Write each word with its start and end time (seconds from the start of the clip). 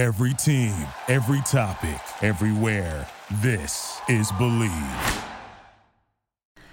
Every 0.00 0.32
team, 0.32 0.72
every 1.08 1.42
topic, 1.42 2.00
everywhere. 2.22 3.06
This 3.42 4.00
is 4.08 4.32
Believe. 4.32 4.72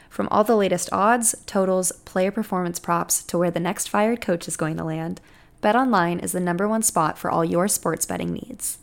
From 0.09 0.29
all 0.31 0.45
the 0.45 0.55
latest 0.55 0.87
odds, 0.93 1.35
totals, 1.45 1.91
player 2.05 2.31
performance 2.31 2.79
props 2.79 3.21
to 3.23 3.37
where 3.37 3.51
the 3.51 3.59
next 3.59 3.89
fired 3.89 4.21
coach 4.21 4.47
is 4.47 4.55
going 4.55 4.77
to 4.77 4.85
land, 4.85 5.19
BetOnline 5.61 6.23
is 6.23 6.31
the 6.31 6.39
number 6.39 6.69
one 6.69 6.81
spot 6.81 7.17
for 7.17 7.29
all 7.29 7.43
your 7.43 7.67
sports 7.67 8.05
betting 8.05 8.31
needs. 8.31 8.77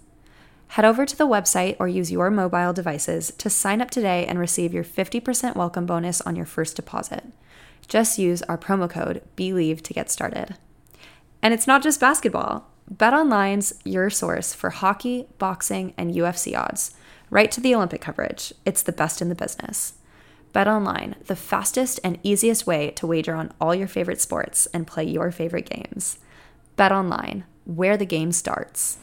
Head 0.66 0.84
over 0.84 1.06
to 1.06 1.16
the 1.16 1.26
website 1.26 1.76
or 1.80 1.88
use 1.88 2.12
your 2.12 2.30
mobile 2.30 2.74
devices 2.74 3.32
to 3.38 3.48
sign 3.48 3.80
up 3.80 3.90
today 3.90 4.26
and 4.26 4.38
receive 4.38 4.74
your 4.74 4.84
50% 4.84 5.56
welcome 5.56 5.86
bonus 5.86 6.20
on 6.20 6.36
your 6.36 6.44
first 6.44 6.76
deposit. 6.76 7.24
Just 7.88 8.18
use 8.18 8.42
our 8.42 8.58
promo 8.58 8.90
code 8.90 9.22
BELIEVE 9.36 9.82
to 9.84 9.94
get 9.94 10.10
started. 10.10 10.56
And 11.40 11.54
it's 11.54 11.66
not 11.66 11.82
just 11.82 11.98
basketball. 11.98 12.73
BetOnline's 12.92 13.72
your 13.84 14.10
source 14.10 14.52
for 14.52 14.68
hockey, 14.70 15.26
boxing, 15.38 15.94
and 15.96 16.14
UFC 16.14 16.56
odds, 16.56 16.94
right 17.30 17.50
to 17.50 17.60
the 17.60 17.74
Olympic 17.74 18.02
coverage. 18.02 18.52
It's 18.66 18.82
the 18.82 18.92
best 18.92 19.22
in 19.22 19.30
the 19.30 19.34
business. 19.34 19.94
BetOnline, 20.52 21.14
the 21.24 21.34
fastest 21.34 21.98
and 22.04 22.18
easiest 22.22 22.66
way 22.66 22.90
to 22.90 23.06
wager 23.06 23.34
on 23.34 23.52
all 23.60 23.74
your 23.74 23.88
favorite 23.88 24.20
sports 24.20 24.66
and 24.66 24.86
play 24.86 25.04
your 25.04 25.32
favorite 25.32 25.68
games. 25.68 26.18
BetOnline, 26.76 27.44
where 27.64 27.96
the 27.96 28.06
game 28.06 28.32
starts. 28.32 28.98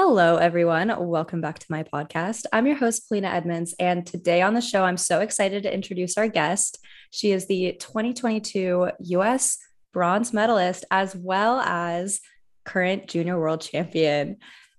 Hello, 0.00 0.36
everyone. 0.36 0.94
Welcome 1.08 1.40
back 1.40 1.58
to 1.58 1.66
my 1.70 1.82
podcast. 1.82 2.46
I'm 2.52 2.68
your 2.68 2.76
host, 2.76 3.08
Polina 3.08 3.30
Edmunds. 3.30 3.74
And 3.80 4.06
today 4.06 4.42
on 4.42 4.54
the 4.54 4.60
show, 4.60 4.84
I'm 4.84 4.96
so 4.96 5.18
excited 5.18 5.64
to 5.64 5.74
introduce 5.74 6.16
our 6.16 6.28
guest. 6.28 6.78
She 7.10 7.32
is 7.32 7.48
the 7.48 7.76
2022 7.80 8.92
US 8.96 9.58
bronze 9.92 10.32
medalist, 10.32 10.84
as 10.92 11.16
well 11.16 11.58
as 11.58 12.20
current 12.64 13.08
junior 13.08 13.40
world 13.40 13.60
champion. 13.60 14.36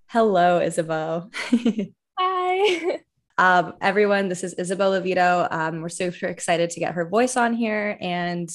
Hello, 0.08 0.60
Isabeau. 0.60 1.30
Hi. 2.18 3.00
um, 3.38 3.74
everyone, 3.82 4.30
this 4.30 4.46
is 4.46 4.54
Isabeau 4.54 4.92
Levito. 4.92 5.52
Um, 5.52 5.82
we're 5.82 5.90
super 5.90 6.28
excited 6.28 6.70
to 6.70 6.80
get 6.80 6.94
her 6.94 7.10
voice 7.10 7.36
on 7.36 7.54
here. 7.54 7.98
And 8.00 8.50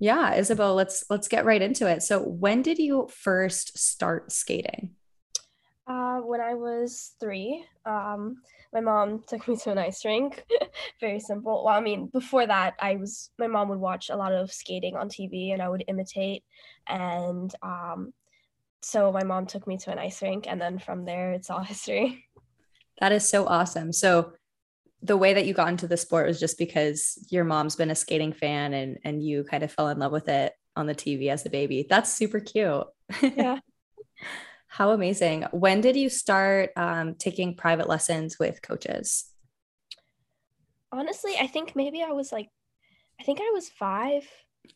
yeah, 0.00 0.34
Isabeau, 0.34 0.74
let's 0.74 1.04
let's 1.08 1.28
get 1.28 1.44
right 1.44 1.62
into 1.62 1.88
it. 1.88 2.02
So 2.02 2.20
when 2.20 2.62
did 2.62 2.80
you 2.80 3.08
first 3.12 3.78
start 3.78 4.32
skating? 4.32 4.96
Uh, 5.86 6.18
when 6.20 6.40
I 6.40 6.54
was 6.54 7.14
three, 7.18 7.64
um, 7.84 8.42
my 8.72 8.80
mom 8.80 9.24
took 9.26 9.48
me 9.48 9.56
to 9.56 9.70
an 9.70 9.78
ice 9.78 10.04
rink. 10.04 10.44
Very 11.00 11.20
simple. 11.20 11.64
Well, 11.64 11.74
I 11.74 11.80
mean, 11.80 12.06
before 12.06 12.46
that, 12.46 12.74
I 12.80 12.96
was 12.96 13.30
my 13.38 13.48
mom 13.48 13.68
would 13.70 13.80
watch 13.80 14.10
a 14.10 14.16
lot 14.16 14.32
of 14.32 14.52
skating 14.52 14.96
on 14.96 15.08
TV, 15.08 15.52
and 15.52 15.60
I 15.60 15.68
would 15.68 15.84
imitate. 15.88 16.44
And 16.86 17.52
um, 17.62 18.12
so 18.82 19.10
my 19.10 19.24
mom 19.24 19.46
took 19.46 19.66
me 19.66 19.78
to 19.78 19.90
an 19.90 19.98
ice 19.98 20.22
rink, 20.22 20.46
and 20.48 20.60
then 20.60 20.78
from 20.78 21.04
there, 21.04 21.32
it's 21.32 21.50
all 21.50 21.62
history. 21.64 22.24
That 23.00 23.12
is 23.12 23.28
so 23.28 23.46
awesome. 23.46 23.92
So 23.92 24.32
the 25.02 25.16
way 25.16 25.32
that 25.32 25.46
you 25.46 25.54
got 25.54 25.68
into 25.68 25.88
the 25.88 25.96
sport 25.96 26.26
was 26.26 26.38
just 26.38 26.58
because 26.58 27.18
your 27.30 27.44
mom's 27.44 27.76
been 27.76 27.90
a 27.90 27.94
skating 27.96 28.32
fan, 28.32 28.74
and 28.74 28.98
and 29.04 29.24
you 29.24 29.44
kind 29.44 29.62
of 29.62 29.72
fell 29.72 29.88
in 29.88 29.98
love 29.98 30.12
with 30.12 30.28
it 30.28 30.52
on 30.76 30.86
the 30.86 30.94
TV 30.94 31.28
as 31.28 31.44
a 31.46 31.50
baby. 31.50 31.86
That's 31.88 32.12
super 32.12 32.40
cute. 32.40 32.84
Yeah. 33.22 33.58
How 34.72 34.92
amazing. 34.92 35.46
When 35.50 35.80
did 35.80 35.96
you 35.96 36.08
start 36.08 36.70
um, 36.76 37.16
taking 37.16 37.56
private 37.56 37.88
lessons 37.88 38.38
with 38.38 38.62
coaches? 38.62 39.24
Honestly, 40.92 41.32
I 41.40 41.48
think 41.48 41.74
maybe 41.74 42.04
I 42.04 42.12
was 42.12 42.30
like, 42.30 42.48
I 43.20 43.24
think 43.24 43.40
I 43.40 43.50
was 43.52 43.68
five. 43.68 44.22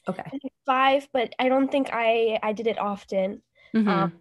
Okay. 0.08 0.24
Five, 0.66 1.06
but 1.12 1.32
I 1.38 1.48
don't 1.48 1.70
think 1.70 1.90
I 1.92 2.40
I 2.42 2.52
did 2.52 2.66
it 2.66 2.76
often. 2.76 3.40
Mm-hmm. 3.72 3.88
Um, 3.88 4.12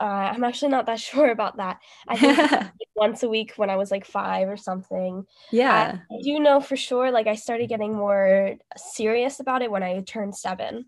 uh, 0.00 0.04
I'm 0.04 0.44
actually 0.44 0.70
not 0.70 0.86
that 0.86 1.00
sure 1.10 1.32
about 1.32 1.56
that. 1.56 1.80
I 2.06 2.16
think 2.16 2.38
once 2.94 3.24
a 3.24 3.28
week 3.28 3.54
when 3.56 3.70
I 3.70 3.76
was 3.76 3.90
like 3.90 4.04
five 4.04 4.48
or 4.48 4.56
something. 4.56 5.26
Yeah. 5.50 5.98
I 6.12 6.22
do 6.22 6.38
know 6.38 6.60
for 6.60 6.76
sure, 6.76 7.10
like 7.10 7.26
I 7.26 7.34
started 7.34 7.68
getting 7.68 7.92
more 7.92 8.54
serious 8.76 9.40
about 9.40 9.62
it 9.62 9.70
when 9.72 9.82
I 9.82 10.00
turned 10.02 10.36
seven 10.36 10.86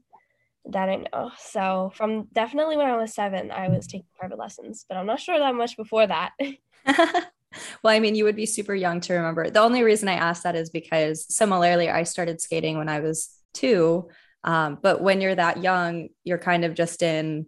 that 0.72 0.88
I 0.88 0.96
know. 0.96 1.30
So 1.38 1.92
from 1.94 2.24
definitely 2.32 2.76
when 2.76 2.86
I 2.86 2.96
was 2.96 3.14
seven, 3.14 3.50
I 3.50 3.68
was 3.68 3.86
taking 3.86 4.06
private 4.18 4.38
lessons, 4.38 4.84
but 4.88 4.96
I'm 4.96 5.06
not 5.06 5.20
sure 5.20 5.38
that 5.38 5.54
much 5.54 5.76
before 5.76 6.06
that. 6.06 6.32
well, 6.86 7.94
I 7.94 7.98
mean, 7.98 8.14
you 8.14 8.24
would 8.24 8.36
be 8.36 8.46
super 8.46 8.74
young 8.74 9.00
to 9.02 9.14
remember. 9.14 9.50
The 9.50 9.60
only 9.60 9.82
reason 9.82 10.08
I 10.08 10.14
asked 10.14 10.44
that 10.44 10.56
is 10.56 10.70
because 10.70 11.26
similarly, 11.34 11.88
I 11.88 12.04
started 12.04 12.40
skating 12.40 12.78
when 12.78 12.88
I 12.88 13.00
was 13.00 13.30
two. 13.54 14.08
Um, 14.44 14.78
but 14.80 15.02
when 15.02 15.20
you're 15.20 15.34
that 15.34 15.62
young, 15.62 16.08
you're 16.24 16.38
kind 16.38 16.64
of 16.64 16.74
just 16.74 17.02
in 17.02 17.46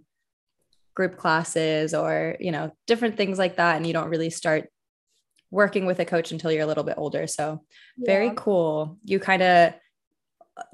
group 0.94 1.16
classes 1.16 1.94
or, 1.94 2.36
you 2.38 2.50
know, 2.50 2.72
different 2.86 3.16
things 3.16 3.38
like 3.38 3.56
that. 3.56 3.76
And 3.76 3.86
you 3.86 3.92
don't 3.92 4.10
really 4.10 4.30
start 4.30 4.68
working 5.50 5.86
with 5.86 6.00
a 6.00 6.04
coach 6.04 6.32
until 6.32 6.50
you're 6.50 6.62
a 6.62 6.66
little 6.66 6.84
bit 6.84 6.98
older. 6.98 7.26
So 7.26 7.62
yeah. 7.96 8.06
very 8.06 8.32
cool. 8.36 8.98
You 9.04 9.18
kind 9.18 9.42
of 9.42 9.74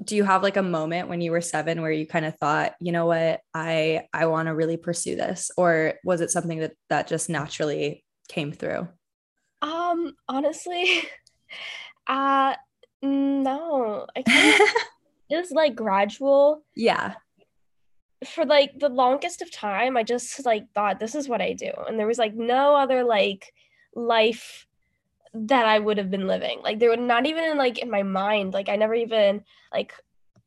do 0.03 0.15
you 0.15 0.23
have 0.23 0.43
like 0.43 0.57
a 0.57 0.63
moment 0.63 1.07
when 1.07 1.21
you 1.21 1.31
were 1.31 1.41
seven 1.41 1.81
where 1.81 1.91
you 1.91 2.05
kind 2.05 2.25
of 2.25 2.35
thought 2.37 2.73
you 2.79 2.91
know 2.91 3.05
what? 3.05 3.41
I 3.53 4.07
i 4.13 4.25
want 4.25 4.47
to 4.47 4.55
really 4.55 4.77
pursue 4.77 5.15
this 5.15 5.51
or 5.57 5.95
was 6.03 6.21
it 6.21 6.31
something 6.31 6.59
that 6.59 6.73
that 6.89 7.07
just 7.07 7.29
naturally 7.29 8.03
came 8.27 8.51
through? 8.51 8.87
Um 9.61 10.15
honestly 10.27 11.03
uh 12.07 12.55
no. 13.01 14.05
I 14.15 14.21
kind 14.23 14.53
of 14.53 14.67
it 15.29 15.37
was 15.37 15.51
like 15.51 15.75
gradual. 15.75 16.63
Yeah. 16.75 17.15
For 18.25 18.45
like 18.45 18.77
the 18.77 18.89
longest 18.89 19.41
of 19.41 19.49
time 19.49 19.95
i 19.95 20.03
just 20.03 20.45
like 20.45 20.69
thought 20.73 20.99
this 20.99 21.15
is 21.15 21.29
what 21.29 21.41
i 21.41 21.53
do 21.53 21.71
and 21.87 21.97
there 21.97 22.07
was 22.07 22.17
like 22.17 22.35
no 22.35 22.75
other 22.75 23.05
like 23.05 23.53
life 23.95 24.67
that 25.33 25.65
I 25.65 25.79
would 25.79 25.97
have 25.97 26.09
been 26.09 26.27
living. 26.27 26.59
Like 26.63 26.79
they 26.79 26.87
were 26.87 26.97
not 26.97 27.25
even 27.25 27.43
in 27.43 27.57
like 27.57 27.79
in 27.79 27.89
my 27.89 28.03
mind. 28.03 28.53
Like 28.53 28.69
I 28.69 28.75
never 28.75 28.95
even 28.95 29.43
like 29.71 29.93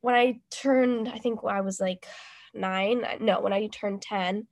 when 0.01 0.15
I 0.15 0.41
turned, 0.51 1.09
I 1.09 1.19
think 1.19 1.41
I 1.45 1.61
was 1.61 1.81
like 1.81 2.07
nine. 2.55 3.05
No, 3.21 3.41
when 3.41 3.53
I 3.53 3.69
turned 3.69 4.03
10, 4.03 4.47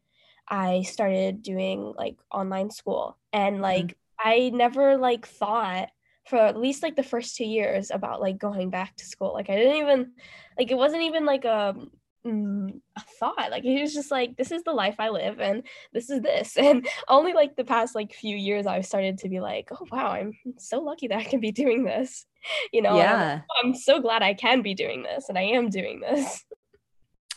I 0.48 0.82
started 0.82 1.42
doing 1.42 1.92
like 1.96 2.16
online 2.32 2.70
school. 2.70 3.18
And 3.32 3.56
mm-hmm. 3.56 3.62
like 3.64 3.86
mm-hmm. 3.86 4.28
I 4.28 4.50
never 4.50 4.96
like 4.96 5.26
thought 5.26 5.88
for 6.26 6.36
at 6.36 6.56
least 6.56 6.82
like 6.82 6.96
the 6.96 7.02
first 7.02 7.36
two 7.36 7.44
years 7.44 7.90
about 7.90 8.20
like 8.20 8.38
going 8.38 8.70
back 8.70 8.96
to 8.96 9.04
school. 9.04 9.32
Like 9.34 9.50
I 9.50 9.56
didn't 9.56 9.76
even 9.76 10.12
like 10.58 10.70
it 10.70 10.76
wasn't 10.76 11.02
even 11.02 11.24
like 11.24 11.44
a 11.44 11.74
mm, 11.76 11.88
a 12.24 13.00
thought. 13.18 13.50
Like 13.50 13.62
he 13.62 13.80
was 13.80 13.94
just 13.94 14.10
like 14.10 14.36
this 14.36 14.52
is 14.52 14.62
the 14.62 14.72
life 14.72 14.96
i 14.98 15.08
live 15.08 15.40
and 15.40 15.62
this 15.92 16.10
is 16.10 16.20
this. 16.20 16.56
And 16.60 16.86
only 17.08 17.32
like 17.32 17.56
the 17.56 17.64
past 17.64 17.94
like 17.94 18.12
few 18.12 18.36
years 18.36 18.66
i've 18.66 18.86
started 18.86 19.18
to 19.18 19.28
be 19.28 19.40
like 19.40 19.68
oh 19.72 19.86
wow 19.90 20.10
i'm 20.10 20.34
so 20.58 20.80
lucky 20.80 21.08
that 21.08 21.18
i 21.18 21.24
can 21.24 21.40
be 21.40 21.52
doing 21.52 21.84
this. 21.84 22.26
You 22.72 22.80
know 22.80 22.96
yeah 22.96 23.42
I'm, 23.62 23.66
I'm, 23.66 23.74
so 23.74 24.00
glad 24.00 24.22
i 24.22 24.32
can 24.32 24.62
be 24.62 24.72
doing 24.72 25.02
this 25.02 25.28
and 25.28 25.36
i 25.36 25.42
am 25.42 25.68
doing 25.68 26.00
this. 26.00 26.44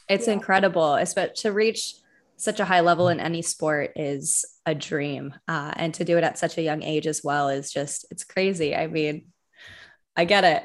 It's 0.09 0.27
yeah. 0.27 0.33
incredible 0.33 0.95
especially 0.95 1.35
to 1.37 1.51
reach 1.53 1.95
such 2.35 2.59
a 2.59 2.65
high 2.65 2.81
level 2.81 3.07
in 3.07 3.21
any 3.21 3.41
sport 3.41 3.91
is 3.95 4.45
a 4.65 4.75
dream 4.75 5.33
uh, 5.47 5.71
and 5.77 5.93
to 5.93 6.03
do 6.03 6.17
it 6.17 6.25
at 6.25 6.37
such 6.37 6.57
a 6.57 6.61
young 6.61 6.83
age 6.83 7.07
as 7.07 7.21
well 7.23 7.47
is 7.47 7.71
just 7.71 8.05
it's 8.11 8.25
crazy. 8.25 8.75
I 8.75 8.87
mean 8.87 9.27
i 10.15 10.25
get 10.25 10.43
it 10.43 10.63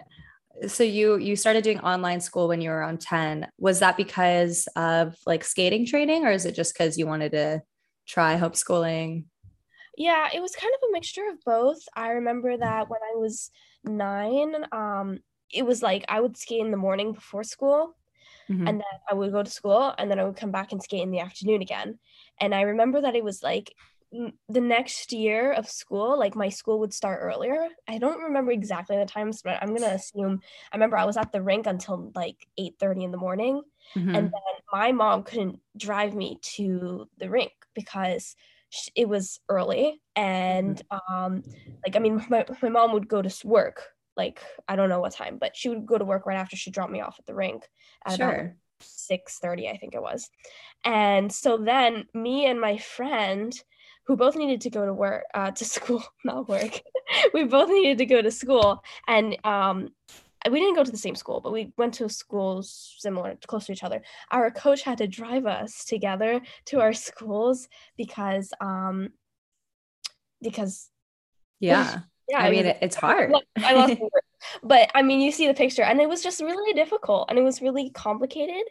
so 0.67 0.83
you 0.83 1.17
you 1.17 1.37
started 1.37 1.63
doing 1.63 1.81
online 1.81 2.21
school 2.21 2.49
when 2.49 2.61
you 2.61 2.71
were 2.71 2.79
around 2.79 3.01
10 3.01 3.47
was 3.59 3.81
that 3.81 3.97
because 3.97 4.67
of 4.77 5.17
like 5.27 5.45
skating 5.45 5.87
training 5.87 6.25
or 6.25 6.31
is 6.31 6.45
it 6.45 6.55
just 6.55 6.75
because 6.75 6.99
you 6.99 7.07
wanted 7.07 7.33
to 7.33 7.63
try 8.07 8.37
homeschooling? 8.37 9.25
Yeah 9.97 10.29
it 10.33 10.41
was 10.41 10.57
kind 10.57 10.73
of 10.75 10.89
a 10.89 10.93
mixture 10.93 11.29
of 11.31 11.39
both. 11.45 11.81
I 11.95 12.11
remember 12.11 12.57
that 12.57 12.89
when 12.89 13.01
i 13.13 13.17
was 13.17 13.51
nine 13.85 14.55
um 14.73 15.19
it 15.53 15.65
was 15.65 15.83
like 15.83 16.05
i 16.09 16.21
would 16.21 16.37
skate 16.37 16.61
in 16.61 16.71
the 16.71 16.77
morning 16.77 17.13
before 17.13 17.45
school 17.45 17.97
mm-hmm. 18.51 18.67
and 18.67 18.81
then 18.81 18.99
i 19.11 19.15
would 19.15 19.33
go 19.33 19.43
to 19.43 19.51
school 19.51 19.95
and 19.97 20.11
then 20.11 20.19
i 20.19 20.25
would 20.25 20.37
come 20.37 20.51
back 20.51 20.73
and 20.73 20.83
skate 20.83 21.03
in 21.03 21.11
the 21.11 21.21
afternoon 21.21 21.63
again. 21.63 21.99
And 22.41 22.55
i 22.55 22.63
remember 22.63 23.01
that 23.01 23.17
it 23.17 23.25
was 23.25 23.43
like 23.43 23.73
the 24.11 24.61
next 24.61 25.13
year 25.13 25.53
of 25.53 25.69
school, 25.69 26.19
like 26.19 26.35
my 26.35 26.49
school 26.49 26.81
would 26.81 26.95
start 26.95 27.21
earlier. 27.23 27.69
I 27.87 27.99
don't 27.99 28.23
remember 28.23 28.53
exactly 28.53 28.97
the 28.97 29.05
times, 29.05 29.43
but 29.43 29.59
I'm 29.61 29.75
gonna 29.75 29.95
assume. 29.95 30.41
I 30.73 30.77
remember 30.77 30.97
I 30.97 31.05
was 31.05 31.17
at 31.17 31.33
the 31.33 31.43
rink 31.43 31.67
until 31.67 32.11
like 32.15 32.47
eight 32.57 32.75
thirty 32.81 33.05
in 33.05 33.11
the 33.11 33.19
morning, 33.19 33.63
mm-hmm. 33.95 34.15
and 34.15 34.27
then 34.27 34.43
my 34.73 34.93
mom 34.93 35.25
couldn't 35.25 35.61
drive 35.77 36.15
me 36.15 36.39
to 36.43 37.07
the 37.19 37.29
rink 37.29 37.53
because 37.75 38.35
it 38.95 39.09
was 39.09 39.41
early, 39.49 40.01
and 40.17 40.83
mm-hmm. 40.91 41.15
um, 41.15 41.43
like 41.85 41.95
I 41.95 41.99
mean, 41.99 42.25
my 42.31 42.47
my 42.63 42.71
mom 42.71 42.93
would 42.93 43.09
go 43.09 43.21
to 43.21 43.47
work 43.47 43.89
like 44.17 44.43
I 44.67 44.77
don't 44.77 44.89
know 44.89 45.01
what 45.01 45.13
time, 45.13 45.37
but 45.39 45.55
she 45.55 45.69
would 45.69 45.87
go 45.87 45.99
to 45.99 46.05
work 46.05 46.25
right 46.25 46.39
after 46.39 46.57
she 46.57 46.71
dropped 46.71 46.93
me 46.93 47.01
off 47.01 47.17
at 47.19 47.27
the 47.27 47.35
rink 47.35 47.69
at 48.07 48.17
sure. 48.17 48.31
about 48.31 48.51
six 48.81 49.39
thirty, 49.39 49.69
I 49.69 49.77
think 49.77 49.95
it 49.95 50.03
was, 50.03 50.31
and 50.83 51.31
so 51.31 51.59
then 51.59 52.07
me 52.15 52.47
and 52.47 52.59
my 52.59 52.79
friend 52.79 53.53
who 54.09 54.17
both 54.17 54.35
needed 54.35 54.63
to 54.63 54.71
go 54.71 54.85
to 54.85 54.93
work 54.93 55.25
uh, 55.35 55.53
to 55.53 55.65
school, 55.77 56.03
not 56.25 56.49
work. 56.49 56.81
we 57.35 57.45
both 57.45 57.69
needed 57.69 57.99
to 57.99 58.07
go 58.07 58.21
to 58.21 58.31
school, 58.31 58.83
and 59.07 59.37
um, 59.45 59.91
we 60.51 60.59
didn't 60.59 60.75
go 60.75 60.83
to 60.83 60.91
the 60.91 60.99
same 60.99 61.15
school, 61.15 61.41
but 61.41 61.53
we 61.53 61.73
went 61.77 61.95
to 61.95 62.09
schools 62.09 62.97
similar, 62.99 63.37
close 63.47 63.67
to 63.67 63.73
each 63.73 63.85
other. 63.85 64.03
Our 64.33 64.51
coach 64.51 64.83
had 64.83 64.99
to 64.99 65.07
drive 65.07 65.47
us 65.47 65.85
together 65.85 66.41
to 66.67 66.81
our 66.81 66.93
schools 66.93 67.69
because 67.97 68.53
um, 68.61 69.11
because 70.43 70.91
yeah 71.61 72.01
yeah 72.29 72.39
i 72.39 72.51
mean 72.51 72.67
was, 72.67 72.77
it's 72.81 72.97
hard 72.97 73.33
i 73.59 73.73
lost 73.75 73.95
but 74.63 74.91
i 74.95 75.03
mean 75.03 75.21
you 75.21 75.33
see 75.33 75.47
the 75.47 75.55
picture 75.55 75.83
and 75.83 76.01
it 76.01 76.09
was 76.09 76.23
just 76.23 76.41
really 76.41 76.73
difficult 76.73 77.27
and 77.29 77.39
it 77.39 77.43
was 77.43 77.63
really 77.63 77.91
complicated 77.91 78.63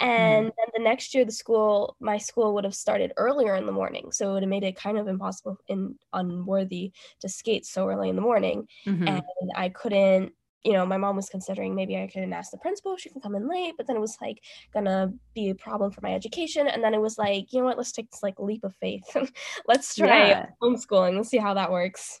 and 0.00 0.46
mm-hmm. 0.46 0.56
then 0.56 0.66
the 0.76 0.82
next 0.82 1.14
year 1.14 1.24
the 1.24 1.32
school 1.32 1.96
my 2.00 2.18
school 2.18 2.54
would 2.54 2.64
have 2.64 2.74
started 2.74 3.12
earlier 3.16 3.56
in 3.56 3.66
the 3.66 3.72
morning 3.72 4.10
so 4.12 4.30
it 4.30 4.32
would 4.34 4.42
have 4.42 4.50
made 4.50 4.64
it 4.64 4.76
kind 4.76 4.98
of 4.98 5.08
impossible 5.08 5.56
and 5.68 5.94
unworthy 6.12 6.92
to 7.20 7.28
skate 7.28 7.66
so 7.66 7.88
early 7.88 8.08
in 8.08 8.16
the 8.16 8.22
morning 8.22 8.66
mm-hmm. 8.86 9.08
and 9.08 9.22
i 9.56 9.68
couldn't 9.68 10.32
you 10.64 10.72
know, 10.72 10.86
my 10.86 10.96
mom 10.96 11.14
was 11.14 11.28
considering 11.28 11.74
maybe 11.74 11.96
I 11.96 12.06
couldn't 12.06 12.32
ask 12.32 12.50
the 12.50 12.56
principal 12.56 12.94
if 12.94 13.00
she 13.00 13.10
can 13.10 13.20
come 13.20 13.34
in 13.34 13.46
late, 13.46 13.74
but 13.76 13.86
then 13.86 13.96
it 13.96 14.00
was 14.00 14.16
like 14.20 14.42
gonna 14.72 15.12
be 15.34 15.50
a 15.50 15.54
problem 15.54 15.90
for 15.90 16.00
my 16.00 16.14
education. 16.14 16.66
And 16.66 16.82
then 16.82 16.94
it 16.94 17.00
was 17.00 17.18
like, 17.18 17.52
you 17.52 17.60
know 17.60 17.66
what, 17.66 17.76
let's 17.76 17.92
take 17.92 18.10
this 18.10 18.22
like 18.22 18.40
leap 18.40 18.64
of 18.64 18.74
faith. 18.76 19.04
let's 19.68 19.94
try 19.94 20.28
yeah. 20.28 20.46
homeschooling. 20.62 21.16
Let's 21.16 21.28
see 21.28 21.36
how 21.36 21.52
that 21.54 21.70
works. 21.70 22.20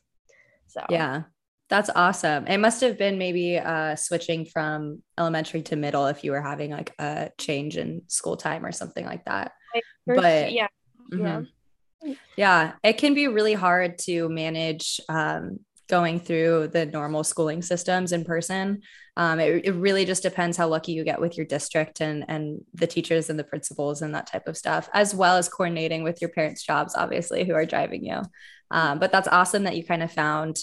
So 0.66 0.84
yeah. 0.90 1.22
That's 1.70 1.90
awesome. 1.94 2.46
It 2.46 2.58
must 2.58 2.82
have 2.82 2.98
been 2.98 3.16
maybe 3.16 3.58
uh, 3.58 3.96
switching 3.96 4.44
from 4.44 5.02
elementary 5.18 5.62
to 5.62 5.76
middle 5.76 6.06
if 6.06 6.22
you 6.22 6.32
were 6.32 6.42
having 6.42 6.70
like 6.70 6.92
a 6.98 7.30
change 7.38 7.76
in 7.76 8.02
school 8.06 8.36
time 8.36 8.66
or 8.66 8.72
something 8.72 9.04
like 9.04 9.24
that. 9.24 9.52
First, 10.06 10.20
but 10.20 10.52
yeah, 10.52 10.68
mm-hmm. 11.12 11.44
yeah, 12.04 12.14
yeah, 12.36 12.72
it 12.82 12.98
can 12.98 13.14
be 13.14 13.28
really 13.28 13.54
hard 13.54 13.98
to 14.00 14.28
manage 14.28 15.00
um, 15.08 15.60
going 15.88 16.20
through 16.20 16.68
the 16.68 16.84
normal 16.86 17.24
schooling 17.24 17.62
systems 17.62 18.12
in 18.12 18.24
person. 18.24 18.82
Um, 19.16 19.40
it, 19.40 19.64
it 19.64 19.72
really 19.72 20.04
just 20.04 20.22
depends 20.22 20.56
how 20.56 20.68
lucky 20.68 20.92
you 20.92 21.02
get 21.02 21.20
with 21.20 21.36
your 21.36 21.46
district 21.46 22.02
and 22.02 22.24
and 22.28 22.60
the 22.74 22.86
teachers 22.86 23.30
and 23.30 23.38
the 23.38 23.44
principals 23.44 24.02
and 24.02 24.14
that 24.14 24.26
type 24.26 24.48
of 24.48 24.56
stuff, 24.56 24.90
as 24.92 25.14
well 25.14 25.38
as 25.38 25.48
coordinating 25.48 26.02
with 26.02 26.20
your 26.20 26.30
parents' 26.30 26.62
jobs, 26.62 26.94
obviously, 26.94 27.44
who 27.44 27.54
are 27.54 27.64
driving 27.64 28.04
you. 28.04 28.20
Um, 28.70 28.98
but 28.98 29.12
that's 29.12 29.28
awesome 29.28 29.64
that 29.64 29.76
you 29.76 29.84
kind 29.84 30.02
of 30.02 30.12
found 30.12 30.58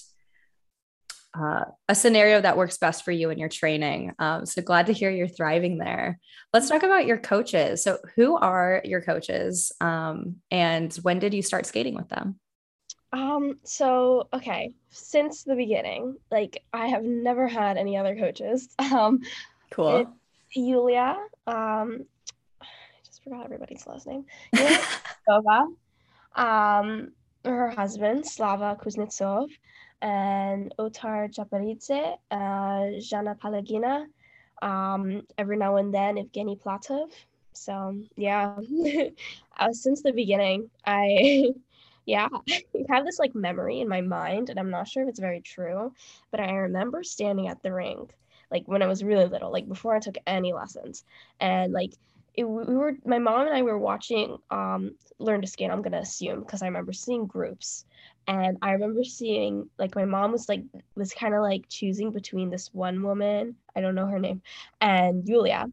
uh, 1.33 1.65
a 1.87 1.95
scenario 1.95 2.41
that 2.41 2.57
works 2.57 2.77
best 2.77 3.05
for 3.05 3.11
you 3.11 3.29
in 3.29 3.37
your 3.37 3.49
training. 3.49 4.13
Um, 4.19 4.45
so 4.45 4.61
glad 4.61 4.87
to 4.87 4.93
hear 4.93 5.09
you're 5.09 5.27
thriving 5.27 5.77
there. 5.77 6.19
Let's 6.53 6.67
talk 6.67 6.83
about 6.83 7.05
your 7.05 7.17
coaches. 7.17 7.83
So, 7.83 7.97
who 8.15 8.35
are 8.37 8.81
your 8.83 9.01
coaches, 9.01 9.71
um, 9.79 10.37
and 10.51 10.93
when 11.01 11.19
did 11.19 11.33
you 11.33 11.41
start 11.41 11.65
skating 11.65 11.95
with 11.95 12.09
them? 12.09 12.39
Um, 13.13 13.59
so 13.63 14.29
okay, 14.33 14.73
since 14.89 15.43
the 15.43 15.55
beginning, 15.55 16.15
like 16.29 16.63
I 16.71 16.87
have 16.87 17.03
never 17.03 17.47
had 17.47 17.77
any 17.77 17.97
other 17.97 18.15
coaches. 18.15 18.69
Um 18.91 19.21
cool. 19.71 20.13
Yulia, 20.53 21.17
um 21.47 22.05
I 22.61 22.65
just 23.05 23.23
forgot 23.23 23.45
everybody's 23.45 23.85
last 23.87 24.07
name. 24.07 24.25
Yulia 24.53 25.67
um 26.35 27.11
her 27.43 27.69
husband, 27.69 28.25
Slava 28.25 28.77
Kuznetsov, 28.81 29.49
and 30.01 30.73
Otar 30.79 31.29
Japaridze, 31.33 32.17
uh, 32.31 32.99
Jana 32.99 33.35
Palagina, 33.35 34.05
um, 34.61 35.23
every 35.37 35.57
now 35.57 35.77
and 35.77 35.93
then 35.93 36.17
Evgeny 36.17 36.59
Platov. 36.59 37.11
So 37.53 37.95
yeah, 38.17 38.57
uh, 39.57 39.71
since 39.71 40.01
the 40.01 40.11
beginning, 40.13 40.69
I 40.85 41.51
yeah, 42.05 42.27
have 42.89 43.05
this 43.05 43.19
like 43.19 43.35
memory 43.35 43.79
in 43.79 43.87
my 43.87 44.01
mind, 44.01 44.49
and 44.49 44.59
I'm 44.59 44.69
not 44.69 44.87
sure 44.87 45.03
if 45.03 45.09
it's 45.09 45.19
very 45.19 45.41
true, 45.41 45.93
but 46.31 46.39
I 46.39 46.51
remember 46.51 47.03
standing 47.03 47.47
at 47.47 47.61
the 47.63 47.73
rink 47.73 48.13
like 48.51 48.67
when 48.67 48.81
I 48.81 48.87
was 48.87 49.03
really 49.03 49.25
little, 49.25 49.51
like 49.51 49.67
before 49.67 49.95
I 49.95 49.99
took 49.99 50.17
any 50.27 50.53
lessons, 50.53 51.03
and 51.39 51.71
like 51.73 51.93
it, 52.35 52.43
we 52.45 52.75
were 52.75 52.95
my 53.05 53.19
mom 53.19 53.47
and 53.47 53.55
I 53.55 53.61
were 53.61 53.77
watching 53.77 54.37
um 54.49 54.95
learn 55.19 55.41
to 55.41 55.47
skate. 55.47 55.71
I'm 55.71 55.81
gonna 55.81 55.99
assume 55.99 56.39
because 56.41 56.61
I 56.61 56.67
remember 56.67 56.93
seeing 56.93 57.25
groups, 57.27 57.85
and 58.27 58.57
I 58.61 58.71
remember 58.71 59.03
seeing 59.03 59.69
like 59.77 59.95
my 59.95 60.05
mom 60.05 60.31
was 60.31 60.47
like 60.47 60.63
was 60.95 61.13
kind 61.13 61.33
of 61.33 61.41
like 61.41 61.65
choosing 61.69 62.11
between 62.11 62.49
this 62.49 62.73
one 62.73 63.01
woman 63.03 63.55
I 63.75 63.81
don't 63.81 63.95
know 63.95 64.05
her 64.05 64.19
name 64.19 64.41
and 64.79 65.25
julia 65.25 65.67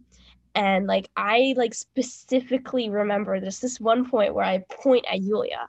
and 0.55 0.87
like 0.87 1.09
I 1.17 1.55
like 1.57 1.75
specifically 1.75 2.91
remember 2.91 3.39
there's 3.41 3.61
this 3.61 3.79
one 3.81 4.09
point 4.09 4.35
where 4.35 4.45
I 4.45 4.65
point 4.71 5.05
at 5.11 5.21
julia 5.21 5.69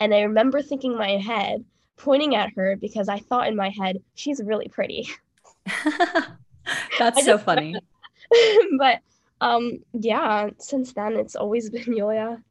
and 0.00 0.14
I 0.14 0.22
remember 0.22 0.62
thinking 0.62 0.92
in 0.92 0.98
my 0.98 1.16
head, 1.18 1.64
pointing 1.96 2.34
at 2.34 2.52
her 2.56 2.76
because 2.76 3.08
I 3.08 3.18
thought 3.18 3.48
in 3.48 3.56
my 3.56 3.70
head, 3.70 3.98
she's 4.14 4.42
really 4.42 4.68
pretty. 4.68 5.08
That's 6.98 7.24
so 7.24 7.38
funny. 7.38 7.76
but 8.78 9.00
um 9.40 9.80
yeah, 9.92 10.50
since 10.58 10.92
then 10.92 11.14
it's 11.14 11.36
always 11.36 11.70
been 11.70 11.84
julia 11.84 12.42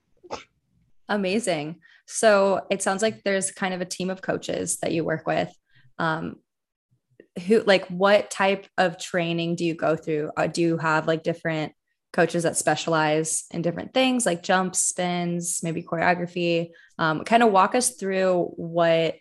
Amazing. 1.09 1.75
So 2.11 2.61
it 2.69 2.81
sounds 2.81 3.01
like 3.01 3.23
there's 3.23 3.51
kind 3.51 3.73
of 3.73 3.81
a 3.81 3.85
team 3.85 4.09
of 4.09 4.21
coaches 4.21 4.77
that 4.79 4.91
you 4.91 5.03
work 5.03 5.27
with. 5.27 5.53
Um, 5.97 6.37
who 7.47 7.61
like 7.61 7.87
what 7.87 8.29
type 8.29 8.67
of 8.77 8.97
training 8.97 9.55
do 9.55 9.65
you 9.65 9.73
go 9.73 9.95
through? 9.95 10.31
Uh, 10.35 10.47
do 10.47 10.61
you 10.61 10.77
have 10.77 11.07
like 11.07 11.23
different 11.23 11.73
coaches 12.13 12.43
that 12.43 12.57
specialize 12.57 13.45
in 13.51 13.61
different 13.61 13.93
things 13.93 14.25
like 14.25 14.43
jumps, 14.43 14.79
spins, 14.79 15.61
maybe 15.63 15.81
choreography. 15.81 16.71
Um, 16.99 17.23
kind 17.23 17.43
of 17.43 17.51
walk 17.51 17.73
us 17.73 17.91
through 17.91 18.51
what 18.57 19.15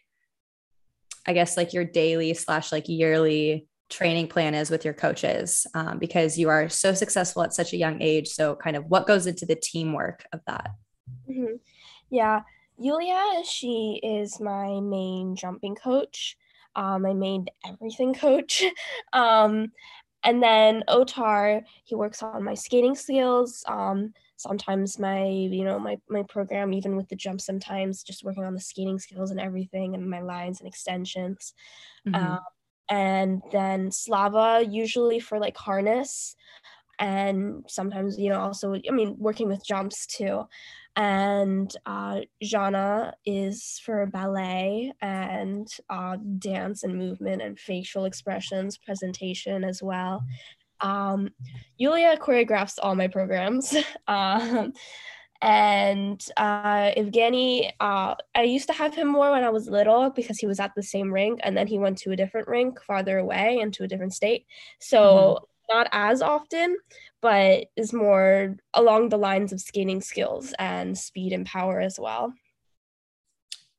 I 1.26 1.32
guess 1.32 1.56
like 1.56 1.72
your 1.72 1.84
daily 1.84 2.34
slash 2.34 2.72
like 2.72 2.88
yearly 2.88 3.69
training 3.90 4.28
plan 4.28 4.54
is 4.54 4.70
with 4.70 4.84
your 4.84 4.94
coaches 4.94 5.66
um, 5.75 5.98
because 5.98 6.38
you 6.38 6.48
are 6.48 6.69
so 6.69 6.94
successful 6.94 7.42
at 7.42 7.52
such 7.52 7.72
a 7.72 7.76
young 7.76 8.00
age. 8.00 8.28
So, 8.28 8.56
kind 8.56 8.76
of 8.76 8.87
what 8.87 9.06
goes 9.06 9.26
into 9.26 9.46
the 9.46 9.56
teamwork 9.56 10.25
of 10.32 10.40
that? 10.46 10.70
Mm-hmm. 11.28 11.56
Yeah. 12.10 12.42
Yulia, 12.81 13.43
she 13.44 14.00
is 14.03 14.41
my 14.41 14.81
main 14.81 15.37
jumping 15.37 15.75
coach, 15.75 16.37
um, 16.75 17.03
my 17.03 17.12
main 17.12 17.44
everything 17.69 18.15
coach. 18.15 18.65
um, 19.12 19.71
and 20.25 20.43
then 20.43 20.82
Otar, 20.88 21.62
he 21.85 21.94
works 21.94 22.23
on 22.23 22.43
my 22.43 22.55
skating 22.55 22.94
skills. 22.94 23.62
Um, 23.69 24.15
sometimes 24.37 24.99
my, 24.99 25.27
you 25.27 25.62
know, 25.62 25.79
my 25.79 25.99
my 26.09 26.23
program, 26.23 26.73
even 26.73 26.97
with 26.97 27.09
the 27.09 27.17
jump, 27.17 27.43
sometimes 27.43 28.03
just 28.03 28.25
working 28.25 28.44
on 28.44 28.55
the 28.55 28.61
skating 28.61 28.99
skills 28.99 29.31
and 29.31 29.41
everything, 29.41 29.94
and 29.94 30.09
my 30.09 30.21
lines 30.23 30.61
and 30.61 30.69
extensions. 30.69 31.52
Mm-hmm. 32.09 32.14
Um, 32.14 32.40
and 32.88 33.43
then 33.52 33.90
Slava, 33.90 34.64
usually 34.66 35.21
for 35.21 35.38
like 35.38 35.57
harness, 35.57 36.35
and 36.99 37.64
sometimes, 37.69 38.19
you 38.19 38.31
know, 38.31 38.40
also, 38.40 38.75
I 38.75 38.90
mean, 38.90 39.16
working 39.19 39.49
with 39.49 39.66
jumps 39.66 40.07
too 40.07 40.47
and 40.97 41.75
uh, 41.87 42.20
Jana 42.42 43.14
is 43.25 43.80
for 43.85 44.06
ballet 44.06 44.92
and 45.00 45.68
uh, 45.88 46.16
dance 46.38 46.82
and 46.82 46.97
movement 46.97 47.42
and 47.42 47.59
facial 47.59 48.04
expressions 48.04 48.76
presentation 48.76 49.64
as 49.64 49.82
well. 49.82 50.25
Um, 50.80 51.30
Yulia 51.76 52.16
choreographs 52.16 52.78
all 52.82 52.94
my 52.94 53.09
programs. 53.09 53.75
um, 54.09 54.73
and 55.42 56.23
uh, 56.37 56.90
Evgeny, 56.97 57.70
uh, 57.80 58.14
I 58.35 58.42
used 58.42 58.66
to 58.66 58.75
have 58.75 58.94
him 58.94 59.09
more 59.09 59.30
when 59.30 59.44
I 59.44 59.49
was 59.50 59.68
little 59.68 60.11
because 60.11 60.38
he 60.38 60.47
was 60.47 60.61
at 60.61 60.75
the 60.75 60.82
same 60.82 61.11
rink, 61.11 61.40
and 61.42 61.56
then 61.56 61.66
he 61.66 61.78
went 61.78 61.97
to 61.99 62.11
a 62.11 62.16
different 62.16 62.47
rink 62.47 62.82
farther 62.82 63.16
away 63.16 63.59
into 63.59 63.82
a 63.85 63.88
different 63.88 64.12
state. 64.12 64.47
So 64.80 65.00
mm-hmm 65.00 65.44
not 65.71 65.89
as 65.93 66.23
often, 66.23 66.77
but 67.23 67.67
is 67.77 67.93
more 67.93 68.57
along 68.75 69.09
the 69.09 69.19
lines 69.19 69.53
of 69.53 69.61
skating 69.61 70.00
skills 70.00 70.55
and 70.59 70.97
speed 70.97 71.33
and 71.33 71.47
power 71.47 71.81
as 71.81 71.99
well. 71.99 72.33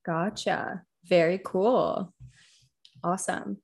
Gotcha. 0.05 0.83
Very 1.05 1.39
cool. 1.43 2.13
Awesome. 3.03 3.57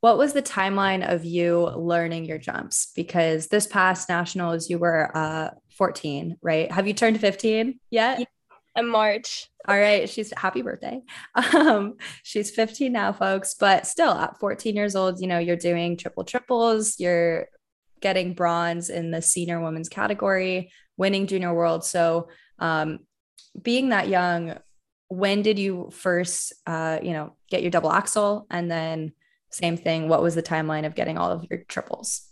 What 0.00 0.18
was 0.18 0.34
the 0.34 0.42
timeline 0.42 1.08
of 1.08 1.24
you 1.24 1.70
learning 1.76 2.26
your 2.26 2.36
jumps? 2.36 2.92
Because 2.94 3.46
this 3.46 3.66
past 3.66 4.08
nationals, 4.10 4.68
you 4.68 4.78
were 4.78 5.10
uh, 5.16 5.50
14, 5.70 6.36
right? 6.42 6.70
Have 6.70 6.86
you 6.86 6.92
turned 6.92 7.18
15 7.18 7.80
yet? 7.90 8.18
Yeah, 8.20 8.24
in 8.76 8.88
March. 8.88 9.48
All 9.66 9.78
right. 9.78 10.08
She's 10.08 10.32
happy 10.36 10.62
birthday. 10.62 11.02
Um, 11.54 11.94
she's 12.22 12.50
15 12.50 12.92
now, 12.92 13.12
folks, 13.12 13.54
but 13.54 13.86
still 13.86 14.10
at 14.12 14.38
14 14.40 14.74
years 14.74 14.96
old, 14.96 15.20
you 15.20 15.26
know, 15.26 15.38
you're 15.38 15.56
doing 15.56 15.96
triple 15.96 16.24
triples, 16.24 16.98
you're 16.98 17.46
getting 18.00 18.34
bronze 18.34 18.90
in 18.90 19.10
the 19.10 19.22
senior 19.22 19.60
women's 19.60 19.88
category, 19.88 20.70
winning 20.96 21.26
junior 21.26 21.54
world. 21.54 21.84
So, 21.84 22.28
um, 22.58 23.00
being 23.60 23.90
that 23.90 24.08
young, 24.08 24.58
when 25.08 25.42
did 25.42 25.58
you 25.58 25.90
first, 25.92 26.52
uh, 26.66 26.98
you 27.02 27.12
know, 27.12 27.36
get 27.48 27.62
your 27.62 27.70
double 27.70 27.92
axle? 27.92 28.46
And 28.50 28.70
then, 28.70 29.12
same 29.50 29.76
thing, 29.76 30.08
what 30.08 30.22
was 30.22 30.34
the 30.34 30.42
timeline 30.42 30.84
of 30.84 30.96
getting 30.96 31.16
all 31.16 31.30
of 31.30 31.46
your 31.48 31.60
triples? 31.68 32.28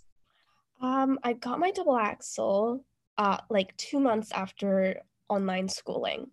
Um, 0.81 1.19
I 1.23 1.35
got 1.35 1.61
my 1.61 1.71
double 1.71 1.97
axle 1.97 2.85
uh, 3.17 3.39
like 3.49 3.77
two 3.77 4.01
months 4.01 4.33
after 4.33 5.03
online 5.33 5.69
schooling. 5.69 6.31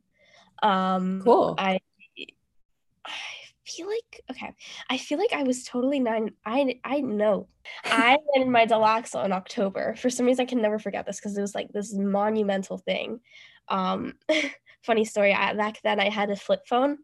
Um, 0.62 1.22
Cool. 1.24 1.56
I 1.58 1.79
I 3.06 3.12
feel 3.65 3.88
like 3.88 4.22
okay. 4.32 4.53
I 4.89 4.98
feel 4.98 5.18
like 5.20 5.32
I 5.34 5.44
was 5.44 5.63
totally 5.63 6.00
nine. 6.00 6.32
I 6.46 6.79
I 6.84 7.01
know. 7.01 7.48
I 7.86 8.18
landed 8.36 8.51
my 8.51 8.65
double 8.65 8.86
axle 8.86 9.22
in 9.22 9.32
October. 9.32 9.96
For 9.96 10.10
some 10.10 10.25
reason, 10.25 10.44
I 10.44 10.50
can 10.50 10.62
never 10.62 10.79
forget 10.79 11.06
this 11.06 11.20
because 11.20 11.38
it 11.38 11.41
was 11.41 11.56
like 11.56 11.72
this 11.72 11.94
monumental 11.94 12.77
thing. 12.77 13.20
Um, 13.68 14.15
funny 14.84 15.06
story. 15.06 15.34
I, 15.34 15.53
back 15.53 15.79
then, 15.84 16.00
I 16.00 16.10
had 16.10 16.29
a 16.29 16.36
flip 16.36 16.62
phone, 16.68 16.98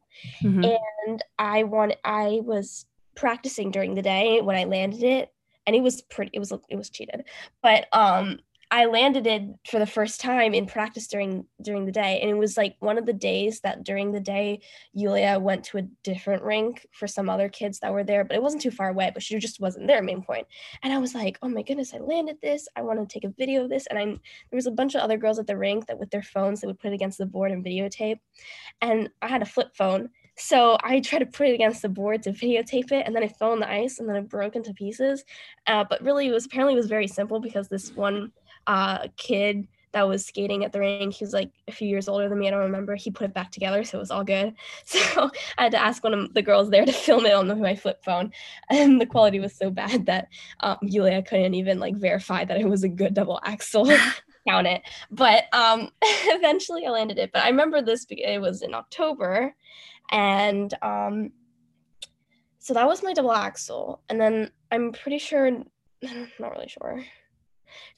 Mhm. 0.44 0.76
and 1.08 1.24
I 1.38 1.64
wanted. 1.64 1.98
I 2.04 2.40
was 2.44 2.86
practicing 3.16 3.72
during 3.72 3.94
the 3.96 4.02
day 4.02 4.42
when 4.42 4.56
I 4.56 4.66
landed 4.66 5.04
it, 5.04 5.32
and 5.68 5.76
it 5.76 5.82
was 5.84 6.02
pretty. 6.02 6.32
It 6.34 6.40
was 6.40 6.52
it 6.70 6.76
was 6.76 6.90
cheated, 6.90 7.26
but 7.62 7.88
um, 7.94 8.40
I 8.76 8.88
landed 8.88 9.26
it 9.26 9.42
for 9.66 9.80
the 9.80 9.86
first 9.86 10.20
time 10.20 10.54
in 10.54 10.66
practice 10.66 11.08
during 11.08 11.46
during 11.62 11.86
the 11.86 11.94
day, 11.94 12.20
and 12.20 12.30
it 12.30 12.38
was 12.38 12.58
like 12.58 12.76
one 12.80 12.98
of 12.98 13.06
the 13.06 13.14
days 13.14 13.62
that 13.62 13.86
during 13.86 14.12
the 14.12 14.20
day 14.20 14.60
Yulia 14.92 15.40
went 15.40 15.64
to 15.66 15.78
a 15.78 15.84
different 16.04 16.44
rink 16.44 16.86
for 16.92 17.08
some 17.08 17.30
other 17.30 17.48
kids 17.48 17.80
that 17.80 17.94
were 17.94 18.04
there, 18.04 18.26
but 18.26 18.36
it 18.36 18.44
wasn't 18.44 18.62
too 18.62 18.72
far 18.72 18.90
away. 18.90 19.12
But 19.14 19.24
she 19.24 19.40
just 19.40 19.62
wasn't 19.62 19.88
there. 19.88 20.02
Main 20.02 20.22
point, 20.22 20.46
and 20.84 20.92
I 20.92 20.98
was 20.98 21.16
like, 21.16 21.40
oh 21.42 21.48
my 21.48 21.62
goodness, 21.62 21.94
I 21.94 22.00
landed 22.00 22.36
this. 22.42 22.68
I 22.76 22.82
want 22.82 23.00
to 23.00 23.14
take 23.14 23.24
a 23.24 23.34
video 23.38 23.64
of 23.64 23.70
this, 23.70 23.88
and 23.88 23.98
I 23.98 24.04
there 24.08 24.58
was 24.58 24.68
a 24.68 24.72
bunch 24.72 24.94
of 24.94 25.00
other 25.00 25.18
girls 25.18 25.40
at 25.40 25.48
the 25.48 25.56
rink 25.56 25.88
that 25.88 25.98
with 25.98 26.12
their 26.12 26.22
phones 26.22 26.60
they 26.60 26.68
would 26.68 26.80
put 26.80 26.92
it 26.92 26.96
against 26.96 27.18
the 27.18 27.26
board 27.26 27.54
and 27.54 27.64
videotape, 27.64 28.20
and 28.82 29.10
I 29.22 29.30
had 29.30 29.42
a 29.42 29.46
flip 29.46 29.74
phone. 29.74 30.10
So 30.38 30.78
I 30.84 31.00
tried 31.00 31.20
to 31.20 31.28
put 31.28 31.48
it 31.48 31.54
against 31.54 31.82
the 31.82 31.88
board 31.88 32.24
to 32.24 32.32
videotape 32.32 32.92
it, 32.92 33.04
and 33.06 33.16
then 33.16 33.24
it 33.24 33.38
fell 33.38 33.54
on 33.54 33.62
the 33.62 33.72
ice, 33.72 34.00
and 34.00 34.10
then 34.10 34.18
it 34.18 34.28
broke 34.28 34.58
into 34.58 34.74
pieces. 34.74 35.24
Uh, 35.66 35.86
but 35.90 36.02
really, 36.02 36.28
it 36.28 36.34
was 36.34 36.46
apparently 36.46 36.74
it 36.74 36.78
was 36.78 36.88
very 36.88 37.08
simple 37.08 37.40
because 37.40 37.70
this 37.70 37.94
one 37.94 38.34
uh, 38.68 39.08
kid 39.18 39.68
that 39.96 40.10
was 40.10 40.26
skating 40.26 40.66
at 40.66 40.74
the 40.74 40.80
rink, 40.80 41.14
he 41.14 41.24
was 41.24 41.32
like 41.32 41.52
a 41.70 41.72
few 41.72 41.88
years 41.88 42.10
older 42.10 42.28
than 42.28 42.38
me. 42.38 42.50
I 42.50 42.52
don't 42.52 42.60
remember. 42.60 42.96
He 42.96 43.12
put 43.12 43.24
it 43.24 43.34
back 43.34 43.50
together, 43.50 43.82
so 43.86 43.98
it 43.98 44.02
was 44.02 44.12
all 44.12 44.26
good. 44.26 44.54
So 44.86 45.32
I 45.58 45.64
had 45.64 45.72
to 45.72 45.82
ask 45.82 46.04
one 46.04 46.14
of 46.14 46.34
the 46.34 46.42
girls 46.42 46.70
there 46.70 46.86
to 46.86 46.92
film 46.92 47.26
it 47.26 47.34
on 47.34 47.60
my 47.62 47.76
flip 47.76 48.04
phone, 48.04 48.32
and 48.70 49.00
the 49.00 49.06
quality 49.06 49.40
was 49.40 49.56
so 49.56 49.70
bad 49.70 50.06
that 50.08 50.28
um, 50.60 50.78
Yulia 50.82 51.24
couldn't 51.24 51.54
even 51.54 51.80
like 51.80 51.96
verify 51.96 52.44
that 52.44 52.60
it 52.60 52.68
was 52.68 52.84
a 52.84 52.90
good 52.90 53.14
double 53.14 53.40
axle. 53.44 53.90
count 54.48 54.68
it 54.68 54.84
but 55.10 55.46
um 55.54 55.90
eventually 56.02 56.86
i 56.86 56.90
landed 56.92 57.18
it 57.18 57.32
but 57.34 57.44
i 57.44 57.50
remember 57.50 57.82
this 57.82 58.06
it 58.10 58.40
was 58.40 58.62
in 58.62 58.76
october 58.76 59.56
and 60.12 60.74
um 60.84 61.32
so 62.60 62.74
that 62.74 62.86
was 62.86 63.02
my 63.02 63.12
double 63.12 63.32
axle 63.32 64.02
and 64.08 64.22
then 64.22 64.52
i'm 64.72 64.92
pretty 64.92 65.18
sure 65.18 65.50
not 66.40 66.52
really 66.52 66.68
sure 66.68 67.04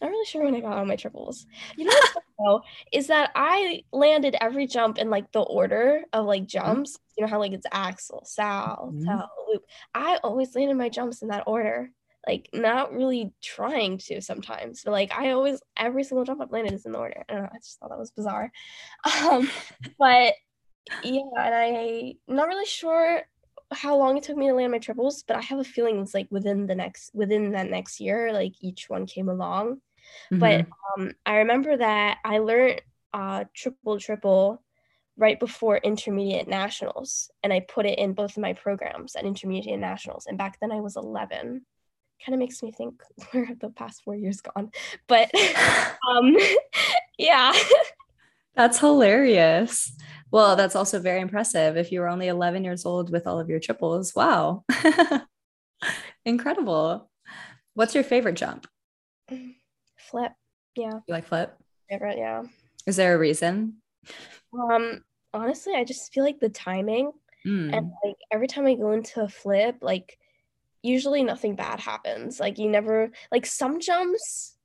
not 0.02 0.10
really 0.10 0.26
sure 0.26 0.44
when 0.44 0.56
i 0.56 0.60
got 0.60 0.78
on 0.78 0.88
my 0.88 0.96
triples. 0.96 1.46
You 1.78 1.86
know 1.86 1.94
what's 1.94 2.26
though 2.40 2.62
is 2.92 3.08
that 3.08 3.32
i 3.36 3.84
landed 3.92 4.36
every 4.42 4.68
jump 4.68 4.98
in 4.98 5.10
like 5.10 5.32
the 5.32 5.42
order 5.42 6.04
of 6.14 6.26
like 6.26 6.46
jumps. 6.46 6.98
You 7.18 7.26
know 7.26 7.30
how 7.30 7.40
like 7.40 7.54
it's 7.54 7.66
axle 7.72 8.24
sal 8.26 8.94
Mhm. 8.94 9.06
toe 9.06 9.28
loop. 9.52 9.64
I 9.94 10.18
always 10.24 10.56
landed 10.56 10.78
my 10.78 10.90
jumps 10.90 11.22
in 11.22 11.30
that 11.30 11.44
order. 11.48 11.92
Like 12.28 12.50
not 12.54 12.92
really 12.94 13.32
trying 13.42 14.00
to 14.00 14.20
sometimes 14.22 14.84
but 14.84 14.92
like 14.92 15.14
i 15.18 15.32
always 15.32 15.62
every 15.78 16.04
single 16.04 16.26
jump 16.26 16.42
i've 16.42 16.52
landed 16.52 16.74
is 16.74 16.86
in 16.86 16.92
the 16.92 17.00
order. 17.00 17.24
I 17.30 17.34
don't 17.34 17.44
know 17.44 17.50
i 17.54 17.58
just 17.58 17.80
thought 17.80 17.90
that 17.90 17.98
was 18.00 18.12
bizarre. 18.12 18.52
Um 19.06 19.50
but 19.98 20.34
yeah 21.04 21.22
and 21.38 21.56
i 21.56 22.14
not 22.28 22.48
really 22.48 22.66
sure 22.66 23.22
how 23.72 23.98
long 23.98 24.18
it 24.18 24.24
took 24.24 24.38
me 24.38 24.48
to 24.48 24.54
land 24.54 24.72
my 24.72 24.78
triples 24.80 25.24
but 25.24 25.36
i 25.38 25.42
have 25.42 25.60
a 25.60 25.64
feeling 25.64 26.00
it's 26.00 26.14
like 26.14 26.28
within 26.32 26.68
the 26.68 26.76
next 26.76 27.14
within 27.14 27.52
that 27.52 27.70
next 27.70 28.00
year 28.00 28.32
like 28.32 28.54
each 28.62 28.90
one 28.90 29.06
came 29.06 29.30
along. 29.30 29.82
But 30.32 30.66
Mhm. 30.66 30.72
um 30.98 31.12
i 31.26 31.38
remember 31.38 31.76
that 31.78 32.20
i 32.24 32.38
learned 32.40 32.82
uh 33.14 33.44
triple 33.54 34.00
triple 34.00 34.64
right 35.18 35.40
before 35.40 35.78
intermediate 35.78 36.48
nationals 36.48 37.30
and 37.44 37.52
i 37.52 37.60
put 37.60 37.86
it 37.86 38.00
in 38.00 38.14
both 38.14 38.38
of 38.38 38.42
my 38.42 38.54
programs 38.54 39.16
at 39.16 39.26
intermediate 39.26 39.80
nationals 39.80 40.28
and 40.28 40.38
back 40.38 40.60
then 40.60 40.72
i 40.72 40.80
was 40.80 40.96
11 40.96 41.66
kind 42.26 42.34
of 42.34 42.40
makes 42.40 42.64
me 42.64 42.72
think 42.72 43.02
where 43.32 43.46
have 43.46 43.60
the 43.60 43.70
past 43.70 44.04
four 44.04 44.16
years 44.16 44.42
gone? 44.42 44.72
But 45.08 45.30
um 46.10 46.36
yeah 47.18 47.54
That's 48.58 48.80
hilarious. 48.80 49.96
Well, 50.32 50.56
that's 50.56 50.76
also 50.76 51.00
very 51.00 51.22
impressive. 51.22 51.78
If 51.78 51.92
you 51.92 52.02
were 52.02 52.10
only 52.10 52.28
11 52.28 52.64
years 52.64 52.86
old 52.86 53.12
with 53.12 53.28
all 53.28 53.40
of 53.40 53.50
your 53.50 53.60
triples, 53.60 54.14
wow. 54.16 54.66
Incredible. 56.26 57.10
What's 57.76 57.96
your 57.96 58.04
favorite 58.04 58.36
jump? 58.36 58.68
flip 60.00 60.32
yeah 60.76 61.00
You 61.06 61.14
like 61.14 61.26
flip? 61.26 61.54
favorite 61.90 62.18
yeah 62.18 62.44
Is 62.86 62.96
there 62.96 63.14
a 63.16 63.18
reason? 63.18 63.78
um 64.54 65.02
honestly 65.34 65.74
i 65.76 65.84
just 65.84 66.14
feel 66.14 66.24
like 66.24 66.40
the 66.40 66.50
timing 66.50 67.12
Mm. 67.46 67.74
and 67.76 67.92
like 68.04 68.16
every 68.32 68.48
time 68.48 68.66
i 68.66 68.74
go 68.76 68.92
into 68.92 69.22
a 69.22 69.28
flip 69.30 69.78
like 69.82 70.18
usually 70.82 71.24
nothing 71.24 71.56
bad 71.56 71.80
happens 71.80 72.40
like 72.40 72.58
you 72.58 72.70
never 72.70 73.10
like 73.32 73.46
some 73.46 73.80
jumps 73.80 74.56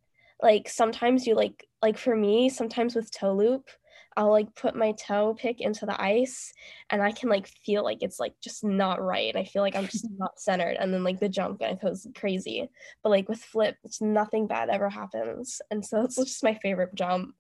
like 0.43 0.69
sometimes 0.69 1.27
you 1.27 1.35
like 1.35 1.67
like 1.83 1.97
for 1.99 2.17
me 2.17 2.49
sometimes 2.49 2.95
with 2.97 3.11
toe 3.11 3.35
loop 3.35 3.69
i'll 4.17 4.31
like 4.31 4.55
put 4.55 4.75
my 4.75 4.93
toe 4.93 5.35
pick 5.35 5.61
into 5.61 5.87
the 5.87 6.01
ice 6.01 6.53
and 6.91 7.03
i 7.03 7.13
can 7.13 7.29
like 7.29 7.47
feel 7.65 7.83
like 7.85 7.99
it's 8.03 8.21
like 8.21 8.35
just 8.43 8.65
not 8.65 9.03
right 9.03 9.35
and 9.35 9.39
i 9.39 9.45
feel 9.45 9.63
like 9.63 9.77
i'm 9.77 9.87
just 9.87 10.07
not 10.19 10.39
centered 10.39 10.77
and 10.79 10.93
then 10.93 11.05
like 11.05 11.21
the 11.21 11.29
jump 11.29 11.61
kind 11.61 11.73
of 11.73 11.81
goes 11.81 12.07
crazy 12.15 12.69
but 13.03 13.11
like 13.11 13.29
with 13.29 13.43
flip 13.43 13.77
it's 13.85 14.01
nothing 14.01 14.47
bad 14.47 14.69
ever 14.69 14.89
happens 14.89 15.61
and 15.71 15.85
so 15.85 16.03
it's 16.03 16.17
just 16.17 16.45
my 16.45 16.55
favorite 16.63 16.95
jump 16.95 17.35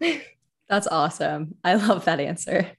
That's 0.68 0.86
awesome. 0.88 1.54
I 1.62 1.74
love 1.74 2.04
that 2.06 2.20
answer. 2.20 2.70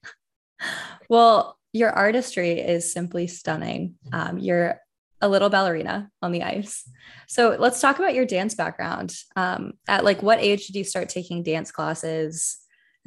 Well, 1.10 1.58
your 1.72 1.92
artistry 1.92 2.60
is 2.60 2.92
simply 2.92 3.28
stunning. 3.28 3.96
Um, 4.12 4.40
you're 4.40 4.80
a 5.22 5.30
little 5.30 5.50
ballerina 5.50 6.10
on 6.22 6.32
the 6.32 6.44
ice. 6.44 6.90
So 7.28 7.56
let's 7.58 7.80
talk 7.80 7.98
about 7.98 8.14
your 8.14 8.26
dance 8.26 8.56
background. 8.56 9.14
Um, 9.36 9.74
at 9.88 10.04
like 10.04 10.22
what 10.22 10.40
age 10.40 10.68
did 10.68 10.76
you 10.76 10.84
start 10.84 11.10
taking 11.10 11.44
dance 11.44 11.72
classes? 11.72 12.58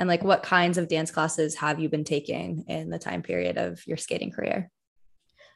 And 0.00 0.08
like 0.08 0.24
what 0.24 0.42
kinds 0.42 0.78
of 0.78 0.88
dance 0.88 1.10
classes 1.10 1.54
have 1.56 1.78
you 1.78 1.90
been 1.90 2.04
taking 2.04 2.64
in 2.68 2.88
the 2.88 2.98
time 2.98 3.20
period 3.20 3.58
of 3.58 3.86
your 3.86 3.98
skating 3.98 4.30
career? 4.30 4.70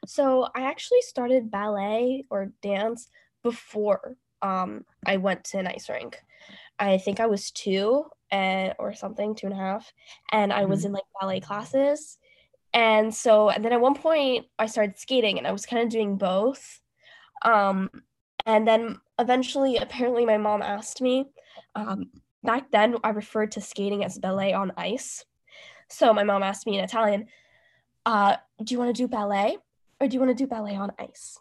So 0.05 0.47
I 0.53 0.61
actually 0.61 1.01
started 1.01 1.49
ballet 1.49 2.25
or 2.29 2.51
dance 2.61 3.09
before 3.41 4.17
um, 4.43 4.85
I 5.03 5.17
went 5.17 5.45
to 5.45 5.57
an 5.57 5.65
ice 5.65 5.89
rink. 5.89 6.21
I 6.77 6.99
think 6.99 7.19
I 7.19 7.25
was 7.25 7.49
two 7.49 8.05
and 8.29 8.75
or 8.77 8.93
something, 8.93 9.33
two 9.33 9.47
and 9.47 9.55
a 9.55 9.57
half, 9.57 9.91
and 10.31 10.53
I 10.53 10.65
was 10.65 10.83
Mhm. 10.83 10.85
in 10.85 10.91
like 10.91 11.05
ballet 11.19 11.39
classes. 11.39 12.19
And 12.71 13.15
so, 13.15 13.49
and 13.49 13.65
then 13.65 13.73
at 13.73 13.81
one 13.81 13.95
point, 13.95 14.45
I 14.59 14.67
started 14.67 14.99
skating, 14.99 15.39
and 15.39 15.47
I 15.47 15.53
was 15.53 15.65
kind 15.65 15.81
of 15.81 15.89
doing 15.89 16.17
both. 16.17 16.81
Um, 17.41 17.89
and 18.45 18.67
then 18.67 19.01
eventually, 19.17 19.77
apparently, 19.77 20.23
my 20.23 20.37
mom 20.37 20.61
asked 20.61 21.01
me. 21.01 21.25
Um, 21.73 22.11
back 22.45 22.71
then, 22.71 22.95
I 23.03 23.09
referred 23.09 23.51
to 23.53 23.61
skating 23.61 24.03
as 24.03 24.17
ballet 24.17 24.53
on 24.53 24.71
ice. 24.77 25.25
So 25.89 26.13
my 26.13 26.23
mom 26.23 26.43
asked 26.43 26.65
me 26.65 26.77
in 26.77 26.83
Italian, 26.83 27.27
uh, 28.05 28.37
"Do 28.63 28.73
you 28.73 28.79
want 28.79 28.95
to 28.95 29.01
do 29.01 29.07
ballet?" 29.07 29.57
or 29.99 30.07
do 30.07 30.13
you 30.13 30.19
want 30.19 30.35
to 30.37 30.43
do 30.43 30.47
ballet 30.47 30.75
on 30.75 30.91
ice? 30.99 31.37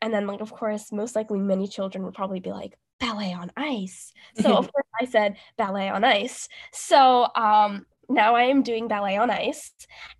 And 0.00 0.12
then, 0.12 0.26
like, 0.26 0.40
of 0.40 0.52
course, 0.52 0.90
most 0.90 1.14
likely 1.14 1.38
many 1.38 1.68
children 1.68 2.04
would 2.04 2.14
probably 2.14 2.40
be 2.40 2.50
like, 2.50 2.76
ballet 2.98 3.32
on 3.32 3.52
ice. 3.56 4.12
So, 4.40 4.56
of 4.56 4.72
course, 4.72 4.86
I 5.00 5.04
said 5.04 5.36
ballet 5.56 5.88
on 5.88 6.04
ice. 6.04 6.48
So, 6.72 7.28
um, 7.34 7.86
now 8.08 8.34
I 8.34 8.44
am 8.44 8.62
doing 8.62 8.88
ballet 8.88 9.16
on 9.16 9.30
ice. 9.30 9.72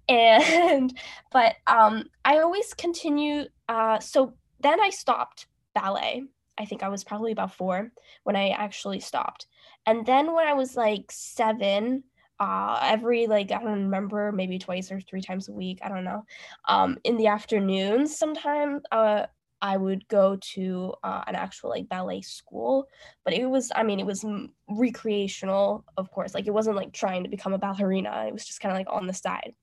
And, 0.08 0.96
but 1.32 1.56
um, 1.66 2.04
I 2.24 2.38
always 2.38 2.74
continue. 2.74 3.44
Uh, 3.68 3.98
so 3.98 4.34
then 4.60 4.80
I 4.80 4.90
stopped 4.90 5.46
ballet. 5.74 6.24
I 6.58 6.64
think 6.64 6.82
I 6.82 6.88
was 6.88 7.04
probably 7.04 7.32
about 7.32 7.54
four 7.54 7.92
when 8.24 8.36
I 8.36 8.50
actually 8.50 9.00
stopped. 9.00 9.46
And 9.86 10.04
then 10.06 10.34
when 10.34 10.46
I 10.46 10.52
was 10.52 10.76
like 10.76 11.10
seven, 11.10 12.04
uh, 12.40 12.78
every 12.82 13.26
like 13.26 13.52
I 13.52 13.58
don't 13.58 13.84
remember 13.84 14.32
maybe 14.32 14.58
twice 14.58 14.90
or 14.90 15.00
three 15.00 15.20
times 15.20 15.48
a 15.48 15.52
week 15.52 15.78
I 15.80 15.88
don't 15.88 16.02
know 16.02 16.24
um, 16.66 16.98
in 17.04 17.16
the 17.16 17.28
afternoons 17.28 18.16
sometimes 18.16 18.82
uh, 18.90 19.26
I 19.60 19.76
would 19.76 20.08
go 20.08 20.36
to 20.54 20.92
uh, 21.04 21.22
an 21.28 21.36
actual 21.36 21.70
like 21.70 21.88
ballet 21.88 22.20
school. 22.22 22.88
But 23.24 23.34
it 23.34 23.46
was 23.46 23.70
I 23.74 23.84
mean 23.84 24.00
it 24.00 24.06
was 24.06 24.24
recreational 24.68 25.84
of 25.96 26.10
course 26.10 26.34
like 26.34 26.48
it 26.48 26.54
wasn't 26.54 26.76
like 26.76 26.92
trying 26.92 27.22
to 27.22 27.30
become 27.30 27.52
a 27.52 27.58
ballerina 27.58 28.24
it 28.26 28.32
was 28.32 28.44
just 28.44 28.60
kind 28.60 28.72
of 28.72 28.78
like 28.78 28.90
on 28.90 29.06
the 29.06 29.14
side. 29.14 29.54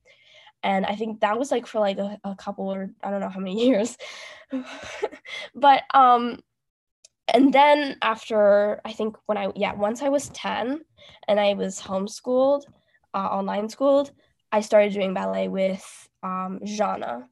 And 0.64 0.86
I 0.86 0.96
think 0.96 1.20
that 1.20 1.38
was 1.38 1.52
like 1.52 1.68
for 1.68 1.80
like 1.80 1.98
a, 1.98 2.18
a 2.24 2.36
couple 2.36 2.74
or 2.74 2.92
I 3.04 3.12
don't 3.12 3.20
know 3.20 3.30
how 3.30 3.42
many 3.42 3.66
years. 3.68 3.98
But 5.54 5.84
um 5.94 6.40
and 7.34 7.54
then 7.54 7.98
after 8.02 8.82
I 8.86 8.94
think 8.94 9.16
when 9.26 9.38
I 9.38 9.50
yeah 9.56 9.74
once 9.74 10.02
I 10.02 10.10
was 10.10 10.30
10 10.30 10.82
and 11.28 11.40
I 11.40 11.54
was 11.54 11.82
homeschooled 11.82 12.64
uh, 13.14 13.18
online 13.18 13.70
schooled 13.70 14.12
I 14.52 14.62
started 14.62 14.94
doing 14.94 15.14
ballet 15.14 15.48
with 15.48 15.86
um 16.24 16.60
Jana 16.64 17.28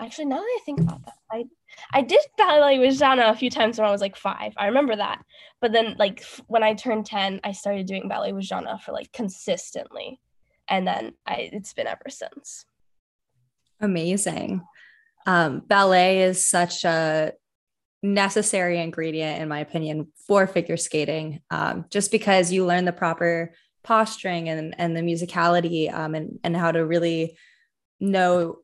actually 0.00 0.26
now 0.26 0.36
that 0.36 0.42
I 0.42 0.60
think 0.64 0.80
about 0.80 1.04
that 1.04 1.14
I 1.30 1.44
I 1.92 2.02
did 2.02 2.20
ballet 2.36 2.78
with 2.78 2.98
Jana 2.98 3.28
a 3.28 3.34
few 3.34 3.50
times 3.50 3.78
when 3.78 3.88
I 3.88 3.92
was 3.92 4.00
like 4.00 4.16
5 4.16 4.54
I 4.56 4.66
remember 4.66 4.96
that 4.96 5.24
but 5.60 5.72
then 5.72 5.96
like 5.98 6.20
f- 6.20 6.40
when 6.46 6.62
I 6.62 6.74
turned 6.74 7.06
10 7.06 7.40
I 7.44 7.52
started 7.52 7.86
doing 7.86 8.08
ballet 8.08 8.32
with 8.32 8.44
Jana 8.44 8.78
for 8.78 8.92
like 8.92 9.12
consistently 9.12 10.20
and 10.68 10.86
then 10.86 11.14
I 11.26 11.50
it's 11.52 11.72
been 11.72 11.86
ever 11.86 12.08
since. 12.08 12.64
Amazing. 13.80 14.62
Um, 15.26 15.60
ballet 15.60 16.22
is 16.22 16.46
such 16.46 16.84
a 16.84 17.32
necessary 18.02 18.80
ingredient, 18.80 19.42
in 19.42 19.48
my 19.48 19.60
opinion, 19.60 20.08
for 20.26 20.46
figure 20.46 20.76
skating, 20.76 21.40
um, 21.50 21.84
just 21.90 22.10
because 22.10 22.52
you 22.52 22.64
learn 22.64 22.84
the 22.84 22.92
proper 22.92 23.52
posturing 23.82 24.48
and, 24.48 24.74
and 24.78 24.96
the 24.96 25.00
musicality 25.00 25.92
um, 25.92 26.14
and, 26.14 26.38
and 26.44 26.56
how 26.56 26.70
to 26.70 26.84
really 26.84 27.36
know 28.00 28.58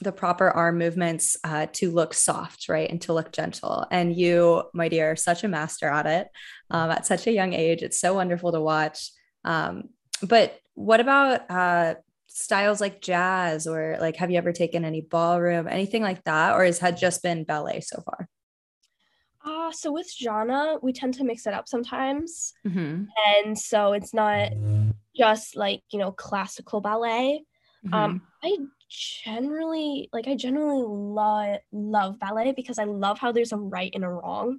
the 0.00 0.12
proper 0.12 0.50
arm 0.50 0.78
movements 0.78 1.36
uh, 1.44 1.66
to 1.72 1.90
look 1.90 2.14
soft, 2.14 2.68
right? 2.68 2.88
And 2.88 3.02
to 3.02 3.12
look 3.12 3.32
gentle. 3.32 3.86
And 3.90 4.16
you, 4.16 4.62
my 4.72 4.88
dear, 4.88 5.12
are 5.12 5.16
such 5.16 5.44
a 5.44 5.48
master 5.48 5.88
at 5.88 6.06
it 6.06 6.28
um, 6.70 6.90
at 6.90 7.06
such 7.06 7.26
a 7.26 7.32
young 7.32 7.52
age. 7.52 7.82
It's 7.82 8.00
so 8.00 8.14
wonderful 8.14 8.52
to 8.52 8.60
watch. 8.60 9.10
Um, 9.44 9.90
but 10.22 10.58
what 10.74 11.00
about 11.00 11.50
uh, 11.50 11.94
styles 12.28 12.80
like 12.80 13.02
jazz 13.02 13.66
or 13.66 13.98
like 14.00 14.16
have 14.16 14.30
you 14.30 14.38
ever 14.38 14.52
taken 14.52 14.84
any 14.84 15.02
ballroom, 15.02 15.68
anything 15.68 16.02
like 16.02 16.24
that? 16.24 16.54
Or 16.54 16.64
has 16.64 16.78
had 16.78 16.96
just 16.96 17.22
been 17.22 17.44
ballet 17.44 17.80
so 17.80 18.00
far? 18.00 18.26
Uh, 19.44 19.72
so 19.72 19.90
with 19.92 20.12
Jana, 20.16 20.76
we 20.82 20.92
tend 20.92 21.14
to 21.14 21.24
mix 21.24 21.46
it 21.46 21.54
up 21.54 21.66
sometimes. 21.68 22.52
Mm-hmm. 22.66 23.04
And 23.36 23.58
so 23.58 23.92
it's 23.92 24.12
not 24.12 24.50
just 25.16 25.56
like, 25.56 25.82
you 25.90 25.98
know, 25.98 26.12
classical 26.12 26.80
ballet. 26.80 27.42
Mm-hmm. 27.86 27.94
Um, 27.94 28.22
I 28.44 28.56
generally 29.24 30.08
like 30.12 30.26
I 30.28 30.34
generally 30.34 30.82
love 30.86 31.58
love 31.72 32.18
ballet 32.18 32.52
because 32.52 32.78
I 32.78 32.84
love 32.84 33.18
how 33.18 33.32
there's 33.32 33.52
a 33.52 33.56
right 33.56 33.90
and 33.94 34.04
a 34.04 34.08
wrong. 34.08 34.58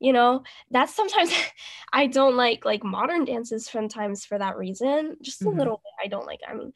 You 0.00 0.12
know, 0.12 0.42
that's 0.70 0.94
sometimes 0.94 1.32
I 1.92 2.06
don't 2.08 2.36
like 2.36 2.64
like 2.64 2.82
modern 2.82 3.24
dances 3.24 3.66
sometimes 3.66 4.24
for 4.24 4.38
that 4.38 4.56
reason. 4.56 5.16
Just 5.22 5.42
a 5.42 5.44
Mhm. 5.46 5.58
little 5.58 5.76
bit 5.84 5.92
I 6.04 6.08
don't 6.08 6.26
like. 6.26 6.40
I 6.48 6.54
mean, 6.54 6.72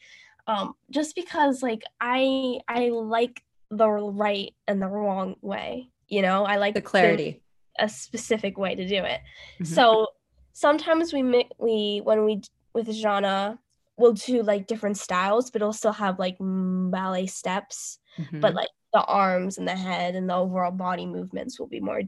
um 0.47 0.75
just 0.91 1.15
because 1.17 1.63
like 1.63 1.83
I 2.01 2.61
I 2.69 2.91
like 2.91 3.43
the 3.71 3.89
right 3.89 4.55
and 4.67 4.81
the 4.81 4.89
wrong 4.89 5.35
way. 5.43 5.91
You 6.09 6.23
know, 6.23 6.45
I 6.45 6.57
like 6.57 6.75
the 6.75 6.81
clarity. 6.81 7.43
a 7.79 7.89
specific 7.89 8.59
way 8.59 8.75
to 8.75 8.87
do 8.89 8.97
it. 9.05 9.21
Mhm. 9.61 9.67
So 9.67 10.09
sometimes 10.53 11.13
we 11.13 11.23
mi- 11.23 11.51
we 11.59 12.01
when 12.03 12.25
we 12.25 12.43
with 12.75 12.91
Jana, 12.93 13.59
we'll 13.97 14.15
do 14.15 14.43
like 14.43 14.67
different 14.67 14.97
styles, 14.97 15.51
but 15.51 15.63
it'll 15.63 15.73
still 15.73 15.93
have 15.93 16.19
like 16.19 16.37
ballet 16.41 17.27
steps, 17.27 17.99
but 18.33 18.53
Mhm. 18.53 18.57
like 18.57 18.69
the 18.93 19.03
arms 19.05 19.59
and 19.59 19.69
the 19.69 19.77
head 19.77 20.15
and 20.15 20.29
the 20.31 20.35
overall 20.35 20.71
body 20.73 21.05
movements 21.07 21.61
will 21.61 21.67
be 21.67 21.81
more 21.81 22.03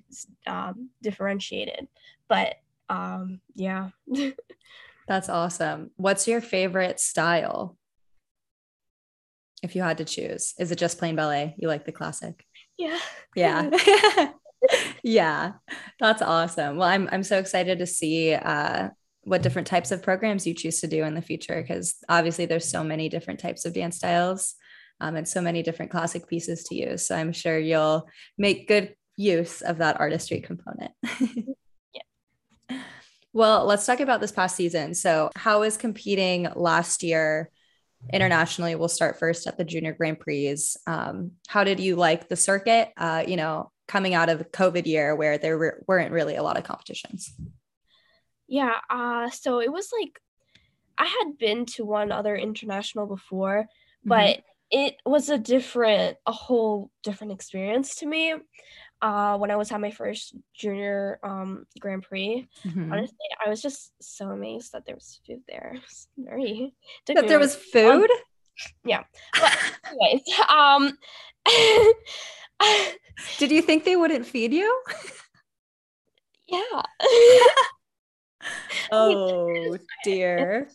um, 0.47 0.90
differentiated. 1.02 1.87
But 2.28 2.57
um, 2.88 3.40
yeah, 3.54 3.90
That's 5.09 5.28
awesome. 5.28 5.90
What's 5.97 6.26
your 6.28 6.40
favorite 6.40 7.00
style? 7.00 7.76
If 9.62 9.76
you 9.76 9.83
had 9.83 9.99
to 9.99 10.04
choose, 10.04 10.54
is 10.59 10.71
it 10.71 10.76
just 10.78 10.99
plain 10.99 11.16
ballet? 11.16 11.54
You 11.59 11.69
like 11.69 11.85
the 11.85 11.92
classic? 11.92 12.47
Yeah, 12.80 12.99
Yeah. 13.37 14.32
yeah. 15.02 15.52
That's 15.99 16.22
awesome. 16.22 16.76
Well, 16.76 16.88
I'm 16.88 17.08
I'm 17.12 17.22
so 17.22 17.38
excited 17.38 17.78
to 17.78 17.87
see 17.87 18.34
uh 18.34 18.88
what 19.25 19.42
different 19.42 19.68
types 19.68 19.92
of 19.92 20.02
programs 20.02 20.46
you 20.46 20.54
choose 20.54 20.80
to 20.80 20.87
do 20.87 21.04
in 21.04 21.14
the 21.14 21.22
future 21.22 21.60
because 21.60 21.96
obviously 22.08 22.46
there's 22.46 22.68
so 22.68 22.82
many 22.82 23.08
different 23.08 23.38
types 23.38 23.66
of 23.66 23.75
dance 23.75 23.96
styles 23.96 24.54
um, 25.00 25.14
and 25.14 25.28
so 25.28 25.42
many 25.42 25.62
different 25.62 25.90
classic 25.90 26.26
pieces 26.26 26.64
to 26.64 26.75
use. 26.75 27.06
So 27.06 27.14
I'm 27.14 27.32
sure 27.32 27.58
you'll 27.58 28.08
make 28.38 28.66
good 28.66 28.94
use 29.16 29.60
of 29.60 29.78
that 29.78 30.00
artistry 30.00 30.40
component. 30.40 30.92
Yeah. 32.70 32.78
Well, 33.32 33.64
let's 33.64 33.84
talk 33.84 34.00
about 34.00 34.20
this 34.20 34.32
past 34.32 34.56
season. 34.56 34.94
So, 34.94 35.30
how 35.37 35.62
is 35.62 35.76
competing 35.76 36.49
last 36.54 37.02
year 37.02 37.50
internationally? 38.12 38.75
We'll 38.75 38.88
start 38.88 39.19
first 39.19 39.47
at 39.47 39.59
the 39.59 39.64
Junior 39.64 39.92
Grand 39.92 40.21
Prix. 40.21 40.57
Um, 40.87 41.33
how 41.49 41.64
did 41.64 41.80
you 41.80 41.97
like 41.97 42.28
the 42.28 42.37
circuit? 42.37 42.90
Uh, 42.97 43.25
you 43.26 43.37
know, 43.37 43.71
coming 43.89 44.15
out 44.15 44.28
of 44.28 44.39
the 44.39 44.45
COVID 44.45 44.86
year 44.86 45.15
where 45.15 45.39
there 45.39 45.58
were, 45.58 45.84
weren't 45.86 46.13
really 46.13 46.36
a 46.36 46.43
lot 46.43 46.56
of 46.56 46.65
competitions. 46.65 47.32
yeah. 48.49 48.76
Uh, 48.89 49.30
so 49.30 49.60
it 49.60 49.73
was 49.73 49.91
like 49.99 50.21
I 50.97 51.04
had 51.04 51.39
been 51.39 51.67
to 51.67 51.84
one 51.84 52.13
other 52.13 52.36
international 52.36 53.06
before, 53.06 53.67
but 54.04 54.43
it 54.71 54.97
was 55.04 55.28
a 55.28 55.39
different 55.39 56.17
a 56.26 56.32
whole 56.32 56.91
different 57.02 57.32
experience 57.32 57.97
to 57.97 58.06
me 58.06 58.34
uh 59.02 59.36
when 59.39 59.50
i 59.50 59.56
was 59.56 59.73
at 59.73 59.80
my 59.80 59.91
first 59.91 60.34
junior 60.54 61.19
um 61.23 61.67
grand 61.80 62.02
prix 62.02 62.47
Mhm. 62.67 62.93
honestly 62.93 63.28
i 63.45 63.49
was 63.49 63.63
just 63.63 63.93
so 64.00 64.28
amazed 64.30 64.73
that 64.73 64.84
there 64.86 64.95
was 64.95 65.21
food 65.26 65.41
there 65.49 65.73
was 65.80 66.08
very 66.19 66.75
that 67.06 67.26
there 67.28 67.39
was 67.39 67.54
food. 67.56 68.10
yeah 68.84 69.04
But 69.32 69.52
anyways 69.89 70.23
um 70.49 70.99
Did 73.39 73.50
you 73.50 73.63
think 73.63 73.84
they 73.84 73.97
wouldn't 73.97 74.26
feed 74.26 74.52
you? 74.52 74.69
yeah 76.47 76.82
Oh 78.93 79.78
dear, 80.04 80.69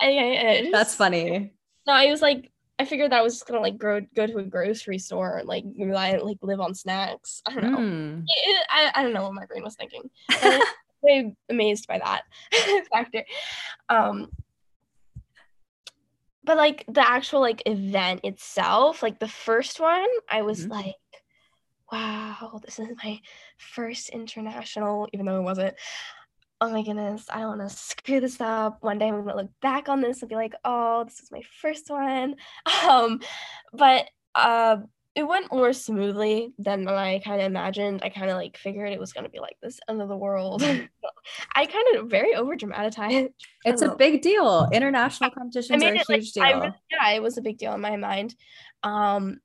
I, 0.00 0.06
I, 0.10 0.48
I 0.50 0.58
just- 0.60 0.72
that's 0.72 0.94
funny. 0.94 1.54
no 1.86 1.92
i 1.92 2.10
was 2.10 2.20
like 2.20 2.50
i 2.80 2.84
figured 2.84 3.10
that 3.12 3.20
I 3.20 3.22
was 3.22 3.34
just 3.34 3.46
gonna 3.46 3.60
like 3.60 3.78
go 3.78 4.00
go 4.16 4.26
to 4.26 4.38
a 4.38 4.42
grocery 4.44 4.98
store 4.98 5.38
and 5.38 5.48
like 5.48 5.64
rely 5.78 6.16
like 6.16 6.38
live 6.42 6.60
on 6.60 6.74
snacks 6.74 7.42
i 7.46 7.54
don't 7.54 7.70
know 7.72 7.78
Hmm. 7.78 8.20
it- 8.26 8.66
I, 8.70 8.90
I 8.94 9.02
don't 9.02 9.12
know 9.12 9.22
what 9.24 9.34
my 9.34 9.46
brain 9.46 9.62
was 9.64 9.76
thinking. 9.76 10.08
I 10.30 10.60
was 11.02 11.32
amazed 11.48 11.86
by 11.88 11.98
that 11.98 12.22
factor. 12.92 13.24
Um, 13.88 14.30
but 16.44 16.56
like 16.56 16.84
the 16.88 17.06
actual 17.06 17.40
like 17.40 17.62
event 17.66 18.20
itself, 18.24 19.02
like 19.02 19.18
the 19.18 19.28
first 19.28 19.80
one, 19.80 20.06
I 20.28 20.42
was 20.42 20.66
Mhm. 20.66 20.70
like, 20.70 20.94
wow, 21.92 22.60
this 22.64 22.78
is 22.78 22.88
my 23.02 23.20
first 23.58 24.10
international, 24.10 25.08
even 25.12 25.26
though 25.26 25.38
it 25.40 25.44
wasn't. 25.44 25.74
Oh 26.62 26.70
my 26.70 26.82
goodness, 26.82 27.24
I 27.30 27.40
don't 27.40 27.58
want 27.58 27.70
to 27.70 27.74
screw 27.74 28.20
this 28.20 28.38
up. 28.40 28.78
One 28.82 28.98
day 28.98 29.08
I'm 29.08 29.24
gonna 29.24 29.34
look 29.34 29.50
back 29.62 29.88
on 29.88 30.02
this 30.02 30.20
and 30.20 30.28
be 30.28 30.34
like, 30.34 30.54
oh, 30.64 31.04
this 31.04 31.20
was 31.20 31.30
my 31.32 31.42
first 31.60 31.88
one. 31.88 32.36
Um, 32.88 33.20
but 33.72 34.06
uh 34.34 34.78
it 35.14 35.24
went 35.26 35.52
more 35.52 35.72
smoothly 35.72 36.52
than 36.58 36.86
I 36.86 37.18
kind 37.18 37.40
of 37.40 37.46
imagined. 37.46 38.00
I 38.02 38.10
kind 38.10 38.30
of 38.30 38.36
like 38.36 38.56
figured 38.56 38.92
it 38.92 39.00
was 39.00 39.12
gonna 39.12 39.28
be 39.30 39.40
like 39.40 39.56
this 39.62 39.80
end 39.88 40.02
of 40.02 40.08
the 40.08 40.16
world. 40.16 40.62
I 41.54 41.66
kind 41.66 41.96
of 41.96 42.10
very 42.10 42.34
over 42.34 42.54
dramatized. 42.56 43.30
It's 43.64 43.82
a 43.82 43.94
big 43.94 44.22
deal. 44.22 44.68
International 44.72 45.30
competitions 45.30 45.82
are 45.82 45.92
a 45.92 45.96
it, 45.98 46.08
like, 46.08 46.20
huge 46.20 46.32
deal. 46.32 46.44
I 46.44 46.50
really- 46.52 46.74
yeah, 46.90 47.10
it 47.10 47.22
was 47.22 47.38
a 47.38 47.42
big 47.42 47.58
deal 47.58 47.74
in 47.74 47.80
my 47.80 47.96
mind. 47.96 48.34
Um, 48.82 49.40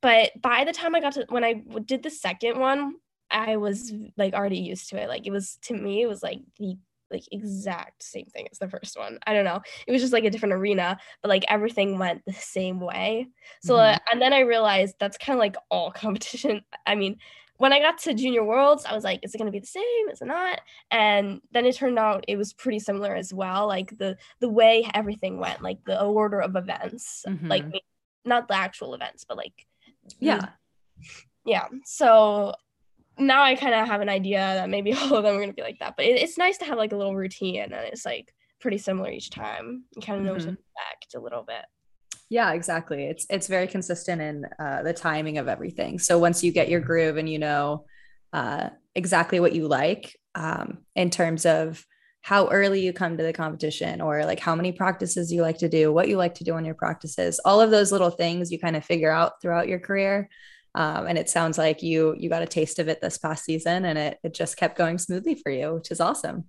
but 0.00 0.32
by 0.40 0.64
the 0.64 0.72
time 0.72 0.94
I 0.94 1.00
got 1.00 1.14
to 1.14 1.26
when 1.28 1.44
I 1.44 1.62
did 1.84 2.02
the 2.02 2.10
second 2.10 2.58
one, 2.58 2.94
I 3.32 3.56
was 3.56 3.92
like 4.16 4.34
already 4.34 4.58
used 4.58 4.88
to 4.90 5.00
it. 5.02 5.08
Like 5.08 5.26
it 5.26 5.30
was 5.32 5.58
to 5.62 5.74
me, 5.74 6.02
it 6.02 6.06
was 6.06 6.22
like 6.22 6.40
the 6.58 6.76
like 7.10 7.24
exact 7.30 8.02
same 8.02 8.24
thing 8.26 8.48
as 8.50 8.58
the 8.58 8.68
first 8.68 8.98
one. 8.98 9.18
I 9.26 9.34
don't 9.34 9.44
know. 9.44 9.60
It 9.86 9.92
was 9.92 10.00
just 10.00 10.14
like 10.14 10.24
a 10.24 10.30
different 10.30 10.54
arena, 10.54 10.98
but 11.20 11.28
like 11.28 11.44
everything 11.48 11.98
went 11.98 12.24
the 12.26 12.32
same 12.32 12.80
way. 12.80 13.26
So 13.62 13.74
Mhm. 13.74 13.94
uh, 13.94 13.98
and 14.10 14.22
then 14.22 14.32
I 14.32 14.40
realized 14.40 14.96
that's 14.98 15.18
kind 15.18 15.36
of 15.36 15.40
like 15.40 15.56
all 15.70 15.90
competition. 16.04 16.62
I 16.86 16.94
mean, 16.94 17.18
when 17.58 17.72
I 17.72 17.80
got 17.80 17.98
to 17.98 18.14
Junior 18.14 18.42
Worlds, 18.42 18.84
I 18.86 18.94
was 18.94 19.04
like, 19.04 19.20
is 19.22 19.34
it 19.34 19.38
going 19.38 19.46
to 19.46 19.52
be 19.52 19.60
the 19.60 19.66
same? 19.66 20.08
Is 20.10 20.20
it 20.22 20.24
not? 20.24 20.60
And 20.90 21.40
then 21.52 21.64
it 21.66 21.76
turned 21.76 21.98
out 21.98 22.24
it 22.26 22.36
was 22.36 22.52
pretty 22.54 22.78
similar 22.80 23.14
as 23.14 23.32
well. 23.32 23.68
Like 23.68 23.96
the 23.98 24.16
the 24.40 24.48
way 24.48 24.88
everything 24.94 25.38
went, 25.38 25.62
like 25.62 25.84
the 25.84 26.02
order 26.02 26.40
of 26.40 26.56
events, 26.56 27.24
like 27.48 27.64
Mhm. 27.64 27.80
not 28.24 28.48
the 28.48 28.56
actual 28.56 28.94
events, 28.94 29.24
but 29.24 29.36
like 29.36 29.66
yeah. 30.18 30.46
yeah. 31.44 31.68
So 31.84 32.54
now 33.26 33.42
I 33.42 33.54
kind 33.54 33.74
of 33.74 33.86
have 33.86 34.00
an 34.00 34.08
idea 34.08 34.38
that 34.38 34.70
maybe 34.70 34.92
all 34.94 35.14
of 35.14 35.24
them 35.24 35.34
are 35.34 35.38
going 35.38 35.48
to 35.48 35.54
be 35.54 35.62
like 35.62 35.78
that. 35.80 35.94
But 35.96 36.06
it, 36.06 36.20
it's 36.20 36.38
nice 36.38 36.58
to 36.58 36.64
have 36.64 36.78
like 36.78 36.92
a 36.92 36.96
little 36.96 37.16
routine 37.16 37.62
and 37.62 37.74
it's 37.74 38.04
like 38.04 38.32
pretty 38.60 38.78
similar 38.78 39.10
each 39.10 39.30
time. 39.30 39.84
You 39.96 40.02
kind 40.02 40.20
of 40.20 40.26
know 40.26 40.32
what 40.32 40.42
to 40.42 40.48
expect 40.48 41.14
a 41.16 41.20
little 41.20 41.42
bit. 41.42 41.64
Yeah, 42.30 42.52
exactly. 42.52 43.04
It's 43.04 43.26
it's 43.28 43.46
very 43.46 43.66
consistent 43.66 44.22
in 44.22 44.46
uh, 44.58 44.82
the 44.82 44.94
timing 44.94 45.36
of 45.36 45.48
everything. 45.48 45.98
So 45.98 46.18
once 46.18 46.42
you 46.42 46.50
get 46.50 46.70
your 46.70 46.80
groove 46.80 47.18
and 47.18 47.28
you 47.28 47.38
know 47.38 47.84
uh, 48.32 48.70
exactly 48.94 49.38
what 49.38 49.54
you 49.54 49.68
like 49.68 50.16
um, 50.34 50.78
in 50.96 51.10
terms 51.10 51.44
of 51.44 51.84
how 52.22 52.48
early 52.48 52.80
you 52.80 52.92
come 52.92 53.18
to 53.18 53.24
the 53.24 53.32
competition 53.32 54.00
or 54.00 54.24
like 54.24 54.38
how 54.38 54.54
many 54.54 54.72
practices 54.72 55.32
you 55.32 55.42
like 55.42 55.58
to 55.58 55.68
do, 55.68 55.92
what 55.92 56.08
you 56.08 56.16
like 56.16 56.34
to 56.36 56.44
do 56.44 56.54
on 56.54 56.64
your 56.64 56.74
practices, 56.74 57.40
all 57.44 57.60
of 57.60 57.70
those 57.70 57.90
little 57.90 58.10
things 58.10 58.50
you 58.50 58.58
kind 58.58 58.76
of 58.76 58.84
figure 58.84 59.10
out 59.10 59.42
throughout 59.42 59.68
your 59.68 59.80
career. 59.80 60.28
Um, 60.74 61.06
and 61.06 61.18
it 61.18 61.28
sounds 61.28 61.58
like 61.58 61.82
you 61.82 62.14
you 62.18 62.28
got 62.30 62.42
a 62.42 62.46
taste 62.46 62.78
of 62.78 62.88
it 62.88 63.00
this 63.00 63.18
past 63.18 63.44
season, 63.44 63.84
and 63.84 63.98
it 63.98 64.18
it 64.22 64.34
just 64.34 64.56
kept 64.56 64.76
going 64.78 64.98
smoothly 64.98 65.34
for 65.34 65.50
you, 65.50 65.74
which 65.74 65.90
is 65.90 66.00
awesome. 66.00 66.44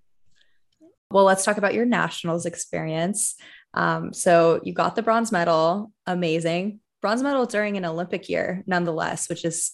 Well, 1.12 1.26
let's 1.26 1.44
talk 1.46 1.58
about 1.58 1.74
your 1.74 1.86
nationals 1.86 2.46
experience. 2.46 3.36
Um, 3.74 4.14
so 4.14 4.62
you 4.64 4.74
got 4.74 4.96
the 4.96 5.04
bronze 5.04 5.32
medal, 5.32 5.92
amazing. 6.08 6.80
Bronze 7.02 7.22
medal 7.22 7.46
during 7.46 7.78
an 7.78 7.86
Olympic 7.86 8.30
year, 8.30 8.64
nonetheless, 8.66 9.30
which 9.30 9.46
is 9.46 9.74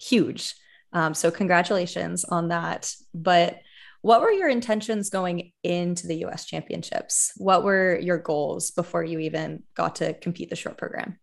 huge. 0.00 0.54
Um, 0.92 1.14
so 1.14 1.30
congratulations 1.30 2.24
on 2.24 2.48
that. 2.48 2.92
But 3.14 3.60
What 4.02 4.22
were 4.22 4.30
your 4.30 4.48
intentions 4.48 5.10
going 5.10 5.52
into 5.62 6.06
the 6.06 6.24
US 6.24 6.46
championships? 6.46 7.32
What 7.36 7.64
were 7.64 7.98
your 7.98 8.18
goals 8.18 8.70
before 8.70 9.04
you 9.04 9.18
even 9.20 9.62
got 9.74 9.96
to 9.96 10.14
compete 10.14 10.48
the 10.48 10.56
short 10.56 10.78
program? 10.78 11.18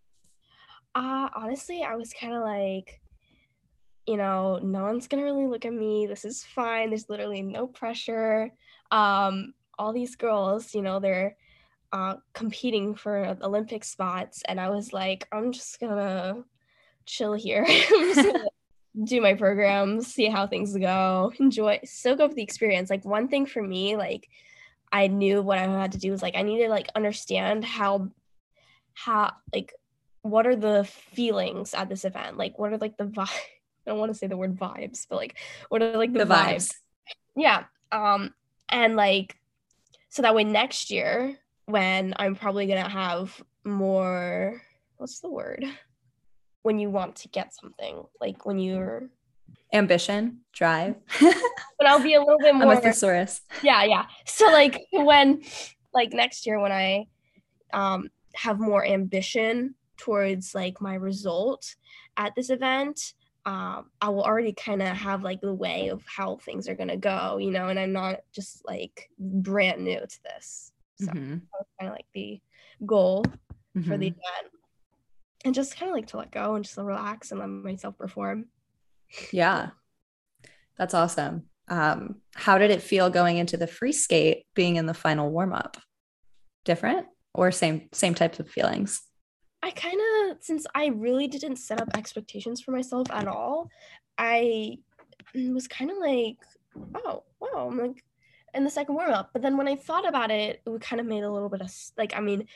Uh 0.98 1.30
honestly, 1.36 1.84
I 1.84 1.96
was 1.96 2.12
kind 2.12 2.34
of 2.34 2.42
like 2.42 3.00
you 4.08 4.16
know, 4.16 4.58
no 4.64 4.84
one's 4.84 5.08
to 5.20 5.26
really 5.26 5.48
look 5.48 5.66
at 5.66 5.74
me. 5.74 6.08
This 6.08 6.24
is 6.24 6.42
fine. 6.44 6.90
There's 6.90 7.10
literally 7.10 7.42
no 7.44 7.68
pressure. 7.68 8.52
Um 8.90 9.54
all 9.78 9.94
these 9.94 10.16
girls, 10.16 10.74
you 10.74 10.82
know, 10.82 11.00
they're 11.00 11.36
uh 11.94 12.16
competing 12.34 12.96
for 12.96 13.38
Olympic 13.44 13.84
spots 13.84 14.42
and 14.48 14.60
I 14.60 14.70
was 14.70 14.92
like, 14.92 15.28
I'm 15.32 15.52
just 15.52 15.80
to 15.96 16.44
chill 17.06 17.34
here. 17.34 17.68
do 19.04 19.22
my 19.22 19.36
program, 19.36 20.02
see 20.02 20.26
how 20.26 20.48
things 20.48 20.76
go, 20.76 21.32
enjoy, 21.40 21.80
soak 21.86 22.20
up 22.20 22.34
the 22.34 22.42
experience. 22.42 22.90
Like 22.90 23.06
one 23.06 23.28
thing 23.28 23.46
for 23.46 23.62
me, 23.62 23.96
like 23.96 24.30
I 24.92 25.06
knew 25.08 25.44
what 25.44 25.60
I 25.60 25.68
had 25.68 25.92
to 25.92 26.00
do 26.00 26.10
was 26.10 26.24
like 26.24 26.36
I 26.36 26.42
needed 26.42 26.72
like 26.72 26.90
understand 26.96 27.66
how 27.66 28.10
how 28.96 29.34
like 29.54 29.74
what 30.22 30.48
are 30.48 30.56
the 30.56 30.84
feelings 30.84 31.74
at 31.74 31.90
this 31.90 32.06
event? 32.06 32.38
Like 32.38 32.58
what 32.60 32.74
are 32.74 32.78
like 32.78 32.98
the 32.98 33.06
vibe 33.06 33.30
I 33.88 33.92
don't 33.92 34.00
want 34.00 34.12
to 34.12 34.18
say 34.18 34.28
the 34.28 34.36
word 34.36 34.58
vibes, 34.58 35.06
but 35.10 35.16
like 35.16 35.38
what 35.70 35.82
are 35.82 35.98
like 35.98 36.12
the, 36.12 36.26
the 36.26 36.34
vibes? 36.34 36.56
vibes? 36.56 36.74
Yeah. 37.36 37.64
Um 37.92 38.34
and 38.70 38.96
like 38.96 39.36
so 40.10 40.22
that 40.22 40.36
way 40.36 40.44
next 40.44 40.92
year 40.92 41.38
when 41.66 42.14
I'm 42.18 42.36
probably 42.36 42.68
gonna 42.68 42.90
have 42.90 43.42
more 43.64 44.62
what's 44.98 45.20
the 45.20 45.30
word? 45.30 45.66
when 46.68 46.80
you 46.80 46.90
want 46.90 47.16
to 47.16 47.30
get 47.30 47.54
something, 47.54 48.04
like 48.20 48.46
when 48.46 48.60
you're 48.60 49.10
ambition, 49.72 50.42
drive. 50.52 50.96
but 51.22 51.88
I'll 51.88 52.04
be 52.04 52.14
a 52.14 52.20
little 52.20 52.40
bit 52.40 52.54
more 52.54 52.64
I'm 52.74 52.78
a 52.78 52.82
thesaurus. 52.82 53.40
Yeah, 53.64 53.86
yeah. 53.86 54.06
So 54.26 54.48
like 54.48 54.78
when 54.92 55.44
like 55.94 56.12
next 56.12 56.46
year 56.46 56.60
when 56.60 56.74
I 56.74 57.06
um 57.72 58.10
have 58.36 58.60
more 58.60 58.86
ambition 58.86 59.76
towards 59.98 60.56
like 60.56 60.82
my 60.82 60.96
result 60.96 61.76
at 62.16 62.34
this 62.36 62.50
event, 62.50 63.14
um, 63.46 63.90
I 64.02 64.10
will 64.10 64.24
already 64.24 64.54
kind 64.54 64.82
of 64.82 64.90
have 64.90 65.24
like 65.24 65.42
the 65.42 65.54
way 65.54 65.88
of 65.88 66.04
how 66.06 66.38
things 66.38 66.68
are 66.68 66.76
gonna 66.76 66.98
go, 66.98 67.38
you 67.38 67.52
know, 67.52 67.70
and 67.70 67.80
I'm 67.80 67.94
not 67.94 68.20
just 68.34 68.66
like 68.66 69.10
brand 69.18 69.84
new 69.84 70.00
to 70.00 70.24
this. 70.24 70.72
So 71.00 71.08
mm-hmm. 71.08 71.32
that 71.32 71.42
was 71.54 71.68
kind 71.80 71.90
of 71.90 71.96
like 71.96 72.08
the 72.14 72.42
goal 72.86 73.24
mm-hmm. 73.24 73.84
for 73.84 73.98
the 73.98 74.08
mm-hmm. 74.08 74.20
event 74.20 74.54
and 75.46 75.56
just 75.56 75.78
kind 75.78 75.90
of 75.90 75.96
like 75.96 76.08
to 76.08 76.18
let 76.18 76.32
go 76.32 76.56
and 76.56 76.66
just 76.66 76.78
relax 76.78 77.32
and 77.32 77.40
let 77.40 77.48
myself 77.48 77.98
perform. 77.98 78.46
Yeah. 79.32 79.70
That's 80.78 80.94
awesome. 80.94 81.44
Um, 81.70 82.18
how 82.36 82.58
did 82.58 82.72
it 82.72 82.82
feel 82.82 83.10
going 83.10 83.38
into 83.38 83.58
the 83.58 83.68
free 83.68 83.92
skate 83.92 84.46
being 84.54 84.76
in 84.76 84.86
the 84.86 84.94
final 84.94 85.30
warm 85.30 85.54
up? 85.54 85.78
Different 86.66 87.08
or 87.34 87.52
same 87.52 87.90
same 87.94 88.14
types 88.14 88.40
of 88.40 88.50
feelings? 88.50 89.02
I 89.64 89.72
kind 89.72 90.00
of 90.00 90.38
since 90.42 90.66
I 90.76 90.88
really 90.88 91.28
didn't 91.28 91.58
set 91.58 91.82
up 91.82 91.90
expectations 91.96 92.62
for 92.62 92.72
myself 92.72 93.10
at 93.12 93.28
all, 93.28 93.70
I 94.18 94.78
was 95.36 95.68
kind 95.68 95.92
of 95.92 95.98
like, 95.98 96.38
oh, 96.96 97.24
wow, 97.40 97.70
I'm 97.70 97.78
like 97.78 98.04
in 98.54 98.64
the 98.64 98.70
second 98.70 98.96
warm 98.96 99.12
up. 99.12 99.32
But 99.34 99.42
then 99.42 99.58
when 99.58 99.68
I 99.68 99.76
thought 99.76 100.08
about 100.08 100.32
it, 100.32 100.62
it 100.66 100.82
kind 100.82 101.00
of 101.00 101.06
made 101.06 101.24
a 101.24 101.32
little 101.32 101.50
bit 101.50 101.62
of 101.62 101.72
like, 101.98 102.16
I 102.16 102.20
mean, 102.20 102.48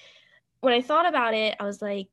when 0.61 0.73
I 0.73 0.81
thought 0.81 1.07
about 1.07 1.33
it, 1.33 1.55
I 1.59 1.63
was 1.63 1.81
like, 1.81 2.07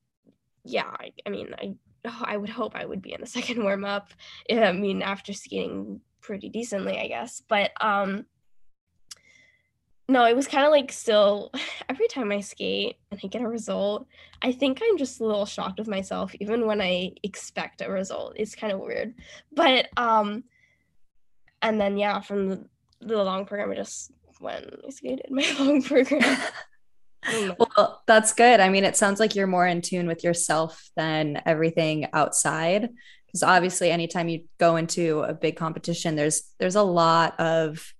yeah, 0.64 0.90
I, 0.90 1.12
I 1.26 1.30
mean, 1.30 1.54
I 1.58 1.74
I 2.04 2.36
would 2.36 2.50
hope 2.50 2.74
I 2.74 2.84
would 2.84 3.02
be 3.02 3.12
in 3.12 3.20
the 3.20 3.26
second 3.26 3.62
warm 3.64 3.84
up. 3.84 4.12
I 4.50 4.72
mean, 4.72 5.02
after 5.02 5.32
skating 5.32 6.00
pretty 6.20 6.48
decently, 6.48 6.98
I 6.98 7.08
guess. 7.08 7.42
But 7.48 7.72
um, 7.80 8.26
no, 10.08 10.24
it 10.24 10.34
was 10.34 10.48
kind 10.48 10.64
of 10.64 10.70
like 10.70 10.90
still 10.90 11.52
every 11.88 12.08
time 12.08 12.32
I 12.32 12.40
skate 12.40 12.96
and 13.10 13.20
I 13.22 13.26
get 13.26 13.42
a 13.42 13.48
result, 13.48 14.06
I 14.42 14.52
think 14.52 14.80
I'm 14.82 14.96
just 14.96 15.20
a 15.20 15.24
little 15.24 15.46
shocked 15.46 15.78
with 15.78 15.88
myself, 15.88 16.34
even 16.40 16.66
when 16.66 16.80
I 16.80 17.12
expect 17.22 17.82
a 17.82 17.90
result. 17.90 18.34
It's 18.36 18.54
kind 18.54 18.72
of 18.72 18.80
weird. 18.80 19.14
But 19.52 19.88
um, 19.96 20.44
and 21.60 21.80
then 21.80 21.98
yeah, 21.98 22.20
from 22.20 22.48
the, 22.48 22.64
the 23.00 23.22
long 23.22 23.44
program, 23.44 23.70
I 23.70 23.74
just 23.74 24.10
went 24.40 24.66
I 24.86 24.90
skated 24.90 25.26
my 25.30 25.44
long 25.58 25.82
program. 25.82 26.38
well, 27.58 28.02
that's 28.06 28.32
good. 28.32 28.60
I 28.60 28.68
mean, 28.70 28.84
it 28.84 28.96
sounds 28.96 29.20
like 29.20 29.34
you're 29.34 29.46
more 29.46 29.66
in 29.66 29.82
tune 29.82 30.06
with 30.06 30.24
yourself 30.24 30.88
than 30.96 31.42
everything 31.44 32.06
outside. 32.12 32.88
Because 33.26 33.42
obviously, 33.42 33.90
anytime 33.90 34.30
you 34.30 34.44
go 34.58 34.76
into 34.76 35.20
a 35.20 35.34
big 35.34 35.56
competition, 35.56 36.16
there's 36.16 36.50
there's 36.58 36.76
a 36.76 36.82
lot 36.82 37.38
of 37.38 37.92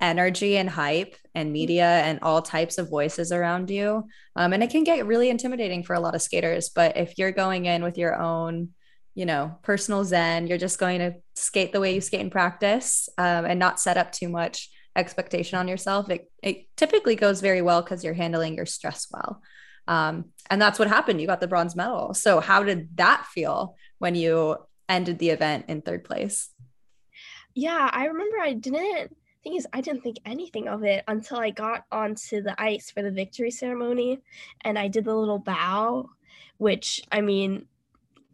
energy 0.00 0.56
and 0.56 0.68
hype 0.68 1.16
and 1.34 1.52
media 1.52 1.86
and 1.86 2.18
all 2.22 2.42
types 2.42 2.78
of 2.78 2.90
voices 2.90 3.32
around 3.32 3.70
you. 3.70 4.04
Um, 4.36 4.52
and 4.52 4.62
it 4.62 4.70
can 4.70 4.84
get 4.84 5.06
really 5.06 5.30
intimidating 5.30 5.82
for 5.82 5.94
a 5.94 6.00
lot 6.00 6.14
of 6.14 6.22
skaters. 6.22 6.68
But 6.68 6.96
if 6.96 7.18
you're 7.18 7.32
going 7.32 7.66
in 7.66 7.82
with 7.82 7.96
your 7.96 8.14
own, 8.16 8.70
you 9.14 9.26
know, 9.26 9.56
personal 9.62 10.04
zen, 10.04 10.46
you're 10.46 10.58
just 10.58 10.78
going 10.78 10.98
to 10.98 11.14
skate 11.34 11.72
the 11.72 11.80
way 11.80 11.94
you 11.94 12.00
skate 12.00 12.20
in 12.20 12.30
practice 12.30 13.08
um, 13.18 13.44
and 13.44 13.58
not 13.58 13.80
set 13.80 13.96
up 13.96 14.12
too 14.12 14.28
much 14.28 14.70
expectation 14.96 15.58
on 15.58 15.68
yourself, 15.68 16.10
it, 16.10 16.30
it 16.42 16.66
typically 16.76 17.16
goes 17.16 17.40
very 17.40 17.62
well 17.62 17.82
because 17.82 18.04
you're 18.04 18.14
handling 18.14 18.54
your 18.54 18.66
stress 18.66 19.06
well. 19.10 19.40
Um, 19.86 20.26
and 20.50 20.60
that's 20.60 20.78
what 20.78 20.88
happened. 20.88 21.20
You 21.20 21.26
got 21.26 21.40
the 21.40 21.48
bronze 21.48 21.76
medal. 21.76 22.14
So, 22.14 22.40
how 22.40 22.62
did 22.62 22.96
that 22.96 23.26
feel 23.26 23.76
when 23.98 24.14
you 24.14 24.56
ended 24.88 25.18
the 25.18 25.30
event 25.30 25.66
in 25.68 25.82
third 25.82 26.04
place? 26.04 26.48
Yeah, 27.54 27.90
I 27.92 28.06
remember 28.06 28.38
I 28.40 28.54
didn't. 28.54 29.16
Thing 29.44 29.56
is, 29.56 29.66
I 29.72 29.80
didn't 29.80 30.02
think 30.02 30.16
anything 30.24 30.68
of 30.68 30.84
it 30.84 31.04
until 31.06 31.38
I 31.38 31.50
got 31.50 31.84
onto 31.92 32.42
the 32.42 32.60
ice 32.60 32.90
for 32.90 33.02
the 33.02 33.10
victory 33.10 33.50
ceremony, 33.50 34.20
and 34.62 34.78
I 34.78 34.88
did 34.88 35.04
the 35.04 35.14
little 35.14 35.38
bow, 35.38 36.08
which 36.56 37.02
I 37.12 37.20
mean, 37.20 37.66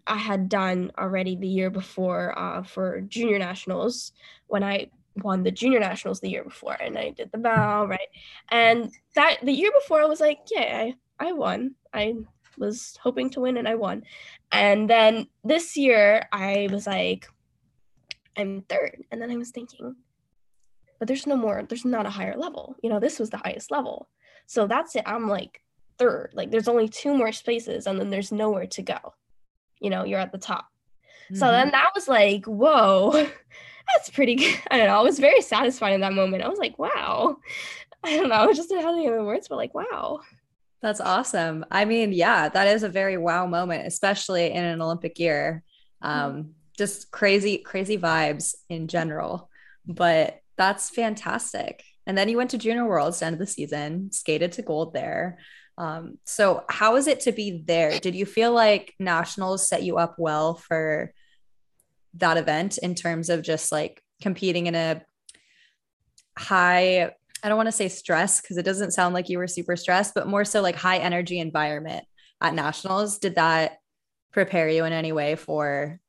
I 0.06 0.16
had 0.16 0.48
done 0.48 0.92
already 0.98 1.36
the 1.36 1.48
year 1.48 1.70
before 1.70 2.38
uh, 2.38 2.62
for 2.62 3.00
junior 3.02 3.38
nationals 3.38 4.12
when 4.46 4.62
I 4.62 4.90
won 5.22 5.42
the 5.42 5.50
junior 5.50 5.80
nationals 5.80 6.20
the 6.20 6.30
year 6.30 6.44
before 6.44 6.76
and 6.80 6.98
I 6.98 7.10
did 7.10 7.30
the 7.32 7.38
bow, 7.38 7.84
right? 7.88 8.08
And 8.50 8.90
that 9.14 9.38
the 9.42 9.52
year 9.52 9.70
before 9.72 10.00
I 10.00 10.06
was 10.06 10.20
like, 10.20 10.38
yeah, 10.50 10.90
I, 11.18 11.28
I 11.28 11.32
won. 11.32 11.74
I 11.92 12.14
was 12.58 12.98
hoping 13.02 13.30
to 13.30 13.40
win 13.40 13.56
and 13.56 13.68
I 13.68 13.74
won. 13.74 14.02
And 14.52 14.88
then 14.88 15.28
this 15.44 15.76
year 15.76 16.28
I 16.32 16.68
was 16.70 16.86
like, 16.86 17.28
I'm 18.36 18.62
third. 18.62 19.04
And 19.10 19.20
then 19.20 19.30
I 19.30 19.36
was 19.36 19.50
thinking, 19.50 19.96
but 21.00 21.08
there's 21.08 21.26
no 21.26 21.36
more, 21.36 21.64
there's 21.68 21.84
not 21.84 22.06
a 22.06 22.10
higher 22.10 22.36
level. 22.36 22.76
You 22.82 22.90
know, 22.90 23.00
this 23.00 23.18
was 23.18 23.30
the 23.30 23.38
highest 23.38 23.72
level. 23.72 24.08
So 24.46 24.68
that's 24.68 24.94
it. 24.94 25.02
I'm 25.06 25.28
like 25.28 25.60
third. 25.98 26.30
Like 26.34 26.50
there's 26.50 26.68
only 26.68 26.88
two 26.88 27.16
more 27.16 27.32
spaces 27.32 27.86
and 27.86 27.98
then 27.98 28.10
there's 28.10 28.30
nowhere 28.30 28.66
to 28.66 28.82
go. 28.82 28.98
You 29.80 29.90
know, 29.90 30.04
you're 30.04 30.20
at 30.20 30.30
the 30.30 30.38
top. 30.38 30.66
Mm-hmm. 31.24 31.36
So 31.36 31.50
then 31.50 31.70
that 31.70 31.90
was 31.94 32.06
like, 32.06 32.44
whoa. 32.44 33.12
that's 33.94 34.10
pretty 34.10 34.36
good. 34.36 34.60
I 34.70 34.76
don't 34.76 34.86
know. 34.86 34.98
I 34.98 35.02
was 35.02 35.18
very 35.18 35.40
satisfied 35.40 35.94
in 35.94 36.02
that 36.02 36.12
moment. 36.12 36.44
I 36.44 36.48
was 36.48 36.58
like, 36.58 36.78
wow. 36.78 37.38
I 38.04 38.16
don't 38.16 38.28
know. 38.28 38.48
I 38.48 38.52
just 38.52 38.68
didn't 38.68 38.84
have 38.84 38.94
any 38.94 39.08
other 39.08 39.24
words, 39.24 39.48
but 39.48 39.56
like, 39.56 39.74
wow. 39.74 40.20
That's 40.82 41.00
awesome. 41.00 41.66
I 41.70 41.84
mean, 41.84 42.12
yeah, 42.12 42.48
that 42.48 42.68
is 42.68 42.82
a 42.82 42.88
very 42.88 43.18
wow 43.18 43.46
moment, 43.46 43.86
especially 43.86 44.50
in 44.50 44.64
an 44.64 44.80
Olympic 44.80 45.18
year. 45.18 45.62
Um, 46.00 46.32
mm-hmm. 46.32 46.50
Just 46.78 47.10
crazy, 47.10 47.58
crazy 47.58 47.98
vibes 47.98 48.54
in 48.70 48.88
general. 48.88 49.50
But 49.86 50.39
that's 50.60 50.90
fantastic. 50.90 51.82
And 52.06 52.18
then 52.18 52.28
you 52.28 52.36
went 52.36 52.50
to 52.50 52.58
Junior 52.58 52.84
Worlds 52.84 53.22
end 53.22 53.32
of 53.32 53.38
the 53.38 53.46
season, 53.46 54.12
skated 54.12 54.52
to 54.52 54.62
gold 54.62 54.92
there. 54.92 55.38
Um, 55.78 56.18
so 56.26 56.64
how 56.68 56.96
is 56.96 57.06
it 57.06 57.20
to 57.20 57.32
be 57.32 57.62
there? 57.64 57.98
Did 57.98 58.14
you 58.14 58.26
feel 58.26 58.52
like 58.52 58.92
nationals 58.98 59.66
set 59.66 59.82
you 59.82 59.96
up 59.96 60.16
well 60.18 60.54
for 60.54 61.14
that 62.14 62.36
event 62.36 62.76
in 62.76 62.94
terms 62.94 63.30
of 63.30 63.40
just 63.40 63.72
like 63.72 64.02
competing 64.20 64.66
in 64.66 64.74
a 64.74 65.00
high 66.36 67.10
I 67.42 67.48
don't 67.48 67.56
want 67.56 67.68
to 67.68 67.72
say 67.72 67.88
stress 67.88 68.42
because 68.42 68.58
it 68.58 68.66
doesn't 68.66 68.90
sound 68.90 69.14
like 69.14 69.30
you 69.30 69.38
were 69.38 69.46
super 69.46 69.74
stressed, 69.74 70.12
but 70.14 70.26
more 70.26 70.44
so 70.44 70.60
like 70.60 70.76
high 70.76 70.98
energy 70.98 71.38
environment 71.38 72.04
at 72.38 72.52
nationals. 72.52 73.18
Did 73.18 73.36
that 73.36 73.78
prepare 74.30 74.68
you 74.68 74.84
in 74.84 74.92
any 74.92 75.12
way 75.12 75.36
for 75.36 76.00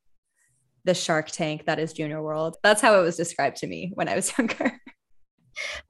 the 0.84 0.94
shark 0.94 1.30
tank 1.30 1.66
that 1.66 1.80
is 1.80 1.94
junior 1.94 2.22
world? 2.22 2.58
That's 2.64 2.82
how 2.82 3.00
it 3.00 3.04
was 3.04 3.18
described 3.18 3.58
to 3.58 3.68
me 3.68 3.92
when 3.94 4.10
I 4.10 4.16
was 4.16 4.32
younger. 4.38 4.80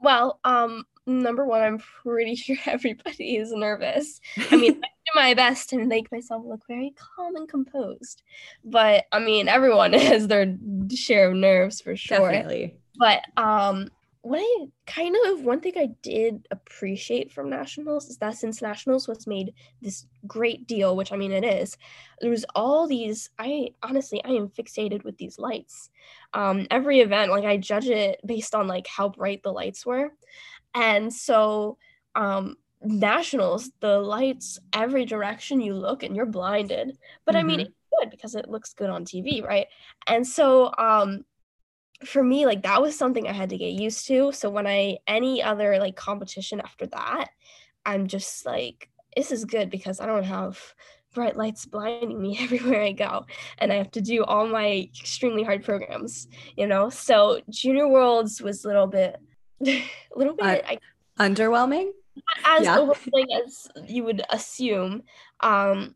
Well, 0.01 0.39
um, 0.43 0.85
number 1.05 1.45
one, 1.45 1.61
I'm 1.61 1.79
pretty 1.79 2.35
sure 2.35 2.57
everybody 2.65 3.37
is 3.37 3.51
nervous. 3.51 4.19
I 4.49 4.55
mean, 4.55 4.71
I 4.83 4.87
do 4.87 5.11
my 5.15 5.33
best 5.33 5.69
to 5.69 5.77
make 5.77 6.11
myself 6.11 6.43
look 6.45 6.61
very 6.67 6.93
calm 6.95 7.35
and 7.35 7.47
composed, 7.47 8.23
but 8.63 9.05
I 9.11 9.19
mean, 9.19 9.47
everyone 9.47 9.93
has 9.93 10.27
their 10.27 10.55
share 10.93 11.29
of 11.29 11.35
nerves 11.35 11.81
for 11.81 11.95
sure. 11.95 12.31
Definitely. 12.31 12.75
But 12.97 13.21
um, 13.37 13.89
what 14.23 14.39
I 14.39 14.67
kind 14.85 15.15
of 15.25 15.41
one 15.41 15.61
thing 15.61 15.73
I 15.77 15.89
did 16.03 16.47
appreciate 16.51 17.31
from 17.31 17.49
nationals 17.49 18.07
is 18.07 18.17
that 18.17 18.37
since 18.37 18.61
nationals 18.61 19.07
was 19.07 19.25
made 19.25 19.53
this 19.81 20.05
great 20.27 20.67
deal, 20.67 20.95
which 20.95 21.11
I 21.11 21.17
mean 21.17 21.31
it 21.31 21.43
is, 21.43 21.75
there 22.19 22.29
was 22.29 22.45
all 22.53 22.87
these. 22.87 23.31
I 23.39 23.69
honestly 23.81 24.23
I 24.23 24.29
am 24.29 24.49
fixated 24.49 25.03
with 25.03 25.17
these 25.17 25.39
lights. 25.39 25.89
Um, 26.33 26.67
every 26.69 26.99
event, 26.99 27.31
like 27.31 27.45
I 27.45 27.57
judge 27.57 27.87
it 27.87 28.19
based 28.25 28.53
on 28.53 28.67
like 28.67 28.85
how 28.85 29.09
bright 29.09 29.41
the 29.41 29.51
lights 29.51 29.85
were, 29.85 30.11
and 30.75 31.11
so 31.11 31.77
um, 32.13 32.57
nationals 32.83 33.71
the 33.79 33.99
lights 33.99 34.59
every 34.73 35.05
direction 35.05 35.61
you 35.61 35.73
look 35.73 36.03
and 36.03 36.15
you're 36.15 36.25
blinded. 36.25 36.97
But 37.25 37.35
mm-hmm. 37.35 37.39
I 37.39 37.43
mean 37.43 37.59
mm-hmm. 37.59 37.67
it's 37.67 37.99
good 37.99 38.09
because 38.11 38.35
it 38.35 38.49
looks 38.49 38.73
good 38.73 38.89
on 38.89 39.05
TV, 39.05 39.43
right? 39.43 39.67
And 40.07 40.25
so 40.27 40.71
um 40.77 41.25
for 42.05 42.23
me 42.23 42.45
like 42.45 42.63
that 42.63 42.81
was 42.81 42.97
something 42.97 43.27
i 43.27 43.31
had 43.31 43.49
to 43.49 43.57
get 43.57 43.73
used 43.73 44.07
to 44.07 44.31
so 44.31 44.49
when 44.49 44.67
i 44.67 44.97
any 45.07 45.41
other 45.41 45.77
like 45.79 45.95
competition 45.95 46.59
after 46.61 46.87
that 46.87 47.29
i'm 47.85 48.07
just 48.07 48.45
like 48.45 48.89
this 49.15 49.31
is 49.31 49.45
good 49.45 49.69
because 49.69 49.99
i 49.99 50.05
don't 50.05 50.23
have 50.23 50.59
bright 51.13 51.35
lights 51.35 51.65
blinding 51.65 52.19
me 52.21 52.37
everywhere 52.41 52.81
i 52.81 52.91
go 52.91 53.25
and 53.59 53.71
i 53.71 53.75
have 53.75 53.91
to 53.91 54.01
do 54.01 54.23
all 54.23 54.47
my 54.47 54.89
extremely 54.99 55.43
hard 55.43 55.63
programs 55.63 56.27
you 56.55 56.67
know 56.67 56.89
so 56.89 57.39
junior 57.49 57.87
worlds 57.87 58.41
was 58.41 58.65
a 58.65 58.67
little 58.67 58.87
bit 58.87 59.17
a 59.65 59.83
little 60.15 60.35
bit 60.35 60.63
uh, 60.65 60.67
I, 60.67 60.77
underwhelming 61.19 61.91
as 62.45 62.63
yeah. 62.63 62.79
overwhelming 62.79 63.27
as 63.45 63.67
you 63.87 64.03
would 64.03 64.23
assume 64.29 65.03
um 65.41 65.95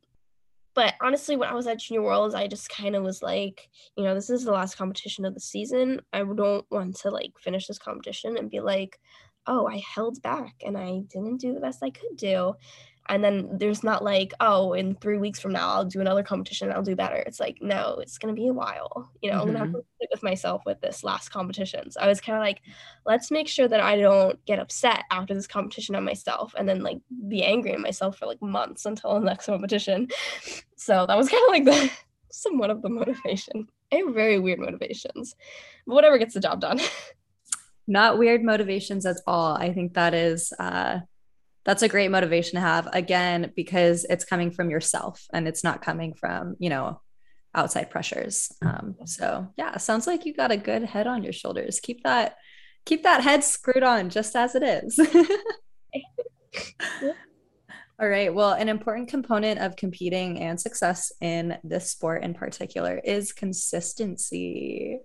but 0.75 0.93
honestly, 1.01 1.37
when 1.37 1.49
I 1.49 1.53
was 1.53 1.67
at 1.67 1.79
Junior 1.79 2.03
Worlds, 2.03 2.35
I 2.35 2.47
just 2.47 2.69
kind 2.69 2.95
of 2.95 3.03
was 3.03 3.23
like, 3.23 3.69
you 3.95 4.03
know, 4.03 4.13
this 4.13 4.29
is 4.29 4.43
the 4.43 4.51
last 4.51 4.77
competition 4.77 5.25
of 5.25 5.33
the 5.33 5.39
season. 5.39 6.01
I 6.13 6.19
don't 6.23 6.65
want 6.69 6.97
to 6.97 7.09
like 7.09 7.31
finish 7.39 7.67
this 7.67 7.79
competition 7.79 8.37
and 8.37 8.49
be 8.49 8.59
like, 8.59 8.99
oh, 9.47 9.67
I 9.67 9.81
held 9.95 10.21
back 10.21 10.55
and 10.65 10.77
I 10.77 11.01
didn't 11.07 11.37
do 11.37 11.53
the 11.53 11.59
best 11.59 11.83
I 11.83 11.91
could 11.91 12.17
do 12.17 12.53
and 13.07 13.23
then 13.23 13.49
there's 13.57 13.83
not 13.83 14.03
like 14.03 14.33
oh 14.39 14.73
in 14.73 14.95
three 14.95 15.17
weeks 15.17 15.39
from 15.39 15.51
now 15.51 15.69
i'll 15.69 15.85
do 15.85 16.01
another 16.01 16.23
competition 16.23 16.71
i'll 16.71 16.81
do 16.81 16.95
better. 16.95 17.15
It's 17.15 17.39
like 17.39 17.57
no 17.61 17.99
it's 18.01 18.17
going 18.17 18.33
to 18.33 18.39
be 18.39 18.47
a 18.47 18.53
while. 18.53 19.11
You 19.21 19.31
know 19.31 19.39
mm-hmm. 19.39 19.49
i'm 19.49 19.53
going 19.53 19.71
to 19.71 19.77
have 19.77 19.83
to 19.83 19.85
sit 20.01 20.09
with 20.11 20.23
myself 20.23 20.61
with 20.65 20.81
this 20.81 21.03
last 21.03 21.29
competition. 21.29 21.91
So 21.91 21.99
i 22.01 22.07
was 22.07 22.21
kind 22.21 22.37
of 22.37 22.41
like 22.41 22.61
let's 23.05 23.31
make 23.31 23.47
sure 23.47 23.67
that 23.67 23.79
i 23.79 23.97
don't 23.97 24.43
get 24.45 24.59
upset 24.59 25.03
after 25.11 25.33
this 25.33 25.47
competition 25.47 25.95
on 25.95 26.03
myself 26.03 26.53
and 26.57 26.67
then 26.67 26.81
like 26.81 26.99
be 27.27 27.43
angry 27.43 27.73
at 27.73 27.79
myself 27.79 28.17
for 28.17 28.25
like 28.25 28.41
months 28.41 28.85
until 28.85 29.19
the 29.19 29.25
next 29.25 29.45
competition. 29.45 30.07
So 30.75 31.05
that 31.07 31.17
was 31.17 31.29
kind 31.33 31.43
of 31.43 31.49
like 31.49 31.65
the 31.65 31.91
somewhat 32.31 32.69
of 32.69 32.81
the 32.81 32.89
motivation. 32.89 33.67
I 33.91 33.97
have 33.97 34.13
very 34.13 34.39
weird 34.39 34.59
motivations 34.59 35.35
but 35.85 35.93
whatever 35.93 36.17
gets 36.17 36.33
the 36.33 36.39
job 36.39 36.61
done. 36.61 36.79
Not 37.87 38.17
weird 38.17 38.43
motivations 38.43 39.05
at 39.05 39.17
all. 39.27 39.55
I 39.55 39.71
think 39.71 39.93
that 39.93 40.13
is 40.13 40.51
uh 40.59 40.99
that's 41.65 41.81
a 41.81 41.89
great 41.89 42.11
motivation 42.11 42.55
to 42.55 42.61
have 42.61 42.87
again 42.93 43.51
because 43.55 44.05
it's 44.05 44.23
coming 44.23 44.51
from 44.51 44.69
yourself 44.69 45.25
and 45.33 45.47
it's 45.47 45.63
not 45.63 45.81
coming 45.81 46.13
from 46.13 46.55
you 46.59 46.69
know 46.69 47.01
outside 47.53 47.89
pressures. 47.89 48.51
Um, 48.61 48.95
so 49.05 49.47
yeah 49.57 49.77
sounds 49.77 50.07
like 50.07 50.25
you 50.25 50.33
got 50.33 50.51
a 50.51 50.57
good 50.57 50.83
head 50.83 51.07
on 51.07 51.23
your 51.23 51.33
shoulders. 51.33 51.79
Keep 51.79 52.03
that 52.03 52.37
keep 52.85 53.03
that 53.03 53.23
head 53.23 53.43
screwed 53.43 53.83
on 53.83 54.09
just 54.09 54.35
as 54.35 54.55
it 54.55 54.63
is. 54.63 54.99
All 57.97 58.09
right 58.09 58.33
well 58.33 58.51
an 58.51 58.69
important 58.69 59.09
component 59.09 59.59
of 59.59 59.75
competing 59.75 60.41
and 60.41 60.59
success 60.59 61.11
in 61.21 61.57
this 61.63 61.89
sport 61.89 62.23
in 62.23 62.33
particular 62.35 63.01
is 63.03 63.33
consistency. 63.33 64.99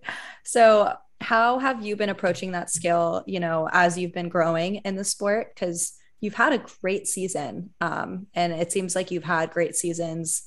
So 0.44 0.92
how 1.22 1.58
have 1.58 1.84
you 1.84 1.96
been 1.96 2.08
approaching 2.08 2.52
that 2.52 2.70
skill 2.70 3.24
you 3.26 3.40
know 3.40 3.68
as 3.72 3.96
you've 3.96 4.12
been 4.12 4.28
growing 4.28 4.76
in 4.76 4.96
the 4.96 5.04
sport? 5.04 5.54
Because 5.54 5.94
you've 6.20 6.34
had 6.34 6.52
a 6.52 6.64
great 6.80 7.06
season. 7.06 7.70
Um, 7.80 8.26
and 8.34 8.52
it 8.52 8.72
seems 8.72 8.94
like 8.94 9.10
you've 9.10 9.24
had 9.24 9.50
great 9.50 9.74
seasons 9.74 10.44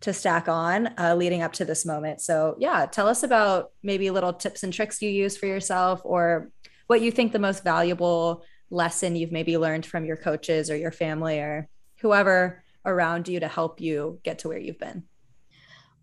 to 0.00 0.12
stack 0.12 0.48
on 0.48 0.88
uh, 0.98 1.14
leading 1.16 1.42
up 1.42 1.52
to 1.54 1.64
this 1.64 1.86
moment. 1.86 2.20
So, 2.20 2.56
yeah, 2.58 2.86
tell 2.86 3.06
us 3.06 3.22
about 3.22 3.70
maybe 3.82 4.10
little 4.10 4.32
tips 4.32 4.64
and 4.64 4.72
tricks 4.72 5.00
you 5.00 5.08
use 5.08 5.36
for 5.36 5.46
yourself 5.46 6.00
or 6.04 6.50
what 6.88 7.00
you 7.00 7.12
think 7.12 7.32
the 7.32 7.38
most 7.38 7.62
valuable 7.62 8.44
lesson 8.70 9.14
you've 9.14 9.32
maybe 9.32 9.56
learned 9.56 9.86
from 9.86 10.04
your 10.04 10.16
coaches 10.16 10.70
or 10.70 10.76
your 10.76 10.90
family 10.90 11.38
or 11.38 11.68
whoever 12.00 12.64
around 12.84 13.28
you 13.28 13.38
to 13.38 13.48
help 13.48 13.80
you 13.80 14.18
get 14.24 14.40
to 14.40 14.48
where 14.48 14.58
you've 14.58 14.78
been 14.78 15.04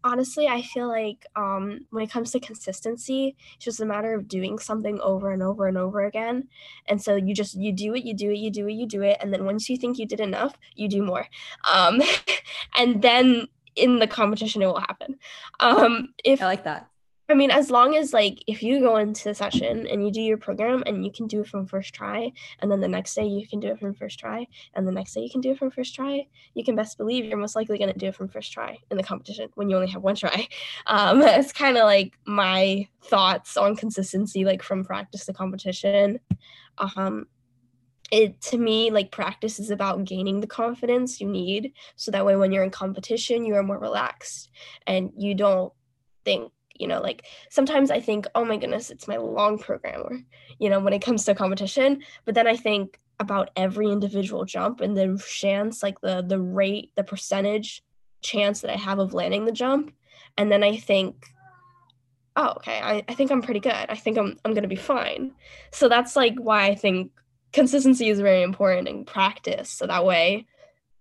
honestly 0.03 0.47
i 0.47 0.62
feel 0.62 0.88
like 0.88 1.25
um, 1.35 1.85
when 1.91 2.03
it 2.03 2.12
comes 2.12 2.31
to 2.31 2.39
consistency 2.39 3.35
it's 3.55 3.65
just 3.65 3.79
a 3.79 3.85
matter 3.85 4.13
of 4.13 4.27
doing 4.27 4.59
something 4.59 4.99
over 5.01 5.31
and 5.31 5.43
over 5.43 5.67
and 5.67 5.77
over 5.77 6.05
again. 6.05 6.47
And 6.88 7.01
so 7.01 7.15
you 7.15 7.33
just 7.33 7.55
you 7.55 7.71
do 7.71 7.93
it 7.95 8.03
you 8.03 8.13
do 8.13 8.31
it 8.31 8.38
you 8.38 8.51
do 8.51 8.67
it 8.67 8.73
you 8.73 8.88
do 8.88 9.01
it 9.01 9.17
and 9.19 9.33
then 9.33 9.45
once 9.45 9.69
you 9.69 9.77
think 9.77 9.97
you 9.97 10.05
did 10.05 10.19
enough 10.19 10.55
you 10.75 10.88
do 10.88 11.01
more. 11.03 11.27
Um, 11.71 12.01
and 12.77 13.01
then 13.01 13.47
in 13.75 13.99
the 13.99 14.07
competition 14.07 14.62
it 14.62 14.65
will 14.65 14.79
happen. 14.79 15.17
Um, 15.59 16.13
if 16.23 16.41
i 16.41 16.45
like 16.45 16.63
that 16.63 16.88
I 17.29 17.35
mean, 17.35 17.51
as 17.51 17.69
long 17.69 17.95
as 17.95 18.11
like 18.11 18.43
if 18.47 18.63
you 18.63 18.79
go 18.79 18.97
into 18.97 19.25
the 19.25 19.35
session 19.35 19.85
and 19.85 20.03
you 20.03 20.11
do 20.11 20.19
your 20.19 20.37
program 20.37 20.83
and 20.87 21.05
you 21.05 21.11
can 21.11 21.27
do 21.27 21.41
it 21.41 21.47
from 21.47 21.67
first 21.67 21.93
try, 21.93 22.31
and 22.57 22.71
then 22.71 22.81
the 22.81 22.87
next 22.87 23.13
day 23.13 23.25
you 23.25 23.47
can 23.47 23.59
do 23.59 23.67
it 23.67 23.79
from 23.79 23.93
first 23.93 24.17
try, 24.17 24.47
and 24.73 24.87
the 24.87 24.91
next 24.91 25.13
day 25.13 25.21
you 25.21 25.29
can 25.29 25.39
do 25.39 25.51
it 25.51 25.59
from 25.59 25.69
first 25.69 25.93
try, 25.93 26.25
you 26.55 26.63
can 26.63 26.75
best 26.75 26.97
believe 26.97 27.25
you're 27.25 27.37
most 27.37 27.55
likely 27.55 27.77
going 27.77 27.93
to 27.93 27.99
do 27.99 28.07
it 28.07 28.15
from 28.15 28.29
first 28.29 28.51
try 28.51 28.79
in 28.89 28.97
the 28.97 29.03
competition 29.03 29.47
when 29.53 29.69
you 29.69 29.75
only 29.75 29.89
have 29.89 30.01
one 30.01 30.15
try. 30.15 30.47
Um, 30.87 31.21
it's 31.23 31.53
kind 31.53 31.77
of 31.77 31.83
like 31.83 32.17
my 32.25 32.87
thoughts 33.03 33.57
on 33.57 33.75
consistency, 33.75 34.43
like 34.43 34.63
from 34.63 34.83
practice 34.83 35.25
to 35.25 35.33
competition. 35.33 36.19
Um, 36.77 37.27
it 38.11 38.41
to 38.41 38.57
me 38.57 38.89
like 38.89 39.11
practice 39.11 39.59
is 39.59 39.69
about 39.69 40.03
gaining 40.03 40.41
the 40.41 40.47
confidence 40.47 41.21
you 41.21 41.27
need 41.27 41.73
so 41.95 42.09
that 42.09 42.25
way 42.25 42.35
when 42.35 42.51
you're 42.51 42.63
in 42.63 42.71
competition 42.71 43.45
you 43.45 43.53
are 43.53 43.61
more 43.61 43.77
relaxed 43.77 44.49
and 44.87 45.11
you 45.15 45.35
don't 45.35 45.71
think 46.25 46.51
you 46.79 46.87
know 46.87 47.01
like 47.01 47.25
sometimes 47.49 47.91
i 47.91 47.99
think 47.99 48.25
oh 48.33 48.43
my 48.43 48.57
goodness 48.57 48.89
it's 48.89 49.07
my 49.07 49.17
long 49.17 49.59
program 49.59 50.01
or 50.01 50.19
you 50.57 50.69
know 50.69 50.79
when 50.79 50.93
it 50.93 51.01
comes 51.01 51.25
to 51.25 51.35
competition 51.35 52.01
but 52.25 52.33
then 52.33 52.47
i 52.47 52.55
think 52.55 52.99
about 53.19 53.51
every 53.55 53.91
individual 53.91 54.45
jump 54.45 54.81
and 54.81 54.97
the 54.97 55.21
chance 55.29 55.83
like 55.83 55.99
the 56.01 56.23
the 56.25 56.39
rate 56.39 56.91
the 56.95 57.03
percentage 57.03 57.83
chance 58.21 58.61
that 58.61 58.71
i 58.71 58.77
have 58.77 58.99
of 58.99 59.13
landing 59.13 59.45
the 59.45 59.51
jump 59.51 59.93
and 60.37 60.51
then 60.51 60.63
i 60.63 60.75
think 60.75 61.27
oh 62.35 62.53
okay 62.57 62.79
i, 62.81 63.03
I 63.07 63.13
think 63.13 63.31
i'm 63.31 63.41
pretty 63.41 63.59
good. 63.59 63.73
I 63.73 63.95
think 63.95 64.17
i'm, 64.17 64.37
I'm 64.45 64.53
going 64.53 64.63
to 64.63 64.69
be 64.69 64.75
fine. 64.75 65.33
So 65.71 65.89
that's 65.89 66.15
like 66.15 66.35
why 66.37 66.65
i 66.67 66.75
think 66.75 67.11
consistency 67.51 68.09
is 68.09 68.19
very 68.19 68.43
important 68.43 68.87
in 68.87 69.05
practice 69.05 69.69
so 69.69 69.87
that 69.87 70.05
way 70.05 70.45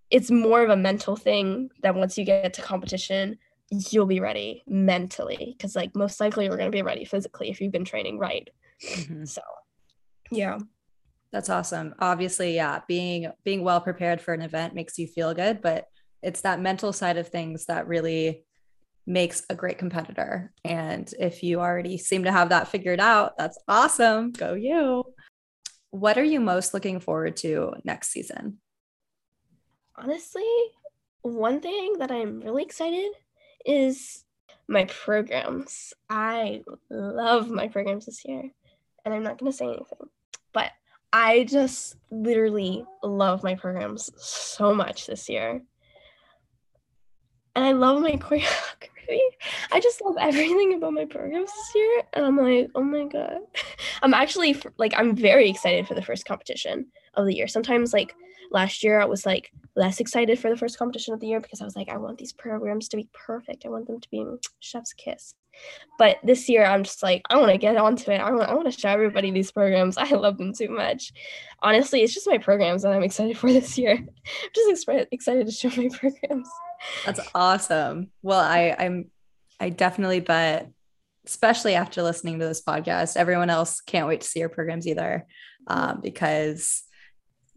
it's 0.09 0.31
more 0.31 0.63
of 0.63 0.71
a 0.71 0.75
mental 0.75 1.15
thing 1.15 1.69
that 1.83 1.93
once 1.93 2.17
you 2.17 2.25
get 2.25 2.53
to 2.55 2.61
competition 2.61 3.37
you'll 3.71 4.05
be 4.05 4.19
ready 4.19 4.63
mentally 4.67 5.55
because 5.57 5.75
like 5.75 5.95
most 5.95 6.19
likely 6.19 6.45
you're 6.45 6.57
going 6.57 6.71
to 6.71 6.75
be 6.75 6.81
ready 6.81 7.05
physically 7.05 7.49
if 7.49 7.61
you've 7.61 7.71
been 7.71 7.85
training 7.85 8.17
right. 8.17 8.49
Mm-hmm. 8.83 9.25
so 9.25 9.41
yeah. 10.31 10.57
That's 11.31 11.49
awesome. 11.49 11.93
Obviously 11.99 12.55
yeah 12.55 12.81
being 12.87 13.31
being 13.43 13.63
well 13.63 13.81
prepared 13.81 14.21
for 14.21 14.33
an 14.33 14.41
event 14.41 14.73
makes 14.73 14.97
you 14.97 15.07
feel 15.07 15.33
good 15.33 15.61
but 15.61 15.87
it's 16.21 16.41
that 16.41 16.59
mental 16.59 16.91
side 16.91 17.17
of 17.17 17.29
things 17.29 17.65
that 17.67 17.87
really 17.87 18.45
makes 19.05 19.43
a 19.49 19.55
great 19.55 19.77
competitor. 19.77 20.51
And 20.63 21.11
if 21.19 21.41
you 21.43 21.59
already 21.59 21.97
seem 21.97 22.25
to 22.25 22.31
have 22.31 22.49
that 22.49 22.67
figured 22.67 22.99
out 22.99 23.37
that's 23.37 23.57
awesome. 23.67 24.31
Go 24.31 24.53
you. 24.53 25.03
What 25.91 26.17
are 26.17 26.23
you 26.23 26.39
most 26.39 26.73
looking 26.73 26.99
forward 26.99 27.37
to 27.37 27.73
next 27.83 28.09
season? 28.11 28.59
Honestly 29.95 30.43
one 31.21 31.59
thing 31.59 31.95
that 31.99 32.11
i'm 32.11 32.39
really 32.39 32.63
excited 32.63 33.11
is 33.65 34.23
my 34.67 34.85
programs. 34.85 35.93
I 36.09 36.63
love 36.89 37.49
my 37.49 37.67
programs 37.67 38.05
this 38.05 38.23
year, 38.25 38.49
and 39.03 39.13
I'm 39.13 39.23
not 39.23 39.39
going 39.39 39.51
to 39.51 39.57
say 39.57 39.65
anything, 39.65 40.09
but 40.53 40.71
I 41.11 41.45
just 41.45 41.95
literally 42.11 42.85
love 43.03 43.43
my 43.43 43.55
programs 43.55 44.11
so 44.17 44.73
much 44.73 45.07
this 45.07 45.27
year. 45.27 45.61
And 47.55 47.65
I 47.65 47.71
love 47.71 48.01
my 48.01 48.11
choreography. 48.17 49.19
I 49.71 49.79
just 49.79 50.01
love 50.01 50.17
everything 50.19 50.75
about 50.75 50.93
my 50.93 51.05
programs 51.05 51.49
this 51.51 51.71
year. 51.75 52.03
And 52.13 52.25
I'm 52.25 52.37
like, 52.37 52.69
oh 52.75 52.83
my 52.83 53.05
God. 53.05 53.39
I'm 54.03 54.13
actually 54.13 54.61
like, 54.77 54.93
I'm 54.95 55.15
very 55.15 55.49
excited 55.49 55.87
for 55.87 55.95
the 55.95 56.03
first 56.03 56.25
competition 56.25 56.87
of 57.15 57.25
the 57.25 57.35
year. 57.35 57.47
Sometimes, 57.47 57.91
like, 57.91 58.13
last 58.51 58.83
year 58.83 58.99
I 58.99 59.05
was 59.05 59.25
like 59.25 59.51
less 59.75 59.99
excited 59.99 60.39
for 60.39 60.49
the 60.49 60.57
first 60.57 60.77
competition 60.77 61.13
of 61.13 61.19
the 61.19 61.27
year 61.27 61.39
because 61.39 61.61
I 61.61 61.65
was 61.65 61.75
like, 61.75 61.89
I 61.89 61.97
want 61.97 62.17
these 62.17 62.33
programs 62.33 62.89
to 62.89 62.97
be 62.97 63.09
perfect. 63.13 63.65
I 63.65 63.69
want 63.69 63.87
them 63.87 63.99
to 63.99 64.09
be 64.09 64.25
chef's 64.59 64.93
kiss. 64.93 65.33
But 65.97 66.17
this 66.23 66.47
year 66.49 66.65
I'm 66.65 66.83
just 66.83 67.03
like, 67.03 67.21
I 67.29 67.37
want 67.37 67.51
to 67.51 67.57
get 67.57 67.77
onto 67.77 68.11
it. 68.11 68.19
I 68.19 68.31
want, 68.31 68.49
I 68.49 68.53
want 68.53 68.71
to 68.71 68.79
show 68.79 68.89
everybody 68.89 69.31
these 69.31 69.51
programs. 69.51 69.97
I 69.97 70.09
love 70.09 70.37
them 70.37 70.53
too 70.53 70.69
much. 70.69 71.11
Honestly, 71.61 72.01
it's 72.01 72.13
just 72.13 72.27
my 72.27 72.37
programs 72.37 72.83
that 72.83 72.93
I'm 72.93 73.03
excited 73.03 73.37
for 73.37 73.51
this 73.51 73.77
year. 73.77 73.93
I'm 73.97 74.49
just 74.55 74.87
exp- 74.87 75.07
excited 75.11 75.45
to 75.45 75.51
show 75.51 75.69
my 75.69 75.89
programs. 75.97 76.49
That's 77.05 77.19
awesome. 77.35 78.11
Well, 78.21 78.39
I, 78.39 78.75
I'm, 78.77 79.11
I 79.59 79.69
definitely 79.69 80.21
bet 80.21 80.69
especially 81.25 81.75
after 81.75 82.01
listening 82.01 82.39
to 82.39 82.47
this 82.47 82.61
podcast. 82.61 83.15
Everyone 83.15 83.51
else 83.51 83.81
can't 83.81 84.07
wait 84.07 84.21
to 84.21 84.27
see 84.27 84.39
your 84.39 84.49
programs 84.49 84.87
either 84.87 85.27
um, 85.67 85.99
because 86.01 86.83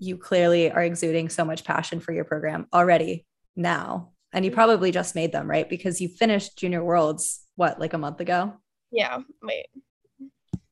you 0.03 0.17
clearly 0.17 0.69
are 0.71 0.83
exuding 0.83 1.29
so 1.29 1.45
much 1.45 1.65
passion 1.65 2.01
for 2.01 2.13
your 2.13 2.25
program 2.25 2.67
already 2.73 3.25
now. 3.55 4.11
And 4.33 4.45
you 4.45 4.51
probably 4.51 4.91
just 4.91 5.15
made 5.15 5.31
them, 5.31 5.49
right? 5.49 5.69
Because 5.69 6.01
you 6.01 6.09
finished 6.09 6.59
Junior 6.59 6.83
Worlds, 6.83 7.47
what, 7.55 7.79
like 7.79 7.93
a 7.93 7.99
month 7.99 8.19
ago? 8.19 8.55
Yeah. 8.91 9.19
Wait. 9.43 9.67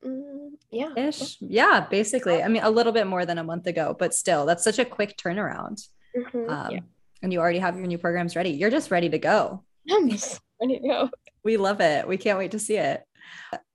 Mm, 0.05 0.51
yeah. 0.73 0.93
Ish. 0.97 1.37
Yeah, 1.41 1.87
basically. 1.89 2.43
I 2.43 2.49
mean, 2.49 2.63
a 2.65 2.71
little 2.71 2.93
bit 2.93 3.07
more 3.07 3.25
than 3.25 3.39
a 3.39 3.45
month 3.45 3.69
ago, 3.69 3.95
but 3.97 4.15
still, 4.15 4.47
that's 4.47 4.65
such 4.65 4.81
a 4.81 4.85
quick 4.85 5.17
turnaround. 5.17 5.87
Mhm, 6.17 6.51
Um, 6.51 6.71
yeah. 6.73 6.81
And 7.23 7.33
you 7.33 7.39
already 7.39 7.59
have 7.61 7.77
your 7.77 7.87
new 7.87 7.99
programs 7.99 8.35
ready. 8.35 8.51
You're 8.51 8.71
just 8.71 8.91
ready 8.91 9.11
to 9.11 9.19
go. 9.19 9.63
I'm 9.89 10.09
just 10.09 10.41
ready 10.61 10.81
to 10.81 10.89
go. 10.89 11.11
We 11.45 11.57
love 11.57 11.81
it. 11.81 12.09
We 12.09 12.17
can't 12.17 12.39
wait 12.39 12.51
to 12.53 12.59
see 12.59 12.79
it. 12.79 13.05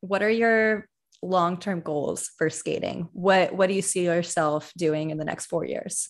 What 0.01 0.21
are 0.21 0.29
your 0.29 0.87
long-term 1.25 1.81
goals 1.81 2.29
for 2.38 2.49
skating? 2.49 3.09
What 3.13 3.53
what 3.55 3.67
do 3.67 3.73
you 3.75 3.81
see 3.81 4.05
yourself 4.05 4.71
doing 4.77 5.09
in 5.09 5.17
the 5.17 5.25
next 5.25 5.47
4 5.47 5.65
years? 5.65 6.09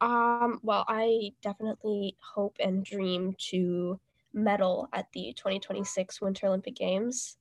Um, 0.00 0.58
well, 0.62 0.84
I 0.88 1.32
definitely 1.42 2.16
hope 2.34 2.56
and 2.58 2.84
dream 2.84 3.36
to 3.50 4.00
medal 4.32 4.88
at 4.92 5.06
the 5.12 5.32
2026 5.36 6.20
Winter 6.20 6.48
Olympic 6.48 6.74
Games. 6.74 7.36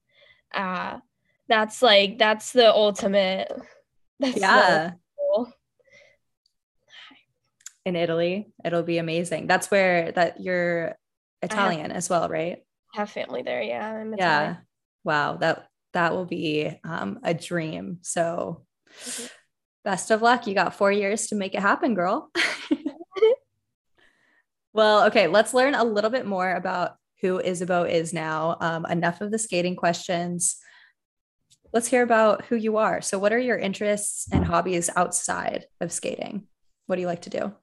Uh, 0.54 1.00
that's 1.48 1.82
like 1.82 2.18
that's 2.20 2.52
the 2.54 2.72
ultimate. 2.72 3.52
That's 4.20 4.36
the 4.36 4.40
Yeah, 4.42 4.92
goal. 5.18 5.52
in 7.86 7.96
Italy. 7.96 8.54
It'll 8.64 8.84
be 8.84 9.00
amazing. 9.00 9.48
That's 9.48 9.72
where 9.72 10.12
that 10.12 10.40
you're 10.40 10.96
Italian 11.42 11.92
as 11.92 12.10
well, 12.10 12.30
right? 12.30 12.60
have 12.94 13.10
family 13.10 13.42
there. 13.42 13.62
Yeah, 13.64 13.94
I'm 13.94 14.14
Yeah. 14.18 14.58
Wow, 15.04 15.38
that 15.38 15.68
that 15.94 16.14
will 16.14 16.26
be 16.26 16.80
um, 16.84 17.20
a 17.24 17.34
dream. 17.34 18.00
So 18.02 18.66
Mhm. 19.06 19.30
best 19.84 20.12
of 20.12 20.22
luck. 20.22 20.48
You 20.48 20.54
got 20.54 20.76
4 20.76 20.92
years 20.92 21.28
to 21.28 21.36
make 21.36 21.54
it 21.56 21.62
happen, 21.62 21.94
girl. 21.96 22.32
Well, 24.74 25.08
okay, 25.08 25.28
let's 25.28 25.54
learn 25.54 25.76
a 25.76 25.84
little 25.84 26.10
bit 26.10 26.26
more 26.26 26.50
about 26.54 26.96
who 27.20 27.40
Isabeau 27.40 27.84
is 27.84 28.14
now. 28.14 28.56
Um, 28.62 28.86
enough 28.86 29.20
of 29.20 29.30
the 29.32 29.38
skating 29.38 29.76
questions. 29.76 30.58
Let's 31.74 31.88
hear 31.88 32.04
about 32.04 32.46
who 32.46 32.56
you 32.56 32.78
are. 32.78 33.02
So, 33.02 33.20
what 33.20 33.34
are 33.34 33.40
your 33.40 33.58
interests 33.58 34.28
and 34.32 34.46
hobbies 34.46 34.90
outside 34.96 35.66
of 35.82 35.92
skating? 35.92 36.48
What 36.88 36.96
do 36.96 37.02
you 37.02 37.08
like 37.08 37.24
to 37.24 37.30
do? 37.30 37.54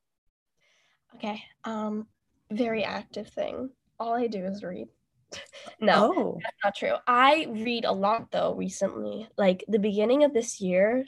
Okay. 1.14 1.42
Um, 1.64 2.06
very 2.50 2.84
active 2.84 3.28
thing. 3.28 3.70
All 3.98 4.14
I 4.14 4.26
do 4.26 4.44
is 4.44 4.62
read. 4.62 4.88
no, 5.80 6.14
Oh, 6.16 6.38
that's 6.42 6.56
not 6.64 6.74
true. 6.76 6.94
I 7.06 7.46
read 7.50 7.84
a 7.84 7.92
lot 7.92 8.30
though 8.30 8.54
recently. 8.54 9.28
Like 9.36 9.64
the 9.68 9.78
beginning 9.78 10.24
of 10.24 10.32
this 10.32 10.60
year. 10.60 11.04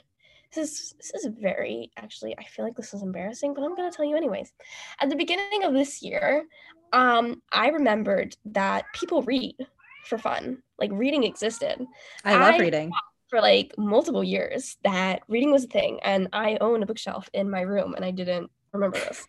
This 0.53 0.69
is 0.81 0.93
this 0.97 1.13
is 1.23 1.31
very 1.39 1.91
actually 1.95 2.37
I 2.37 2.43
feel 2.43 2.65
like 2.65 2.75
this 2.75 2.93
is 2.93 3.01
embarrassing, 3.03 3.53
but 3.53 3.63
I'm 3.63 3.73
gonna 3.73 3.89
tell 3.91 4.03
you 4.03 4.17
anyways. 4.17 4.51
At 4.99 5.09
the 5.09 5.15
beginning 5.15 5.63
of 5.63 5.71
this 5.73 6.01
year, 6.03 6.43
um, 6.91 7.41
I 7.53 7.69
remembered 7.69 8.35
that 8.47 8.83
people 8.93 9.21
read 9.21 9.55
for 10.03 10.17
fun. 10.17 10.61
Like 10.77 10.91
reading 10.91 11.23
existed 11.23 11.85
I 12.25 12.33
love 12.33 12.55
I- 12.55 12.57
reading. 12.57 12.91
for 13.29 13.39
like 13.39 13.73
multiple 13.77 14.25
years 14.25 14.75
that 14.83 15.21
reading 15.29 15.51
was 15.53 15.63
a 15.63 15.67
thing 15.67 15.99
and 16.03 16.27
I 16.33 16.57
own 16.59 16.83
a 16.83 16.85
bookshelf 16.85 17.29
in 17.33 17.49
my 17.49 17.61
room 17.61 17.93
and 17.95 18.03
I 18.03 18.11
didn't 18.11 18.51
remember 18.73 18.97
this. 18.99 19.25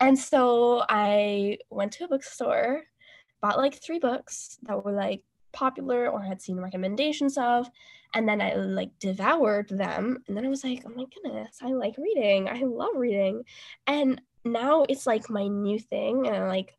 And 0.00 0.18
so 0.18 0.84
I 0.88 1.58
went 1.68 1.92
to 1.92 2.04
a 2.04 2.08
bookstore, 2.08 2.84
bought 3.42 3.58
like 3.58 3.74
three 3.74 3.98
books 3.98 4.58
that 4.62 4.82
were 4.82 4.92
like 4.92 5.22
popular 5.52 6.08
or 6.08 6.22
had 6.22 6.40
seen 6.40 6.56
recommendations 6.58 7.36
of, 7.36 7.68
and 8.14 8.26
then 8.26 8.40
I 8.40 8.54
like 8.54 8.98
devoured 8.98 9.68
them. 9.68 10.22
And 10.26 10.36
then 10.36 10.46
I 10.46 10.48
was 10.48 10.64
like, 10.64 10.82
oh 10.86 10.90
my 10.96 11.04
goodness, 11.12 11.58
I 11.60 11.72
like 11.72 11.96
reading. 11.98 12.48
I 12.48 12.62
love 12.62 12.94
reading. 12.96 13.42
And 13.86 14.22
now 14.44 14.84
it's 14.88 15.06
like 15.06 15.28
my 15.28 15.46
new 15.48 15.78
thing. 15.78 16.26
And 16.28 16.48
like 16.48 16.76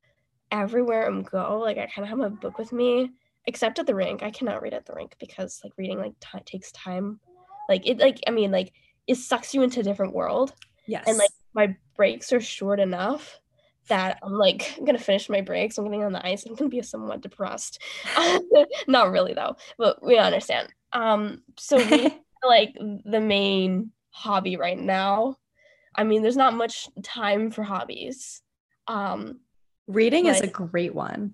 everywhere 0.51 1.07
i'm 1.07 1.23
go, 1.23 1.59
like 1.59 1.77
I 1.79 1.87
kind 1.87 2.03
of 2.03 2.09
have 2.09 2.17
my 2.19 2.29
book 2.29 2.59
with 2.59 2.71
me 2.71 3.09
except 3.47 3.79
at 3.79 3.87
the 3.87 3.95
rink 3.95 4.21
i 4.21 4.29
cannot 4.29 4.61
read 4.61 4.73
at 4.75 4.85
the 4.85 4.93
rink 4.93 5.15
because 5.19 5.59
like 5.63 5.73
reading 5.77 5.97
like 5.97 6.13
ti 6.19 6.37
takes 6.45 6.71
time 6.73 7.19
like 7.67 7.87
it 7.87 7.97
like 7.97 8.19
i 8.27 8.31
mean 8.31 8.51
like 8.51 8.71
it 9.07 9.15
sucks 9.15 9.55
you 9.55 9.63
into 9.63 9.79
a 9.79 9.83
different 9.83 10.13
world 10.13 10.53
Yes. 10.85 11.05
and 11.07 11.17
like 11.17 11.31
my 11.55 11.75
breaks 11.95 12.31
are 12.31 12.39
short 12.39 12.79
enough 12.79 13.39
that 13.87 14.19
i'm 14.23 14.33
like 14.33 14.73
i'm 14.77 14.85
gonna 14.85 14.97
finish 14.97 15.29
my 15.29 15.41
breaks 15.41 15.77
i'm 15.77 15.85
getting 15.85 16.03
on 16.03 16.13
the 16.13 16.25
ice 16.25 16.45
i'm 16.45 16.55
gonna 16.55 16.69
be 16.69 16.81
somewhat 16.81 17.21
depressed 17.21 17.81
not 18.87 19.11
really 19.11 19.33
though 19.33 19.55
but 19.77 20.03
we 20.03 20.17
understand 20.17 20.67
um 20.93 21.41
so 21.57 21.77
reading 21.77 22.19
like 22.47 22.73
the 23.05 23.19
main 23.19 23.91
hobby 24.11 24.57
right 24.57 24.79
now 24.79 25.35
i 25.95 26.03
mean 26.03 26.21
there's 26.21 26.37
not 26.37 26.53
much 26.53 26.87
time 27.01 27.51
for 27.51 27.63
hobbies 27.63 28.41
um 28.87 29.39
reading 29.87 30.27
is 30.27 30.41
a 30.41 30.47
great 30.47 30.93
one. 30.93 31.33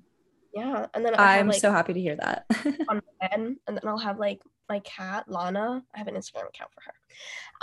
yeah 0.54 0.86
and 0.94 1.06
then 1.06 1.14
I 1.16 1.40
I'm 1.40 1.48
like, 1.48 1.60
so 1.60 1.72
happy 1.72 1.94
to 1.94 2.00
hear 2.00 2.16
that. 2.16 2.46
on 2.88 3.02
and 3.22 3.58
then 3.68 3.82
I'll 3.86 3.98
have 3.98 4.20
like 4.20 4.42
my 4.70 4.80
cat 4.80 5.26
Lana. 5.28 5.84
I 5.94 5.98
have 5.98 6.08
an 6.08 6.16
Instagram 6.16 6.48
account 6.48 6.72
for 6.74 6.82
her. 6.82 6.94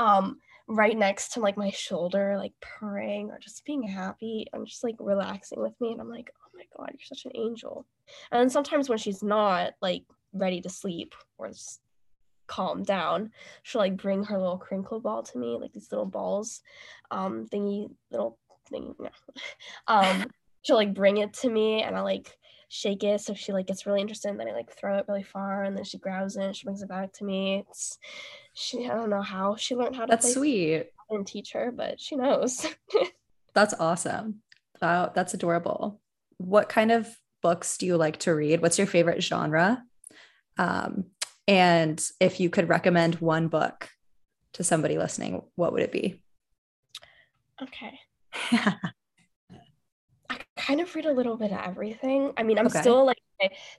Um, 0.05 0.41
right 0.69 0.97
next 0.97 1.33
to 1.33 1.41
like 1.41 1.57
my 1.57 1.71
shoulder, 1.71 2.37
like 2.37 2.53
purring 2.61 3.31
or 3.31 3.39
just 3.39 3.65
being 3.65 3.83
happy 3.83 4.47
and 4.53 4.67
just 4.67 4.83
like 4.83 4.97
relaxing 4.99 5.61
with 5.61 5.75
me. 5.81 5.93
And 5.93 6.01
I'm 6.01 6.11
like, 6.11 6.31
oh 6.41 6.51
my 6.55 6.65
god, 6.77 6.91
you're 6.93 7.05
such 7.05 7.25
an 7.25 7.33
angel. 7.35 7.87
And 8.33 8.51
sometimes 8.51 8.89
when 8.89 8.99
she's 8.99 9.23
not 9.23 9.75
like 9.81 10.05
ready 10.33 10.61
to 10.61 10.69
sleep 10.69 11.15
or 11.39 11.49
just 11.49 11.81
calm 12.47 12.83
down, 12.83 13.31
she'll 13.63 13.81
like 13.81 13.97
bring 13.97 14.25
her 14.25 14.39
little 14.39 14.59
crinkle 14.59 15.01
ball 15.01 15.23
to 15.23 15.39
me, 15.39 15.57
like 15.61 15.73
these 15.73 15.91
little 15.91 16.07
balls, 16.07 16.63
um, 17.11 17.47
thingy, 17.47 17.91
little 18.11 18.39
thingy. 18.73 18.95
No. 18.99 19.11
um, 19.87 20.27
she'll 20.63 20.77
like 20.77 20.95
bring 20.95 21.19
it 21.19 21.33
to 21.35 21.51
me, 21.51 21.83
and 21.83 21.97
I 21.97 22.01
like 22.01 22.37
shake 22.69 23.05
it 23.05 23.21
so 23.21 23.33
she 23.33 23.53
like 23.53 23.67
gets 23.67 23.87
really 23.87 24.01
interested 24.01 24.29
and 24.29 24.41
then 24.41 24.49
I 24.49 24.53
like 24.53 24.73
throw 24.73 24.99
it 24.99 25.07
really 25.09 25.23
far 25.23 25.63
and 25.63 25.77
then 25.77 25.85
she 25.85 25.99
grabs 25.99 26.37
it 26.37 26.45
and 26.45 26.57
she 26.57 26.65
brings 26.65 26.83
it 26.83 26.89
back 26.89 27.13
to 27.15 27.25
me. 27.25 27.65
It's 27.69 27.99
she 28.55 28.87
I 28.87 28.95
don't 28.95 29.11
know 29.11 29.23
how 29.23 29.57
she 29.57 29.75
learned 29.75 29.97
how 29.97 30.07
to 30.07 30.11
That's 30.11 30.35
sweet. 30.35 30.79
I 30.79 31.15
didn't 31.15 31.29
teach 31.29 31.53
her, 31.53 31.71
but 31.71 32.01
she 32.01 32.17
knows. 32.17 32.67
That's 33.55 33.75
awesome. 33.79 34.43
Wow, 34.83 35.13
that's 35.15 35.33
adorable. 35.33 35.99
What 36.37 36.69
kind 36.69 36.93
of 36.93 37.09
books 37.41 37.79
do 37.79 37.87
you 37.87 37.97
like 37.97 38.19
to 38.19 38.35
read? 38.35 38.61
What's 38.61 38.77
your 38.77 38.87
favorite 38.87 39.23
genre? 39.23 39.83
Um, 40.59 41.07
and 41.49 42.05
if 42.21 42.41
you 42.41 42.51
could 42.51 42.69
recommend 42.69 43.15
one 43.17 43.49
book 43.49 43.89
to 44.53 44.63
somebody 44.63 44.99
listening, 44.99 45.43
what 45.55 45.73
would 45.73 45.83
it 45.83 45.93
be? 45.93 46.21
okay. 47.63 47.99
Kind 50.57 50.81
of 50.81 50.95
read 50.95 51.05
a 51.07 51.13
little 51.13 51.37
bit 51.37 51.53
of 51.53 51.59
everything. 51.59 52.33
I 52.37 52.43
mean, 52.43 52.59
I'm 52.59 52.67
Okay. 52.67 52.81
still 52.81 53.05
like 53.05 53.19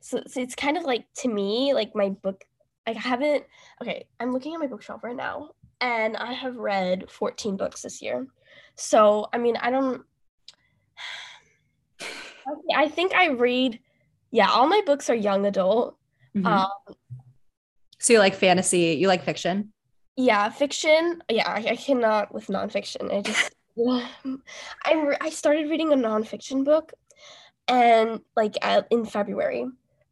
so, 0.02 0.22
so 0.28 0.40
it's 0.42 0.54
kind 0.56 0.78
of 0.78 0.84
like 0.84 1.06
to 1.18 1.28
me, 1.28 1.74
like 1.74 1.96
my 1.96 2.10
book 2.10 2.44
I 2.86 2.94
haven't 2.94 3.46
okay, 3.82 4.06
I'm 4.20 4.32
looking 4.32 4.54
at 4.54 4.60
my 4.60 4.68
bookshelf 4.68 5.04
right 5.04 5.16
now 5.16 5.52
and 5.82 6.16
I 6.16 6.34
have 6.34 6.56
read 6.58 7.10
14 7.10 7.58
books 7.58 7.82
this 7.82 8.02
year. 8.02 8.28
So, 8.76 9.28
I 9.34 9.40
mean, 9.40 9.58
I 9.58 9.72
don't 9.72 10.04
Okay, 12.48 12.74
I 12.76 12.88
think 12.90 13.14
I 13.14 13.28
read 13.30 13.80
yeah, 14.32 14.50
all 14.50 14.68
my 14.68 14.82
books 14.86 15.10
are 15.10 15.16
young 15.16 15.46
adult. 15.46 15.98
Mhm. 16.34 16.44
Um 16.46 16.96
so 18.00 18.14
you 18.14 18.20
like 18.20 18.36
fantasy, 18.36 18.94
you 18.94 19.08
like 19.08 19.24
fiction? 19.24 19.72
yeah, 20.16 20.50
fiction. 20.50 21.22
Yeah, 21.30 21.48
I, 21.48 21.72
I 21.72 21.76
cannot 21.76 22.34
with 22.34 22.48
nonfiction. 22.48 23.14
I 23.14 23.22
just 23.22 23.56
I 23.78 24.94
re- 24.94 25.18
I 25.22 25.30
started 25.30 25.70
reading 25.70 25.94
a 25.94 25.96
nonfiction 25.96 26.64
book, 26.64 26.94
and 27.68 28.22
like 28.36 28.56
at, 28.62 28.88
in 28.90 29.06
February, 29.06 29.68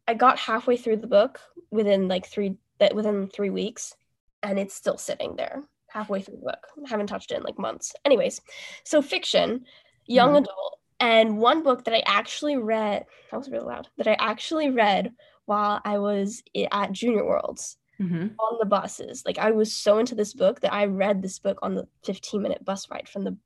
I 0.06 0.14
got 0.14 0.38
halfway 0.38 0.76
through 0.76 0.98
the 0.98 1.06
book 1.06 1.40
within 1.70 2.08
like 2.08 2.26
three 2.26 2.56
that 2.78 2.94
within 2.94 3.28
three 3.28 3.50
weeks, 3.50 3.94
and 4.42 4.58
it's 4.58 4.74
still 4.74 4.98
sitting 4.98 5.36
there 5.36 5.64
halfway 5.88 6.20
through 6.20 6.36
the 6.36 6.42
book. 6.42 6.66
I 6.84 6.88
haven't 6.88 7.06
touched 7.06 7.32
it 7.32 7.38
in 7.38 7.42
like 7.42 7.58
months. 7.58 7.94
Anyways, 8.04 8.40
so 8.84 9.00
fiction, 9.02 9.64
young 10.06 10.34
Mhm. 10.34 10.38
adult, 10.38 10.78
and 11.00 11.38
one 11.38 11.62
book 11.62 11.84
that 11.84 11.94
I 11.94 12.02
actually 12.06 12.56
read. 12.56 13.06
That 13.30 13.36
was 13.38 13.50
really 13.50 13.66
loud. 13.66 13.88
That 13.96 14.06
I 14.06 14.14
actually 14.18 14.70
read 14.70 15.14
while 15.46 15.80
I 15.84 15.98
was 15.98 16.42
at 16.72 16.92
Junior 16.92 17.24
Worlds 17.24 17.78
Mhm. 18.00 18.34
on 18.38 18.58
the 18.58 18.66
buses. 18.66 19.24
Like 19.24 19.38
I 19.38 19.52
was 19.52 19.74
so 19.74 19.98
into 19.98 20.14
this 20.14 20.34
book 20.34 20.60
that 20.60 20.72
I 20.72 20.84
read 20.86 21.22
this 21.22 21.38
book 21.38 21.58
on 21.62 21.74
the 21.74 21.88
15 22.04 22.42
minute 22.42 22.64
bus 22.64 22.90
ride 22.90 23.08
from 23.08 23.24
the 23.24 23.36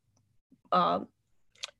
um 0.72 1.08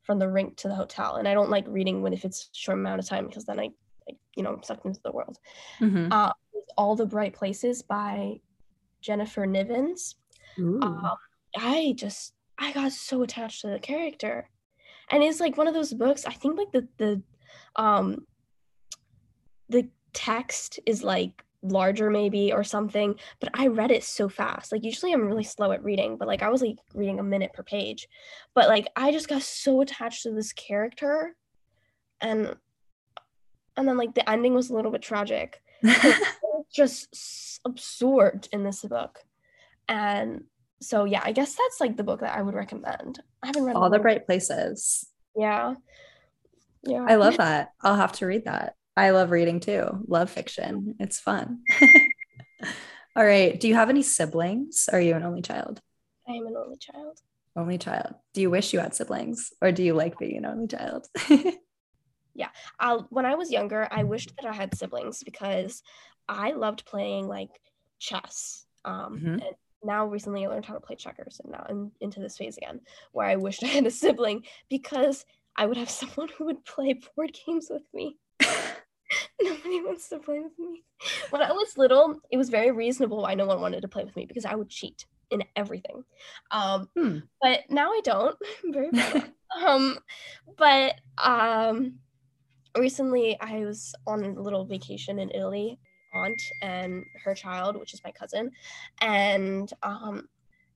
from 0.03 0.18
the 0.18 0.28
rink 0.28 0.57
to 0.57 0.68
the 0.68 0.74
hotel. 0.74 1.16
And 1.16 1.28
I 1.28 1.34
don't 1.34 1.51
like 1.51 1.64
reading 1.68 2.03
when 2.03 2.12
if 2.12 2.24
it's 2.24 2.45
a 2.45 2.49
short 2.53 2.78
amount 2.78 2.99
of 3.01 3.07
time 3.07 3.26
because 3.26 3.45
then 3.45 3.59
I 3.61 3.70
like 4.07 4.18
you 4.34 4.43
know 4.43 4.53
I'm 4.53 4.62
sucked 4.62 4.86
into 4.86 5.01
the 5.05 5.12
world. 5.12 5.38
Mhm. 5.80 6.09
Uh 6.11 6.32
All 6.76 6.97
the 6.97 7.07
Bright 7.07 7.34
Places 7.34 7.82
by 7.82 8.41
Jennifer 9.01 9.47
Nivens. 9.47 10.14
Um, 10.82 11.11
I 11.57 11.95
just 11.97 12.34
I 12.59 12.72
got 12.72 12.93
so 12.93 13.22
attached 13.22 13.62
to 13.62 13.68
the 13.68 13.78
character. 13.78 14.49
And 15.11 15.22
it's 15.22 15.41
like 15.41 15.57
one 15.57 15.66
of 15.68 15.74
those 15.74 15.93
books, 15.95 16.24
I 16.26 16.32
think 16.32 16.57
like 16.59 16.72
the 16.72 16.88
the 16.99 17.22
um 17.76 18.26
the 19.68 19.88
text 20.12 20.80
is 20.86 21.03
like 21.03 21.45
larger 21.63 22.11
maybe 22.11 22.53
or 22.53 22.65
something 22.65 23.15
but 23.39 23.51
i 23.55 23.67
read 23.67 23.91
it 23.91 24.03
so 24.03 24.29
fast. 24.29 24.73
Like 24.73 24.85
usually 24.85 25.13
i'm 25.13 25.27
really 25.27 25.45
slow 25.45 25.73
at 25.73 25.85
reading 25.85 26.17
but 26.17 26.29
like 26.29 26.43
i 26.43 26.49
was 26.49 26.63
like 26.63 26.79
reading 26.95 27.19
a 27.19 27.23
minute 27.25 27.53
per 27.53 27.63
page. 27.63 28.09
But 28.55 28.69
like 28.69 28.89
i 28.97 29.13
just 29.13 29.29
got 29.29 29.43
so 29.43 29.81
attached 29.81 30.23
to 30.23 30.31
this 30.31 30.53
character 30.53 31.37
and 32.21 32.57
and 33.77 33.89
then 33.89 33.97
like 33.97 34.15
the 34.15 34.29
ending 34.29 34.55
was 34.55 34.71
a 34.71 34.75
little 34.75 34.91
bit 34.91 35.03
tragic 35.03 35.63
just 36.73 37.61
absorbed 37.65 38.49
in 38.53 38.65
this 38.65 38.83
book. 38.83 39.19
And 39.89 40.45
so 40.83 41.05
yeah 41.05 41.21
i 41.23 41.33
guess 41.33 41.55
that's 41.55 41.79
like 41.79 41.99
the 41.99 42.05
book 42.05 42.21
that 42.21 42.37
i 42.37 42.41
would 42.41 42.55
recommend. 42.55 43.21
I 43.43 43.49
haven't 43.49 43.65
read 43.65 43.77
all 43.77 43.91
the 43.91 43.99
bright 43.99 44.25
places. 44.25 45.07
Yeah. 45.37 45.75
Yeah. 46.85 47.05
I 47.07 47.17
love 47.17 47.37
that. 47.37 47.73
I'll 47.83 47.97
have 47.97 48.13
to 48.13 48.27
read 48.27 48.47
that 48.47 48.77
I 48.97 49.11
love 49.11 49.30
reading 49.30 49.61
too. 49.61 50.05
Love 50.07 50.30
fiction. 50.30 50.95
It's 50.99 51.20
fun. 51.20 51.61
All 53.16 53.24
right. 53.24 53.59
Do 53.59 53.68
you 53.68 53.74
have 53.74 53.91
any 53.91 54.03
siblings? 54.03 54.88
Are 54.93 55.01
you 55.01 55.14
an 55.14 55.22
only 55.22 55.43
child? 55.43 55.80
I 56.28 56.32
am 56.32 56.47
an 56.47 56.55
only 56.57 56.76
child. 56.76 57.18
Only 57.57 57.78
child. 57.78 58.14
Do 58.34 58.41
you 58.41 58.51
wish 58.51 58.72
you 58.72 58.78
had 58.78 58.95
siblings 58.95 59.53
or 59.61 59.72
do 59.72 59.82
you 59.82 59.95
like 59.95 60.18
being 60.18 60.36
an 60.36 60.47
only 60.47 60.68
child? 60.68 61.07
yeah. 62.34 62.49
I'll, 62.78 63.07
when 63.11 63.26
I 63.26 63.34
was 63.34 63.51
younger, 63.51 63.88
I 63.91 64.05
wished 64.05 64.32
that 64.36 64.49
I 64.49 64.53
had 64.53 64.76
siblings 64.76 65.22
because 65.24 65.82
I 66.28 66.53
loved 66.53 66.84
playing 66.84 67.26
like 67.26 67.51
chess. 67.99 68.66
Um, 68.84 69.16
mm-hmm. 69.16 69.26
And 69.26 69.55
now 69.82 70.07
recently 70.07 70.45
I 70.45 70.49
learned 70.49 70.66
how 70.66 70.74
to 70.74 70.80
play 70.80 70.97
checkers 70.97 71.41
and 71.43 71.53
now 71.53 71.66
I'm 71.68 71.93
into 72.01 72.20
this 72.20 72.36
phase 72.36 72.57
again 72.57 72.80
where 73.12 73.26
I 73.26 73.36
wished 73.36 73.64
I 73.64 73.68
had 73.68 73.86
a 73.86 73.91
sibling 73.91 74.45
because 74.68 75.24
I 75.57 75.66
would 75.66 75.76
have 75.76 75.91
someone 75.91 76.28
who 76.36 76.47
would 76.47 76.64
play 76.64 77.01
board 77.16 77.36
games 77.47 77.68
with 77.70 77.82
me. 77.93 78.16
Nobody 79.43 79.80
wants 79.82 80.09
to 80.11 80.18
play 80.18 80.41
with 80.41 80.59
me. 80.59 80.84
When 81.30 81.43
I 81.43 81.53
was 81.53 81.78
little, 81.78 82.20
it 82.30 82.36
was 82.36 82.51
very 82.51 82.70
reasonable 82.70 83.22
why 83.22 83.34
no 83.34 83.47
one 83.47 83.61
wanted 83.61 83.82
to 83.82 83.88
play 83.88 84.05
with 84.05 84.16
me 84.16 84.26
because 84.26 84.45
I 84.45 84.55
would 84.55 84.68
cheat 84.68 85.07
in 85.30 85.43
everything. 85.57 86.05
Um, 86.51 86.88
hmm. 86.97 87.18
But 87.41 87.61
now 87.70 87.91
I 87.91 88.01
don't. 88.05 88.36
I'm 88.64 88.72
very 88.72 88.91
proud. 88.91 89.32
um, 89.64 89.99
but 90.59 91.01
um, 91.18 91.95
recently 92.76 93.38
I 93.41 93.64
was 93.64 93.95
on 94.07 94.24
a 94.24 94.41
little 94.41 94.64
vacation 94.64 95.18
in 95.18 95.30
Italy, 95.30 95.78
aunt 96.14 96.43
and 96.62 97.05
her 97.24 97.34
child, 97.34 97.78
which 97.78 97.95
is 97.95 98.03
my 98.05 98.11
cousin, 98.11 98.51
and 99.01 99.72
um, 99.82 100.28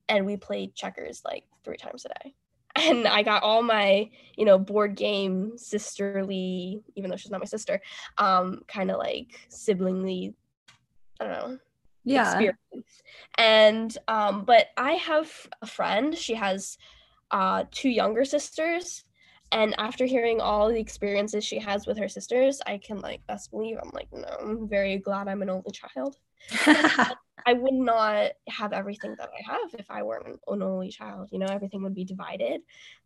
and 0.09 0.25
we 0.25 0.37
played 0.37 0.75
checkers 0.75 1.21
like 1.25 1.43
three 1.63 1.77
times 1.77 2.05
a 2.05 2.09
day 2.09 2.35
and 2.75 3.07
I 3.07 3.23
got 3.23 3.43
all 3.43 3.61
my, 3.61 4.09
you 4.35 4.45
know, 4.45 4.57
board 4.57 4.95
game 4.95 5.57
sisterly, 5.57 6.81
even 6.95 7.09
though 7.09 7.15
she's 7.15 7.31
not 7.31 7.39
my 7.39 7.45
sister, 7.45 7.81
um, 8.17 8.61
kind 8.67 8.91
of 8.91 8.97
like 8.97 9.39
siblingly, 9.49 10.33
I 11.19 11.25
don't 11.25 11.33
know. 11.33 11.57
Yeah. 12.03 12.29
Experience. 12.29 13.01
And 13.37 13.97
um, 14.07 14.43
but 14.45 14.67
I 14.77 14.93
have 14.93 15.31
a 15.61 15.67
friend, 15.67 16.15
she 16.15 16.35
has 16.35 16.77
uh 17.31 17.63
two 17.71 17.89
younger 17.89 18.25
sisters. 18.25 19.03
And 19.51 19.73
after 19.77 20.05
hearing 20.05 20.41
all 20.41 20.67
the 20.67 20.79
experiences 20.79 21.43
she 21.43 21.59
has 21.59 21.87
with 21.87 21.97
her 21.97 22.09
sisters, 22.09 22.61
I 22.65 22.77
can 22.77 22.99
like 22.99 23.25
best 23.27 23.51
believe 23.51 23.77
I'm 23.81 23.91
like, 23.93 24.07
no, 24.11 24.27
I'm 24.41 24.67
very 24.67 24.97
glad 24.97 25.27
I'm 25.27 25.41
an 25.41 25.49
only 25.49 25.71
child. 25.71 26.17
I 27.45 27.53
would 27.53 27.73
not 27.73 28.31
have 28.49 28.73
everything 28.73 29.15
that 29.19 29.29
I 29.29 29.51
have 29.51 29.73
if 29.77 29.89
I 29.89 30.03
were 30.03 30.17
an 30.47 30.61
only 30.61 30.89
child. 30.89 31.29
You 31.31 31.39
know, 31.39 31.45
everything 31.45 31.83
would 31.83 31.93
be 31.93 32.03
divided, 32.03 32.61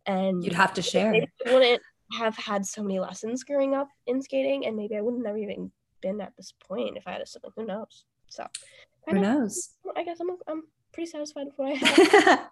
and 0.06 0.42
you'd 0.42 0.54
have 0.54 0.74
to 0.74 0.82
share. 0.82 1.14
I 1.14 1.52
wouldn't 1.52 1.82
have 2.12 2.36
had 2.36 2.64
so 2.64 2.82
many 2.82 2.98
lessons 2.98 3.44
growing 3.44 3.74
up 3.74 3.88
in 4.06 4.22
skating, 4.22 4.66
and 4.66 4.76
maybe 4.76 4.96
I 4.96 5.00
wouldn't 5.02 5.26
have 5.26 5.36
even 5.36 5.70
been 6.00 6.20
at 6.20 6.32
this 6.36 6.52
point 6.66 6.96
if 6.96 7.06
I 7.06 7.12
had 7.12 7.20
a 7.20 7.26
sibling. 7.26 7.52
Who 7.56 7.66
knows? 7.66 8.04
So, 8.28 8.46
who 9.06 9.16
of, 9.16 9.22
knows? 9.22 9.70
I 9.96 10.04
guess 10.04 10.18
I'm 10.20 10.30
I'm 10.46 10.62
pretty 10.92 11.10
satisfied 11.10 11.46
with 11.46 11.54
what 11.56 11.72
I 11.72 11.74
have. 11.74 12.48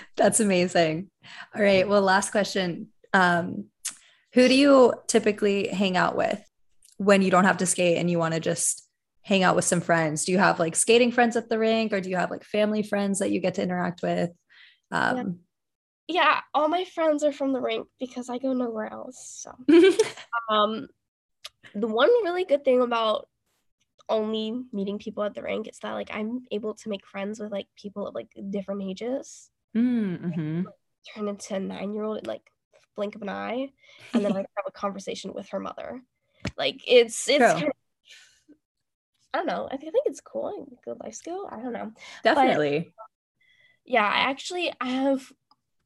That's 0.16 0.40
amazing. 0.40 1.10
All 1.54 1.62
right. 1.62 1.88
Well, 1.88 2.02
last 2.02 2.30
question. 2.30 2.88
Um, 3.12 3.66
who 4.32 4.48
do 4.48 4.54
you 4.54 4.94
typically 5.06 5.68
hang 5.68 5.96
out 5.96 6.16
with 6.16 6.42
when 6.98 7.22
you 7.22 7.30
don't 7.30 7.44
have 7.44 7.56
to 7.58 7.66
skate 7.66 7.98
and 7.98 8.10
you 8.10 8.18
want 8.18 8.34
to 8.34 8.40
just 8.40 8.86
hang 9.22 9.42
out 9.42 9.56
with 9.56 9.64
some 9.64 9.80
friends? 9.80 10.24
Do 10.24 10.32
you 10.32 10.38
have 10.38 10.58
like 10.58 10.76
skating 10.76 11.12
friends 11.12 11.36
at 11.36 11.48
the 11.48 11.58
rink 11.58 11.92
or 11.92 12.00
do 12.00 12.10
you 12.10 12.16
have 12.16 12.30
like 12.30 12.44
family 12.44 12.82
friends 12.82 13.18
that 13.18 13.30
you 13.30 13.40
get 13.40 13.54
to 13.54 13.62
interact 13.62 14.02
with? 14.02 14.30
Um, 14.90 15.40
yeah. 16.08 16.22
yeah, 16.22 16.40
all 16.54 16.68
my 16.68 16.84
friends 16.84 17.22
are 17.22 17.32
from 17.32 17.52
the 17.52 17.60
rink 17.60 17.86
because 17.98 18.28
I 18.28 18.38
go 18.38 18.52
nowhere 18.52 18.92
else. 18.92 19.44
So, 19.44 19.52
um, 20.50 20.88
the 21.74 21.86
one 21.86 22.08
really 22.24 22.44
good 22.44 22.64
thing 22.64 22.80
about 22.80 23.28
only 24.08 24.64
meeting 24.72 24.98
people 24.98 25.22
at 25.22 25.34
the 25.34 25.42
rink 25.42 25.68
is 25.68 25.78
that 25.82 25.92
like 25.92 26.10
I'm 26.12 26.42
able 26.50 26.74
to 26.74 26.88
make 26.88 27.06
friends 27.06 27.38
with 27.38 27.52
like 27.52 27.68
people 27.76 28.06
of 28.06 28.14
like 28.14 28.28
different 28.50 28.82
ages. 28.82 29.50
Mm-hmm. 29.76 30.62
turn 31.14 31.28
into 31.28 31.54
a 31.54 31.60
nine 31.60 31.94
year 31.94 32.02
old 32.02 32.18
in 32.18 32.24
like 32.24 32.42
blink 32.96 33.14
of 33.14 33.22
an 33.22 33.28
eye, 33.28 33.68
and 34.12 34.24
then 34.24 34.32
I 34.36 34.38
have 34.38 34.66
a 34.66 34.72
conversation 34.72 35.32
with 35.32 35.48
her 35.50 35.60
mother. 35.60 36.02
Like 36.56 36.80
it's 36.86 37.28
it's 37.28 37.44
kind 37.44 37.68
of 37.68 37.72
I 39.32 39.38
don't 39.38 39.46
know. 39.46 39.68
I 39.70 39.76
think, 39.76 39.88
I 39.88 39.92
think 39.92 40.06
it's 40.06 40.20
cool. 40.20 40.48
and 40.48 40.76
Good 40.84 40.98
life 41.02 41.14
skill. 41.14 41.48
I 41.50 41.56
don't 41.56 41.72
know. 41.72 41.92
Definitely. 42.24 42.92
But, 42.96 43.04
yeah, 43.84 44.06
I 44.06 44.30
actually 44.30 44.72
I 44.80 44.88
have 44.88 45.32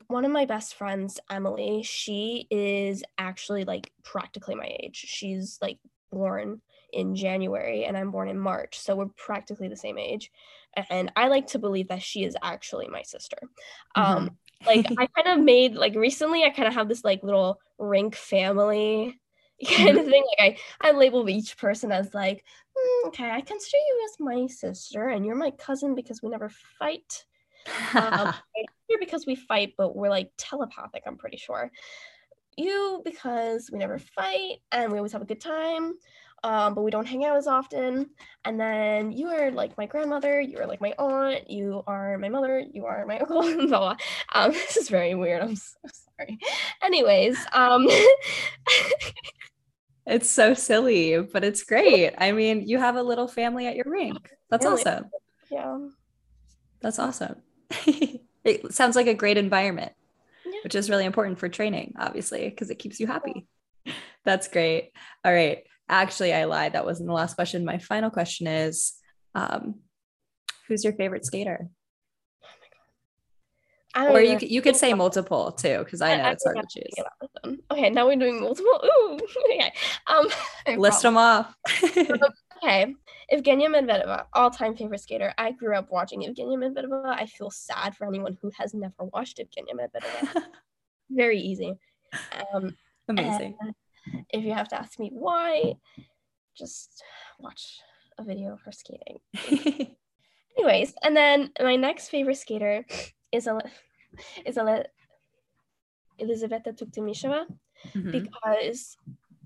one 0.09 0.25
of 0.25 0.31
my 0.31 0.45
best 0.45 0.75
friends, 0.75 1.21
Emily. 1.31 1.83
She 1.83 2.47
is 2.51 3.03
actually 3.19 3.65
like 3.65 3.93
practically 4.03 4.55
my 4.55 4.77
age. 4.81 4.97
She's 4.97 5.59
like 5.61 5.79
born 6.11 6.61
in 6.93 7.17
January 7.17 7.85
and 7.85 7.97
I'm 7.97 8.11
born 8.11 8.29
in 8.29 8.39
March. 8.39 8.79
So 8.79 8.95
we're 8.95 9.07
practically 9.07 9.69
the 9.69 9.77
same 9.77 9.99
age. 9.99 10.31
And 10.91 11.13
I 11.17 11.29
like 11.29 11.49
to 11.49 11.59
believe 11.59 11.89
that 11.89 12.03
she 12.03 12.25
is 12.25 12.37
actually 12.43 12.89
my 12.89 13.03
sister. 13.03 13.39
Mm-hmm. 13.97 14.13
Um 14.13 14.31
like 14.67 14.87
I 14.99 15.07
kind 15.07 15.39
of 15.39 15.45
made 15.45 15.75
like 15.75 15.95
recently 15.95 16.45
I 16.45 16.51
kind 16.51 16.69
of 16.69 16.75
have 16.75 16.89
this 16.89 17.05
like 17.05 17.23
little 17.23 17.61
rink 17.79 18.15
family 18.15 19.19
kind 19.77 19.91
of 19.91 19.97
mm-hmm. 20.03 20.11
thing. 20.11 20.25
Like 20.39 20.61
I, 20.81 20.89
I 20.89 20.93
label 20.93 21.29
each 21.29 21.57
person 21.59 21.93
as 21.93 22.15
like, 22.15 22.45
mm, 22.77 23.09
okay, 23.09 23.31
I 23.31 23.41
consider 23.41 23.77
you 23.77 24.09
as 24.09 24.21
my 24.21 24.47
sister, 24.47 25.09
and 25.09 25.25
you're 25.25 25.37
my 25.37 25.51
cousin 25.53 25.95
because 25.95 26.23
we 26.23 26.31
never 26.31 26.51
fight. 26.79 27.25
um, 27.95 28.35
you're 28.89 28.99
because 28.99 29.27
we 29.27 29.37
fight, 29.37 29.75
but 29.77 29.97
we're 29.97 30.11
like 30.11 30.31
telepathic. 30.37 31.03
I'm 31.07 31.17
pretty 31.17 31.37
sure. 31.37 31.71
You 32.57 33.03
because 33.05 33.71
we 33.73 33.79
never 33.79 33.99
fight 33.99 34.59
and 34.71 34.93
we 34.93 34.99
always 34.99 35.13
have 35.13 35.23
a 35.23 35.27
good 35.27 35.41
time. 35.41 35.95
Um, 36.45 36.75
but 36.75 36.83
we 36.83 36.91
don't 36.91 37.07
hang 37.07 37.25
out 37.25 37.39
as 37.39 37.47
often. 37.47 38.11
And 38.45 38.61
then 38.61 39.13
you 39.13 39.29
are 39.29 39.51
like 39.51 39.79
my 39.79 39.87
grandmother, 39.87 40.43
you 40.43 40.59
are 40.59 40.67
like 40.67 40.81
my 40.81 40.93
aunt, 40.99 41.49
you 41.49 41.83
are 41.87 42.19
my 42.19 42.29
mother, 42.29 42.61
you 42.61 42.85
are 42.85 43.07
my 43.07 43.19
uncle, 43.21 43.67
blah, 43.67 43.97
Um, 44.35 44.53
this 44.53 44.77
is 44.77 44.91
very 44.91 45.15
weird. 45.15 45.41
I'm 45.41 45.57
so 45.57 45.79
sorry. 46.17 46.39
Anyways, 46.83 47.39
um, 47.53 47.87
It's 50.07 50.29
so 50.29 50.55
silly, 50.55 51.19
but 51.21 51.45
it's 51.45 51.63
great. 51.63 52.13
I 52.19 52.33
mean, 52.33 52.69
you 52.69 52.79
have 52.79 52.97
a 52.97 53.03
little 53.03 53.27
family 53.27 53.67
at 53.67 53.77
your 53.77 53.87
rink. 53.89 54.31
That's 54.51 54.67
really? 54.67 54.83
awesome. 54.83 55.11
Yeah. 55.51 55.79
That's 56.81 56.99
awesome. 56.99 57.37
it 58.45 58.75
sounds 58.75 58.97
like 58.97 59.07
a 59.07 59.15
great 59.15 59.39
environment, 59.39 59.93
yeah. 60.45 60.61
which 60.63 60.75
is 60.75 60.91
really 60.91 61.07
important 61.07 61.39
for 61.39 61.49
training, 61.49 61.95
obviously, 61.99 62.49
because 62.51 62.69
it 62.69 62.79
keeps 62.79 63.01
you 63.01 63.07
happy. 63.07 63.47
That's 64.25 64.49
great. 64.49 64.93
All 65.25 65.33
right. 65.33 65.65
Actually, 65.89 66.35
I 66.35 66.45
lied. 66.45 66.75
That 66.75 66.85
wasn't 66.85 67.09
the 67.09 67.15
last 67.15 67.35
question. 67.35 67.65
My 67.65 67.79
final 67.79 68.11
question 68.11 68.47
is 68.47 68.95
um, 69.35 69.77
who's 70.69 70.85
your 70.85 70.93
favorite 70.95 71.25
skater? 71.25 71.69
Or 73.97 74.21
you 74.21 74.39
you 74.41 74.63
could 74.63 74.77
say 74.77 74.93
multiple 75.05 75.53
too, 75.53 75.79
because 75.79 76.01
I 76.01 76.17
know 76.17 76.25
I, 76.25 76.31
it's 76.33 76.45
hard 76.45 76.57
to 76.57 76.81
choose. 76.81 77.57
Okay, 77.71 77.91
now 77.91 78.07
we're 78.07 78.17
doing 78.17 78.41
multiple. 78.41 78.81
Ooh, 78.85 79.19
okay. 79.51 79.73
Um, 80.07 80.27
list 80.79 81.03
them 81.03 81.17
off. 81.17 81.55
okay, 81.83 82.95
Evgenia 83.33 83.69
Medvedeva, 83.69 84.27
all-time 84.33 84.77
favorite 84.77 85.01
skater. 85.01 85.33
I 85.39 85.53
grew 85.53 85.77
up 85.77 85.91
watching 85.91 86.23
Evgenia 86.23 86.59
Medvedeva. 86.59 87.07
I 87.07 87.27
feel 87.27 87.51
sad 87.51 87.97
for 87.97 88.07
anyone 88.07 88.37
who 88.43 88.51
has 88.59 88.75
never 88.75 88.95
watched 89.13 89.39
Evgenia 89.39 89.75
Medvedeva. 89.79 90.43
Very 91.11 91.39
easy. 91.39 91.75
Um, 92.53 92.77
Amazing. 93.09 93.57
If 94.31 94.45
you 94.45 94.53
have 94.53 94.69
to 94.69 94.79
ask 94.79 94.99
me 94.99 95.11
why, 95.13 95.75
just 96.57 97.03
watch 97.39 97.81
a 98.19 98.25
video 98.25 98.53
of 98.53 98.61
her 98.63 98.73
skating. 98.73 99.19
Anyways, 100.57 100.95
and 101.03 101.17
then 101.17 101.51
my 101.61 101.77
next 101.77 102.09
favorite 102.09 102.37
skater 102.37 102.87
is 102.89 102.93
a 102.93 102.95
is 102.95 103.03
a 103.03 103.24
Elizaveta 106.19 106.73
Tuktamisheva 106.73 107.47
mm-hmm. 107.95 108.11
because 108.11 108.97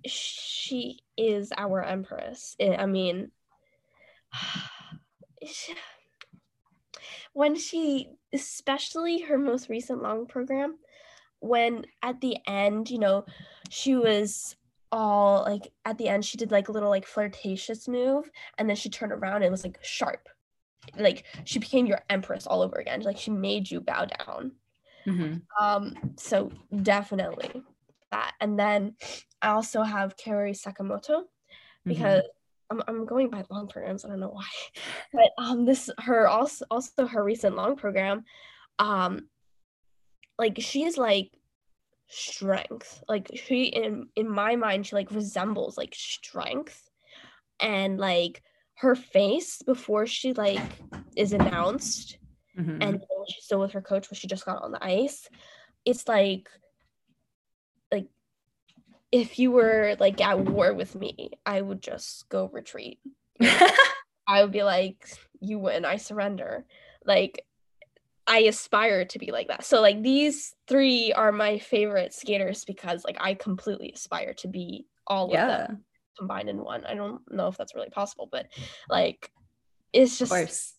she 0.07 1.01
is 1.17 1.53
our 1.57 1.83
empress. 1.83 2.57
I 2.61 2.87
mean, 2.87 3.31
when 7.33 7.57
she, 7.57 8.11
especially 8.33 9.21
her 9.23 9.39
most 9.39 9.69
recent 9.69 10.03
long 10.03 10.27
program, 10.27 10.79
when 11.41 11.85
at 12.03 12.21
the 12.21 12.37
end, 12.47 12.91
you 12.91 12.99
know, 12.99 13.25
she 13.71 13.95
was 13.95 14.57
all 14.91 15.43
like 15.43 15.71
at 15.85 15.99
the 15.99 16.09
end 16.09 16.25
she 16.25 16.39
did 16.39 16.51
like 16.51 16.69
a 16.69 16.73
little 16.73 16.89
like 16.89 17.07
flirtatious 17.07 17.87
move 17.87 18.31
and 18.57 18.67
then 18.69 18.75
she 18.75 18.89
turned 18.89 19.13
around 19.13 19.43
and 19.43 19.51
was 19.51 19.63
like 19.63 19.79
sharp 19.83 20.31
like 20.97 21.25
she 21.45 21.59
became 21.59 21.87
your 21.87 22.01
empress 22.09 22.47
all 22.47 22.63
over 22.63 22.77
again. 22.77 23.01
Like 23.03 23.19
she 23.19 23.31
made 23.31 23.71
you 23.71 23.81
bow 23.81 24.07
down. 24.07 24.53
Mm-hmm. 25.07 25.65
um 25.65 25.95
so 26.17 26.51
definitely 26.83 27.63
that. 28.11 28.35
And 28.41 28.59
then 28.59 28.95
i 29.41 29.49
also 29.49 29.83
have 29.83 30.17
Kaori 30.17 30.55
sakamoto 30.61 31.23
Mm-hmm. 31.87 31.89
because 31.89 32.23
I'm, 32.71 32.83
I'm 32.87 33.07
going 33.07 33.31
by 33.31 33.45
long 33.51 33.69
programs. 33.69 34.05
I 34.05 34.09
don't 34.09 34.21
know 34.21 34.29
why. 34.29 34.45
But 35.13 35.31
um 35.39 35.65
this 35.65 35.91
her 35.99 36.29
also 36.29 36.65
also 36.71 37.07
her 37.07 37.23
recent 37.25 37.57
long 37.57 37.77
program 37.77 38.25
um 38.79 39.29
like 40.39 40.57
she's 40.61 40.99
like 40.99 41.31
strength. 42.09 43.03
Like 43.09 43.31
she 43.35 43.65
in 43.65 44.09
in 44.17 44.29
my 44.29 44.57
mind 44.57 44.87
she 44.87 44.97
like 44.97 45.11
resembles 45.11 45.79
like 45.79 45.95
strength 45.95 46.89
and 47.61 47.99
like 47.99 48.43
her 48.81 48.95
face 48.95 49.61
before 49.63 50.07
she 50.07 50.33
like 50.35 50.63
is 51.17 51.33
announced 51.33 52.19
Mhm. 52.57 52.79
and 52.83 53.05
she's 53.29 53.45
still 53.45 53.61
with 53.61 53.73
her 53.73 53.81
coach 53.83 54.09
when 54.11 54.17
she 54.17 54.27
just 54.27 54.45
got 54.45 54.63
on 54.63 54.73
the 54.73 54.85
ice. 54.85 55.29
It's 55.85 56.07
like 56.09 56.49
like 57.93 58.07
if 59.13 59.39
you 59.39 59.51
were 59.53 59.97
like 60.01 60.21
at 60.21 60.39
war 60.41 60.75
with 60.75 60.95
me 60.95 61.31
i 61.47 61.61
would 61.61 61.81
just 61.83 62.29
go 62.29 62.49
retreat. 62.53 62.99
I 64.31 64.43
would 64.43 64.53
be 64.53 64.63
like 64.63 65.07
you 65.41 65.59
win. 65.59 65.85
I 65.85 65.97
surrender. 65.97 66.67
Like 67.05 67.45
i 68.27 68.41
aspire 68.41 69.07
to 69.07 69.19
be 69.19 69.31
like 69.33 69.49
that. 69.49 69.65
So 69.65 69.81
like 69.81 70.03
these 70.03 70.55
three 70.67 71.13
are 71.15 71.33
my 71.33 71.59
favorite 71.59 72.13
skaters 72.13 72.65
because 72.65 73.05
like 73.05 73.17
i 73.21 73.35
completely 73.35 73.91
aspire 73.93 74.35
to 74.35 74.49
be 74.49 74.87
all 75.07 75.27
of 75.27 75.33
them 75.33 75.85
combined 76.19 76.49
in 76.49 76.63
one 76.63 76.85
i 76.85 76.95
don't 76.95 77.21
know 77.31 77.49
if 77.49 77.57
that's 77.57 77.75
really 77.75 77.91
possible 77.91 78.29
but 78.31 78.47
like 78.91 79.31
it's 79.93 80.15
of 80.15 80.19
just 80.19 80.33
course. 80.33 80.75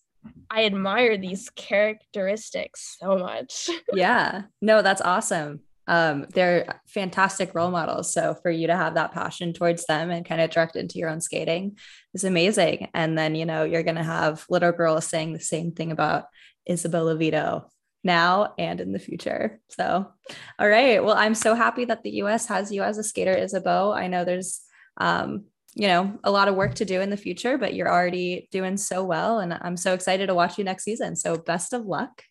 I 0.49 0.65
admire 0.65 1.17
these 1.17 1.49
characteristics 1.51 2.97
so 2.99 3.17
much. 3.17 3.69
Yeah. 3.93 4.43
No, 4.61 4.81
that's 4.81 5.01
awesome. 5.01 5.61
Um, 5.87 6.27
they're 6.33 6.81
fantastic 6.87 7.55
role 7.55 7.71
models. 7.71 8.13
So 8.13 8.35
for 8.35 8.51
you 8.51 8.67
to 8.67 8.75
have 8.75 8.93
that 8.93 9.11
passion 9.11 9.53
towards 9.53 9.85
them 9.85 10.11
and 10.11 10.25
kind 10.25 10.39
of 10.39 10.51
direct 10.51 10.75
into 10.75 10.99
your 10.99 11.09
own 11.09 11.21
skating 11.21 11.77
is 12.13 12.23
amazing. 12.23 12.89
And 12.93 13.17
then, 13.17 13.33
you 13.33 13.45
know, 13.45 13.63
you're 13.63 13.83
going 13.83 13.95
to 13.95 14.03
have 14.03 14.45
little 14.49 14.71
girls 14.71 15.07
saying 15.07 15.33
the 15.33 15.39
same 15.39 15.71
thing 15.71 15.91
about 15.91 16.25
Isabeau 16.67 17.05
Levito 17.05 17.65
now 18.03 18.53
and 18.59 18.79
in 18.79 18.91
the 18.91 18.99
future. 18.99 19.59
So, 19.69 20.11
all 20.59 20.69
right. 20.69 21.03
Well, 21.03 21.15
I'm 21.15 21.35
so 21.35 21.55
happy 21.55 21.85
that 21.85 22.03
the 22.03 22.21
US 22.21 22.45
has 22.47 22.71
you 22.71 22.83
as 22.83 22.99
a 22.99 23.03
skater, 23.03 23.35
Isabeau. 23.35 23.91
I 23.91 24.07
know 24.07 24.25
there's, 24.25 24.61
um, 24.99 25.45
you 25.75 25.87
know, 25.87 26.17
a 26.23 26.31
lot 26.31 26.47
of 26.47 26.55
work 26.55 26.75
to 26.75 26.85
do 26.85 27.01
in 27.01 27.09
the 27.09 27.17
future, 27.17 27.57
but 27.57 27.73
you're 27.73 27.91
already 27.91 28.47
doing 28.51 28.77
so 28.77 29.03
well. 29.03 29.39
And 29.39 29.57
I'm 29.61 29.77
so 29.77 29.93
excited 29.93 30.27
to 30.27 30.35
watch 30.35 30.57
you 30.57 30.63
next 30.63 30.83
season. 30.83 31.15
So 31.15 31.37
best 31.37 31.73
of 31.73 31.85
luck. 31.85 32.23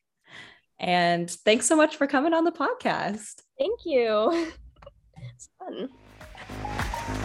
And 0.79 1.31
thanks 1.31 1.66
so 1.66 1.77
much 1.77 1.97
for 1.97 2.07
coming 2.07 2.35
on 2.35 2.45
the 2.45 2.53
podcast. 2.53 3.43
Thank 3.59 3.81
you. 3.85 4.53
It's 5.35 5.51
fun. 5.59 7.25